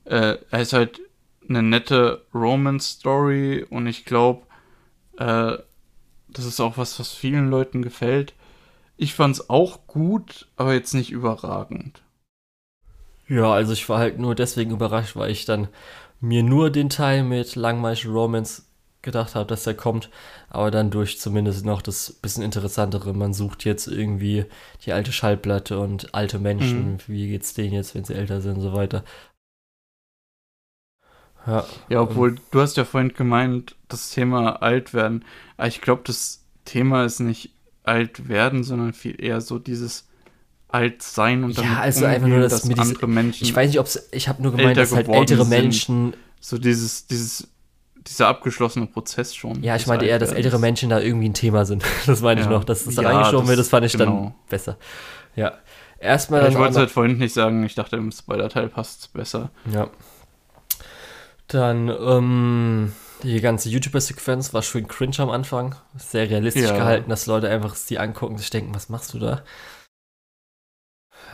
Äh, 0.06 0.38
er 0.52 0.60
ist 0.62 0.74
halt 0.74 1.02
eine 1.48 1.64
nette 1.64 2.26
Romance-Story 2.34 3.66
und 3.70 3.88
ich 3.88 4.06
glaube, 4.06 4.46
äh, 5.18 5.58
das 6.30 6.46
ist 6.46 6.60
auch 6.60 6.78
was, 6.78 7.00
was 7.00 7.14
vielen 7.14 7.50
Leuten 7.50 7.82
gefällt. 7.82 8.34
ich 8.98 9.14
fand's 9.16 9.50
auch 9.50 9.88
gut, 9.88 10.48
aber 10.58 10.74
jetzt 10.74 10.94
nicht 10.94 11.12
überragend. 11.12 12.04
Ja, 13.28 13.52
also 13.54 13.74
ich 13.74 13.88
war 13.90 14.00
halt 14.00 14.20
nur 14.20 14.36
deswegen 14.36 14.72
überrascht, 14.72 15.16
weil 15.16 15.32
ich 15.32 15.46
dann 15.46 15.68
mir 16.24 16.42
nur 16.42 16.70
den 16.70 16.90
Teil 16.90 17.24
mit 17.24 17.56
Langmeister 17.56 18.10
Romance 18.10 18.64
gedacht 19.02 19.36
habe, 19.36 19.46
dass 19.46 19.66
der 19.66 19.74
kommt, 19.74 20.10
aber 20.50 20.72
dann 20.72 20.90
durch 20.90 21.20
zumindest 21.20 21.66
noch 21.66 21.82
das 21.82 22.14
bisschen 22.14 22.44
interessantere. 22.44 23.14
Man 23.14 23.34
sucht 23.34 23.66
jetzt 23.66 23.88
irgendwie 23.88 24.46
die 24.86 24.94
alte 24.94 25.12
Schallplatte 25.12 25.78
und 25.80 26.16
alte 26.16 26.40
Menschen, 26.40 26.94
mhm. 26.94 26.98
wie 27.08 27.28
geht's 27.28 27.54
denen 27.54 27.74
jetzt, 27.74 27.94
wenn 27.94 28.06
sie 28.06 28.14
älter 28.14 28.40
sind 28.40 28.56
und 28.56 28.62
so 28.62 28.74
weiter. 28.74 29.04
Ja, 31.46 31.66
ja 31.90 32.00
obwohl 32.00 32.30
ähm, 32.30 32.40
du 32.52 32.62
hast 32.62 32.78
ja 32.78 32.86
vorhin 32.86 33.14
gemeint, 33.14 33.76
das 33.90 34.12
Thema 34.12 34.62
alt 34.62 34.94
werden. 34.94 35.26
Aber 35.58 35.68
ich 35.68 35.82
glaube, 35.82 36.04
das 36.06 36.46
Thema 36.64 37.04
ist 37.04 37.20
nicht 37.20 37.52
alt 37.84 38.30
werden, 38.30 38.64
sondern 38.64 38.94
viel 38.94 39.22
eher 39.22 39.42
so 39.42 39.60
dieses 39.60 40.08
alt 40.74 41.04
sein 41.04 41.44
und 41.44 41.58
dann 41.58 41.66
ja, 41.66 41.80
also 41.80 42.00
umgehen, 42.00 42.16
einfach 42.16 42.28
nur, 42.28 42.40
dass, 42.40 42.62
dass 42.62 42.80
andere 42.80 43.08
Menschen. 43.08 43.44
Ich 43.46 43.56
weiß 43.56 43.70
nicht, 43.70 43.80
ob 43.80 43.86
es. 43.86 44.10
Ich 44.12 44.28
habe 44.28 44.42
nur 44.42 44.56
gemeint, 44.56 44.78
dass 44.78 44.94
halt 44.94 45.08
ältere 45.08 45.46
Menschen. 45.46 46.16
So 46.40 46.58
dieses, 46.58 47.08
dieses, 47.08 47.48
dieser 48.08 48.28
abgeschlossene 48.28 48.88
Prozess 48.88 49.36
schon. 49.36 49.64
Ja, 49.64 49.76
ich 49.76 49.88
meinte 49.88 50.06
eher, 50.06 50.20
dass 50.20 50.32
ältere 50.32 50.60
Menschen 50.60 50.90
da 50.90 51.00
irgendwie 51.00 51.30
ein 51.30 51.34
Thema 51.34 51.66
sind. 51.66 51.84
Das 52.06 52.22
meine 52.22 52.42
ich 52.42 52.48
ja. 52.48 52.52
noch. 52.52 52.64
Dass 52.64 52.86
das 52.86 52.96
ja, 52.96 53.04
reingeschoben 53.04 53.48
wird, 53.48 53.60
das 53.60 53.70
fand 53.70 53.86
ich 53.86 53.94
genau. 53.94 54.06
dann 54.06 54.36
besser. 54.50 54.78
Ja. 55.36 55.54
Erstmal. 56.00 56.42
Ja, 56.42 56.50
ich 56.50 56.58
wollte 56.58 56.72
es 56.72 56.78
halt 56.78 56.92
vorhin 56.92 57.18
nicht 57.18 57.34
sagen, 57.34 57.64
ich 57.64 57.76
dachte, 57.76 57.96
im 57.96 58.12
Spoiler-Teil 58.12 58.68
passt 58.68 59.02
es 59.02 59.08
besser. 59.08 59.52
Ja. 59.72 59.90
Dann, 61.48 61.88
ähm, 61.90 62.94
die 63.22 63.40
ganze 63.40 63.70
YouTuber-Sequenz 63.70 64.54
war 64.54 64.64
schön 64.64 64.88
cringe 64.88 65.20
am 65.20 65.30
Anfang. 65.30 65.76
Sehr 65.96 66.30
realistisch 66.30 66.64
ja. 66.64 66.76
gehalten, 66.76 67.10
dass 67.10 67.26
Leute 67.28 67.48
einfach 67.48 67.76
sie 67.76 68.00
angucken 68.00 68.34
und 68.34 68.40
sich 68.40 68.50
denken, 68.50 68.76
was 68.76 68.90
machst 68.90 69.14
du 69.14 69.20
da? 69.20 69.44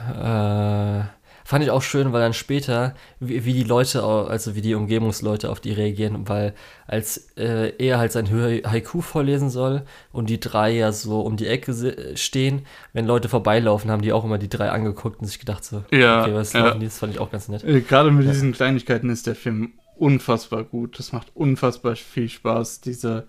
Äh, 0.07 1.03
fand 1.49 1.63
ich 1.63 1.71
auch 1.71 1.81
schön, 1.81 2.13
weil 2.13 2.21
dann 2.21 2.33
später, 2.33 2.93
wie, 3.19 3.43
wie, 3.43 3.53
die 3.53 3.63
Leute, 3.63 4.03
also 4.03 4.53
wie 4.55 4.61
die 4.61 4.75
Umgebungsleute 4.75 5.49
auf 5.49 5.59
die 5.59 5.71
reagieren, 5.71 6.29
weil 6.29 6.53
als 6.85 7.31
äh, 7.37 7.73
er 7.79 7.97
halt 7.97 8.11
sein 8.11 8.29
Haiku 8.29 9.01
vorlesen 9.01 9.49
soll 9.49 9.81
und 10.11 10.29
die 10.29 10.39
drei 10.39 10.69
ja 10.69 10.91
so 10.91 11.21
um 11.21 11.37
die 11.37 11.47
Ecke 11.47 11.73
stehen, 12.15 12.67
wenn 12.93 13.07
Leute 13.07 13.29
vorbeilaufen, 13.29 13.89
haben 13.89 14.03
die 14.03 14.13
auch 14.13 14.25
immer 14.25 14.37
die 14.37 14.47
drei 14.47 14.69
angeguckt 14.69 15.21
und 15.21 15.25
sich 15.25 15.39
gedacht 15.39 15.65
so, 15.65 15.83
ja, 15.91 16.21
okay, 16.21 16.35
was 16.35 16.53
ja. 16.53 16.75
die? 16.75 16.85
Das 16.85 16.99
fand 16.99 17.13
ich 17.13 17.19
auch 17.19 17.31
ganz 17.31 17.47
nett. 17.47 17.63
Äh, 17.63 17.81
gerade 17.81 18.11
mit 18.11 18.27
ja. 18.27 18.31
diesen 18.31 18.51
Kleinigkeiten 18.51 19.09
ist 19.09 19.25
der 19.25 19.35
Film 19.35 19.73
unfassbar 19.97 20.63
gut. 20.63 20.99
Das 20.99 21.13
macht 21.13 21.31
unfassbar 21.35 21.95
viel 21.95 22.29
Spaß, 22.29 22.81
diese 22.81 23.25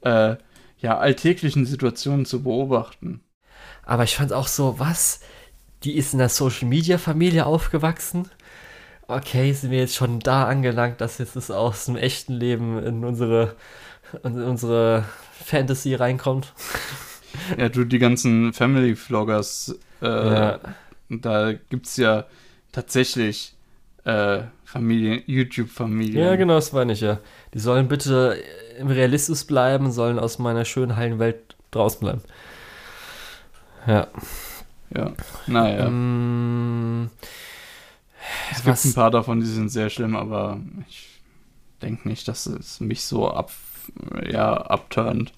äh, 0.00 0.36
ja, 0.78 0.98
alltäglichen 0.98 1.66
Situationen 1.66 2.24
zu 2.24 2.42
beobachten. 2.42 3.20
Aber 3.84 4.04
ich 4.04 4.16
fand 4.16 4.32
auch 4.32 4.46
so, 4.46 4.78
was? 4.78 5.20
Die 5.84 5.96
ist 5.96 6.12
in 6.12 6.18
der 6.18 6.28
Social 6.28 6.68
Media 6.68 6.98
Familie 6.98 7.46
aufgewachsen. 7.46 8.28
Okay, 9.06 9.52
sind 9.52 9.70
wir 9.70 9.78
jetzt 9.78 9.94
schon 9.94 10.20
da 10.20 10.46
angelangt, 10.46 11.00
dass 11.00 11.18
jetzt 11.18 11.36
das 11.36 11.50
aus 11.50 11.86
dem 11.86 11.96
echten 11.96 12.34
Leben 12.34 12.82
in 12.82 13.04
unsere, 13.04 13.54
in 14.22 14.42
unsere 14.42 15.04
Fantasy 15.44 15.94
reinkommt. 15.94 16.52
Ja, 17.56 17.68
du, 17.68 17.84
die 17.84 17.98
ganzen 17.98 18.52
Family 18.52 18.96
Vloggers, 18.96 19.78
äh, 20.02 20.06
ja. 20.06 20.60
da 21.08 21.52
gibt's 21.52 21.96
ja 21.96 22.24
tatsächlich 22.72 23.54
äh, 24.04 24.40
Familien, 24.64 25.22
YouTube-Familien. 25.26 26.24
Ja, 26.24 26.36
genau, 26.36 26.54
das 26.54 26.72
meine 26.72 26.92
ich 26.92 27.00
ja. 27.00 27.18
Die 27.54 27.58
sollen 27.58 27.88
bitte 27.88 28.36
im 28.78 28.88
Realismus 28.88 29.44
bleiben, 29.44 29.90
sollen 29.92 30.18
aus 30.18 30.38
meiner 30.38 30.64
schönen, 30.64 30.96
heilen 30.96 31.18
Welt 31.18 31.56
draußen 31.70 32.00
bleiben. 32.00 32.22
Ja. 33.86 34.08
Ja, 34.94 35.12
naja. 35.46 35.86
Ähm, 35.86 37.10
es 38.52 38.64
gibt 38.64 38.84
ein 38.84 38.94
paar 38.94 39.10
davon, 39.10 39.40
die 39.40 39.46
sind 39.46 39.68
sehr 39.68 39.90
schlimm, 39.90 40.16
aber 40.16 40.60
ich 40.88 41.20
denke 41.82 42.08
nicht, 42.08 42.26
dass 42.28 42.46
es 42.46 42.80
mich 42.80 43.04
so 43.04 43.30
ab, 43.30 43.52
ja, 44.26 44.54
abturnt. 44.54 45.32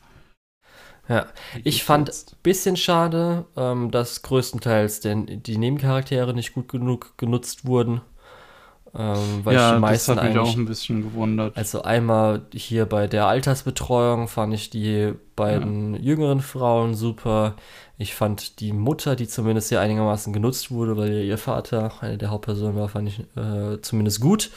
Ja, 1.08 1.26
ich 1.64 1.82
fand 1.82 2.08
ein 2.08 2.36
bisschen 2.44 2.76
schade, 2.76 3.44
ähm, 3.56 3.90
dass 3.90 4.22
größtenteils 4.22 5.00
denn 5.00 5.42
die 5.42 5.58
Nebencharaktere 5.58 6.34
nicht 6.34 6.54
gut 6.54 6.68
genug 6.68 7.18
genutzt 7.18 7.66
wurden. 7.66 8.00
Ähm, 8.94 9.40
weil 9.44 9.54
ja, 9.54 9.68
ich 9.68 9.74
die 9.74 9.80
meisten 9.80 10.14
das 10.16 10.24
hat 10.24 10.30
mich 10.30 10.38
auch 10.38 10.56
ein 10.56 10.66
bisschen 10.66 11.02
gewundert. 11.02 11.56
Also 11.56 11.82
einmal 11.82 12.46
hier 12.52 12.86
bei 12.86 13.06
der 13.06 13.26
Altersbetreuung 13.26 14.26
fand 14.26 14.52
ich 14.54 14.70
die 14.70 15.14
beiden 15.36 15.94
ja. 15.94 16.00
jüngeren 16.00 16.40
Frauen 16.40 16.94
super. 16.94 17.54
Ich 18.00 18.14
fand 18.14 18.60
die 18.60 18.72
Mutter, 18.72 19.14
die 19.14 19.28
zumindest 19.28 19.68
hier 19.68 19.82
einigermaßen 19.82 20.32
genutzt 20.32 20.70
wurde, 20.70 20.96
weil 20.96 21.22
ihr 21.22 21.36
Vater 21.36 21.92
eine 22.00 22.16
der 22.16 22.30
Hauptpersonen 22.30 22.74
war, 22.74 22.88
fand 22.88 23.08
ich 23.08 23.20
äh, 23.36 23.78
zumindest 23.82 24.22
gut. 24.22 24.50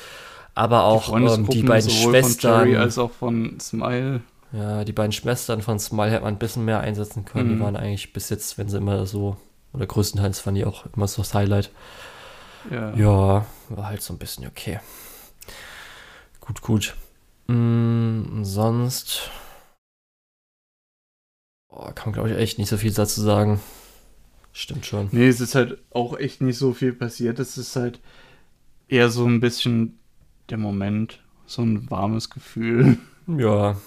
Aber 0.56 0.86
auch 0.86 1.14
die, 1.14 1.26
ähm, 1.26 1.50
die 1.50 1.64
beiden 1.64 1.89
Schwestern. 1.89 2.62
Von 2.62 2.70
Jerry 2.70 2.78
als 2.78 2.98
auch 2.98 3.12
von 3.12 3.60
Smile. 3.60 4.22
Ja, 4.54 4.86
die 4.86 4.94
beiden 4.94 5.12
Schwestern 5.12 5.62
von 5.62 5.78
Smile 5.78 6.12
hätte 6.12 6.24
man 6.24 6.36
ein 6.36 6.39
bisschen 6.39 6.64
mehr 6.64 6.80
einsetzen 6.80 7.26
können. 7.26 7.50
Mhm. 7.50 7.56
Die 7.56 7.60
waren 7.60 7.76
eigentlich 7.76 8.14
bis 8.14 8.30
jetzt, 8.30 8.58
wenn 8.58 8.70
sie 8.70 8.78
immer 8.78 9.06
so, 9.06 9.36
oder 9.74 9.88
größtenteils 9.88 10.46
waren 10.46 10.56
die 10.56 10.64
auch 10.64 10.86
immer 10.96 11.10
so 11.10 11.22
das 11.22 11.34
Highlight. 11.34 11.70
Ja. 12.72 12.94
ja, 12.96 13.46
war 13.68 13.88
halt 13.88 14.02
so 14.02 14.14
ein 14.14 14.20
bisschen 14.20 14.48
okay. 14.48 14.80
Gut, 16.39 16.62
gut. 16.62 16.96
Mm, 17.48 18.46
sonst 18.46 19.30
oh, 21.76 21.91
kann 21.93 22.05
man, 22.07 22.13
glaube 22.13 22.32
ich, 22.32 22.38
echt 22.38 22.57
nicht 22.57 22.69
so 22.69 22.78
viel 22.78 22.93
dazu 22.93 23.21
sagen. 23.21 23.59
Stimmt 24.51 24.86
schon. 24.86 25.09
Nee, 25.11 25.28
es 25.28 25.41
ist 25.41 25.55
halt 25.55 25.80
auch 25.91 26.17
echt 26.17 26.41
nicht 26.41 26.57
so 26.57 26.74
viel 26.74 26.93
passiert. 26.93 27.39
Es 27.39 27.57
ist 27.57 27.76
halt 27.76 27.99
eher 28.88 29.09
so 29.09 29.26
ein 29.26 29.39
bisschen 29.39 29.99
der 30.49 30.57
Moment, 30.57 31.19
so 31.45 31.63
ein 31.63 31.89
warmes 31.89 32.30
Gefühl. 32.30 32.97
Ja. 33.26 33.78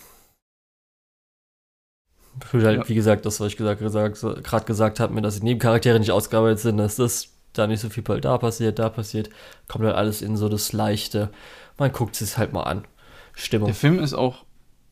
Halt, 2.51 2.79
ja. 2.79 2.89
wie 2.89 2.95
gesagt, 2.95 3.27
das, 3.27 3.39
was 3.39 3.49
ich 3.49 3.59
gesagt, 3.59 3.83
gesagt, 3.83 4.19
gerade 4.43 4.65
gesagt 4.65 4.99
habe, 4.99 5.13
mir, 5.13 5.21
dass 5.21 5.39
die 5.39 5.45
Nebencharaktere 5.45 6.01
nicht 6.01 6.11
ausgearbeitet 6.11 6.61
sind, 6.61 6.79
dass 6.79 6.97
das 6.97 7.35
da 7.53 7.67
nicht 7.67 7.81
so 7.81 7.91
viel 7.91 8.03
da 8.03 8.39
passiert, 8.39 8.79
da 8.79 8.89
passiert, 8.89 9.29
kommt 9.69 9.85
halt 9.85 9.95
alles 9.95 10.23
in 10.23 10.39
so 10.39 10.49
das 10.49 10.73
Leichte. 10.73 11.31
Man 11.77 11.93
guckt 11.93 12.19
es 12.23 12.39
halt 12.39 12.55
mal 12.55 12.63
an. 12.63 12.87
Stimmung. 13.35 13.67
Der 13.67 13.75
Film 13.75 13.99
ist 13.99 14.15
auch. 14.15 14.46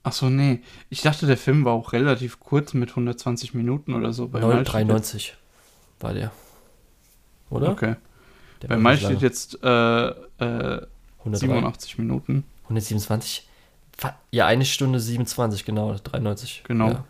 Ach 0.05 0.13
so, 0.13 0.29
nee. 0.29 0.61
Ich 0.91 1.03
dachte, 1.03 1.27
der 1.27 1.37
Film 1.37 1.65
war 1.65 1.73
auch 1.73 1.93
relativ 1.93 2.39
kurz 2.39 2.75
mit 2.75 2.91
120 2.91 3.55
Minuten 3.55 3.95
oder 3.95 4.13
so. 4.13 4.29
Bei 4.29 4.41
93 4.41 5.35
war 6.01 6.15
der. 6.15 6.31
Oder? 7.51 7.71
Okay. 7.71 7.97
Der 8.63 8.69
bei 8.69 8.77
Mai 8.77 8.97
steht 8.97 9.23
jetzt 9.23 9.63
äh, 9.65 10.09
äh, 10.09 10.87
87 11.25 11.99
Minuten. 11.99 12.45
127? 12.65 13.49
Ja, 14.31 14.47
eine 14.47 14.65
Stunde 14.65 15.01
27, 15.01 15.65
genau, 15.65 15.95
93. 15.95 16.63
Genau. 16.65 16.91
Ja 16.91 17.05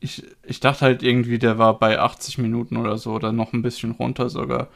ich, 0.00 0.24
ich 0.42 0.60
dachte 0.60 0.82
halt 0.82 1.02
irgendwie, 1.02 1.38
der 1.38 1.58
war 1.58 1.78
bei 1.78 1.98
80 1.98 2.38
Minuten 2.38 2.76
oder 2.76 2.98
so 2.98 3.12
oder 3.12 3.32
noch 3.32 3.52
ein 3.52 3.62
bisschen 3.62 3.92
runter 3.92 4.28
sogar. 4.28 4.68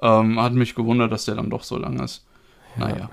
Ähm, 0.00 0.40
hat 0.40 0.52
mich 0.52 0.74
gewundert, 0.74 1.12
dass 1.12 1.26
der 1.26 1.36
dann 1.36 1.50
doch 1.50 1.62
so 1.62 1.78
lang 1.78 2.00
ist. 2.00 2.24
Ja. 2.76 2.88
Naja. 2.88 3.10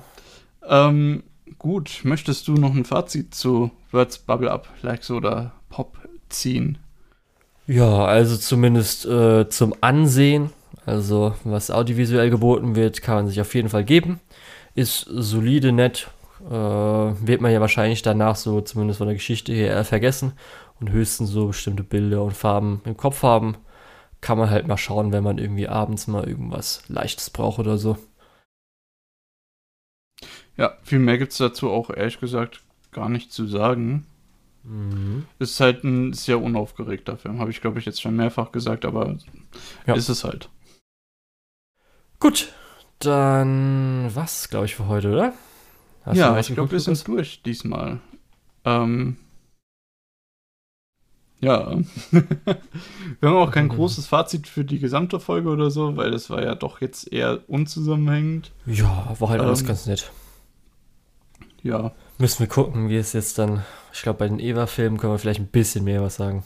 Ähm, 0.67 1.23
gut, 1.57 2.01
möchtest 2.03 2.47
du 2.47 2.53
noch 2.53 2.73
ein 2.73 2.85
Fazit 2.85 3.35
zu 3.35 3.71
Words 3.91 4.19
Bubble 4.19 4.51
Up, 4.51 4.67
Likes 4.81 5.11
oder 5.11 5.53
Pop 5.69 5.97
ziehen? 6.29 6.77
Ja, 7.67 8.05
also 8.05 8.35
zumindest 8.37 9.05
äh, 9.05 9.47
zum 9.49 9.73
Ansehen, 9.81 10.49
also 10.85 11.35
was 11.43 11.71
audiovisuell 11.71 12.29
geboten 12.29 12.75
wird, 12.75 13.01
kann 13.01 13.15
man 13.15 13.27
sich 13.27 13.39
auf 13.39 13.53
jeden 13.55 13.69
Fall 13.69 13.83
geben. 13.83 14.19
Ist 14.75 15.05
solide, 15.09 15.71
nett, 15.71 16.09
äh, 16.45 16.51
wird 16.51 17.41
man 17.41 17.51
ja 17.51 17.61
wahrscheinlich 17.61 18.01
danach 18.01 18.35
so, 18.35 18.61
zumindest 18.61 18.97
von 18.97 19.07
der 19.07 19.15
Geschichte 19.15 19.53
her, 19.53 19.83
vergessen 19.85 20.33
und 20.79 20.91
höchstens 20.91 21.29
so 21.29 21.47
bestimmte 21.47 21.83
Bilder 21.83 22.23
und 22.23 22.33
Farben 22.33 22.81
im 22.85 22.97
Kopf 22.97 23.23
haben. 23.23 23.55
Kann 24.21 24.37
man 24.37 24.49
halt 24.49 24.67
mal 24.67 24.77
schauen, 24.77 25.11
wenn 25.11 25.23
man 25.23 25.37
irgendwie 25.37 25.67
abends 25.67 26.07
mal 26.07 26.27
irgendwas 26.27 26.83
Leichtes 26.87 27.29
braucht 27.29 27.59
oder 27.59 27.77
so. 27.77 27.97
Ja, 30.61 30.77
viel 30.83 30.99
mehr 30.99 31.17
gibt 31.17 31.31
es 31.31 31.39
dazu 31.39 31.71
auch 31.71 31.89
ehrlich 31.89 32.19
gesagt 32.19 32.61
gar 32.91 33.09
nicht 33.09 33.33
zu 33.33 33.47
sagen. 33.47 34.05
Mhm. 34.61 35.25
Ist 35.39 35.59
halt 35.59 35.83
ein 35.83 36.13
sehr 36.13 36.39
unaufgeregter 36.39 37.17
Film, 37.17 37.39
habe 37.39 37.49
ich 37.49 37.61
glaube 37.61 37.79
ich 37.79 37.85
jetzt 37.87 37.99
schon 37.99 38.15
mehrfach 38.15 38.51
gesagt, 38.51 38.85
aber 38.85 39.17
ja. 39.87 39.95
ist 39.95 40.07
es 40.07 40.23
halt. 40.23 40.49
Gut, 42.19 42.53
dann 42.99 44.11
was, 44.13 44.51
glaube 44.51 44.67
ich, 44.67 44.75
für 44.75 44.87
heute, 44.87 45.11
oder? 45.11 45.33
Hast 46.03 46.17
ja, 46.17 46.37
ich 46.37 46.53
glaube, 46.53 46.73
wir 46.73 46.79
sind 46.79 47.07
durch 47.07 47.41
diesmal. 47.41 47.99
Ähm, 48.63 49.17
ja. 51.39 51.75
wir 52.11 53.29
haben 53.29 53.37
auch 53.37 53.49
kein 53.49 53.65
mhm. 53.65 53.69
großes 53.69 54.05
Fazit 54.05 54.45
für 54.45 54.63
die 54.63 54.77
gesamte 54.77 55.19
Folge 55.19 55.49
oder 55.49 55.71
so, 55.71 55.97
weil 55.97 56.11
das 56.11 56.29
war 56.29 56.43
ja 56.43 56.53
doch 56.53 56.81
jetzt 56.81 57.11
eher 57.11 57.39
unzusammenhängend. 57.47 58.51
Ja, 58.67 59.15
war 59.17 59.29
halt 59.29 59.41
ähm, 59.41 59.47
alles 59.47 59.65
ganz 59.65 59.87
nett. 59.87 60.11
Ja. 61.63 61.91
Müssen 62.17 62.39
wir 62.39 62.47
gucken, 62.47 62.89
wie 62.89 62.97
es 62.97 63.13
jetzt 63.13 63.37
dann. 63.37 63.63
Ich 63.93 64.01
glaube, 64.01 64.19
bei 64.19 64.27
den 64.27 64.39
Eva-Filmen 64.39 64.97
können 64.97 65.13
wir 65.13 65.19
vielleicht 65.19 65.39
ein 65.39 65.47
bisschen 65.47 65.83
mehr 65.83 66.01
was 66.01 66.15
sagen. 66.15 66.43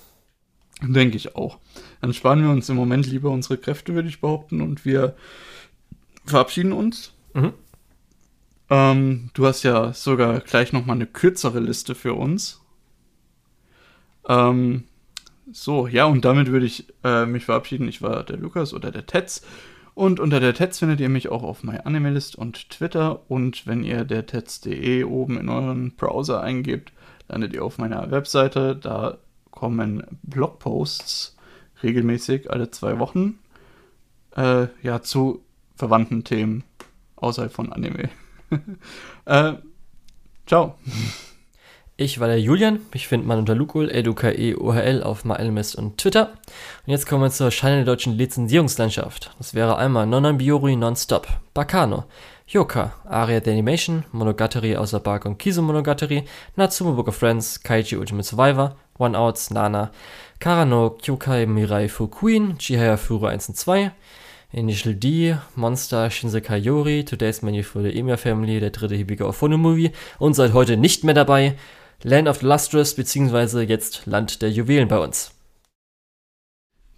Denke 0.82 1.16
ich 1.16 1.36
auch. 1.36 1.60
Dann 2.02 2.14
sparen 2.14 2.44
wir 2.44 2.50
uns 2.50 2.68
im 2.70 2.76
Moment 2.76 3.08
lieber 3.08 3.30
unsere 3.30 3.58
Kräfte, 3.58 3.94
würde 3.94 4.10
ich 4.10 4.20
behaupten, 4.20 4.62
und 4.62 4.84
wir 4.84 5.16
verabschieden 6.26 6.74
uns. 6.74 7.14
Mhm. 7.34 7.54
Ähm, 8.70 9.30
du 9.34 9.46
hast 9.46 9.64
ja 9.64 9.94
sogar 9.94 10.40
gleich 10.40 10.74
nochmal 10.74 10.96
eine 10.96 11.06
kürzere 11.06 11.60
Liste 11.60 11.96
für 11.96 12.14
uns. 12.16 12.62
Ähm, 14.28 14.86
so, 15.52 15.88
ja, 15.88 16.06
und 16.06 16.26
damit 16.26 16.48
würde 16.48 16.66
ich 16.66 16.88
äh, 17.04 17.26
mich 17.26 17.46
verabschieden. 17.46 17.88
Ich 17.88 18.02
war 18.02 18.24
der 18.24 18.38
Lukas 18.38 18.74
oder 18.74 18.92
der 18.92 19.06
Tetz. 19.06 19.44
Und 19.96 20.20
unter 20.20 20.42
der 20.42 20.54
Tetz 20.54 20.80
findet 20.80 21.00
ihr 21.00 21.08
mich 21.08 21.30
auch 21.30 21.42
auf 21.42 21.64
MyAnimalist 21.64 22.36
und 22.36 22.70
Twitter. 22.70 23.22
Und 23.30 23.66
wenn 23.66 23.84
ihr 23.84 24.04
der 24.04 24.26
Tetz.de 24.26 25.06
oben 25.06 25.40
in 25.40 25.48
euren 25.48 25.96
Browser 25.96 26.42
eingebt, 26.42 26.92
landet 27.30 27.54
ihr 27.54 27.64
auf 27.64 27.78
meiner 27.78 28.12
Webseite. 28.12 28.76
Da 28.76 29.18
kommen 29.52 30.04
Blogposts 30.24 31.38
regelmäßig 31.82 32.52
alle 32.52 32.70
zwei 32.72 33.00
Wochen. 33.00 33.40
Äh, 34.36 34.68
ja, 34.84 35.02
zu 35.02 35.42
verwandten 35.76 36.26
Themen 36.26 36.66
außerhalb 37.16 37.54
von 37.54 37.72
Anime. 37.72 38.10
äh, 39.26 39.54
ciao. 40.46 40.76
Ich 41.98 42.20
war 42.20 42.28
der 42.28 42.42
Julian, 42.42 42.82
mich 42.92 43.08
findet 43.08 43.26
man 43.26 43.40
unter 43.40 43.56
Lukul, 43.56 43.90
L-U-K-E-O-H-L 43.90 45.02
auf 45.02 45.24
MyLMS 45.24 45.76
und 45.76 45.98
Twitter. 45.98 46.32
Und 46.86 46.92
jetzt 46.92 47.08
kommen 47.08 47.24
wir 47.24 47.32
zur 47.32 47.52
Scheine 47.52 47.78
der 47.78 47.86
deutschen 47.86 48.18
Lizenzierungslandschaft. 48.18 49.32
Das 49.38 49.54
wäre 49.54 49.78
einmal 49.78 50.06
Nonan 50.06 50.38
Biori 50.38 50.76
Nonstop, 50.76 51.26
Bakano, 51.54 52.04
Yoka, 52.50 52.92
Aria 53.06 53.40
the 53.42 53.52
Animation, 53.52 54.04
Monogatari 54.12 54.76
außer 54.76 55.00
Bark 55.00 55.24
und 55.24 55.40
Kizu 55.40 55.62
Monogatari, 55.62 56.26
Natsume 56.58 56.96
Book 56.96 57.08
of 57.08 57.16
Friends, 57.16 57.64
Kaiji 57.64 57.96
Ultimate 57.96 58.28
Survivor, 58.28 58.76
One 58.98 59.18
Outs, 59.18 59.52
Nana, 59.52 59.92
Karano, 60.42 60.98
Kyokai 61.02 61.46
Mirai 61.46 61.88
Fu 61.88 62.10
Queen, 62.10 62.58
Chihaya 62.58 62.98
Furu 62.98 63.28
1 63.28 63.48
und 63.48 63.56
2, 63.56 63.92
Initial 64.52 64.96
D, 64.96 65.38
Monster, 65.56 66.10
Shinsekai 66.10 66.58
Yori, 66.58 67.06
Today's 67.06 67.42
Menu 67.42 67.64
for 67.64 67.82
the 67.82 67.98
Emia 67.98 68.18
Family, 68.18 68.60
der 68.60 68.72
dritte 68.72 68.96
Hibika 68.96 69.24
of 69.24 69.42
Movie 69.42 69.94
und 70.20 70.34
seit 70.34 70.52
heute 70.52 70.76
nicht 70.76 71.06
mehr 71.06 71.14
dabei, 71.14 71.56
Land 72.06 72.28
of 72.28 72.42
the 72.42 72.46
Lustrous, 72.46 72.94
beziehungsweise 72.94 73.64
jetzt 73.64 74.06
Land 74.06 74.44
der 74.44 74.52
Juwelen 74.52 74.88
bei 74.88 75.00
uns. 75.00 75.32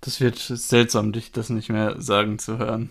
Das 0.02 0.20
wird 0.20 0.38
seltsam, 0.38 1.14
dich 1.14 1.32
das 1.32 1.50
nicht 1.50 1.70
mehr 1.70 2.02
sagen 2.02 2.40
zu 2.40 2.58
hören. 2.58 2.90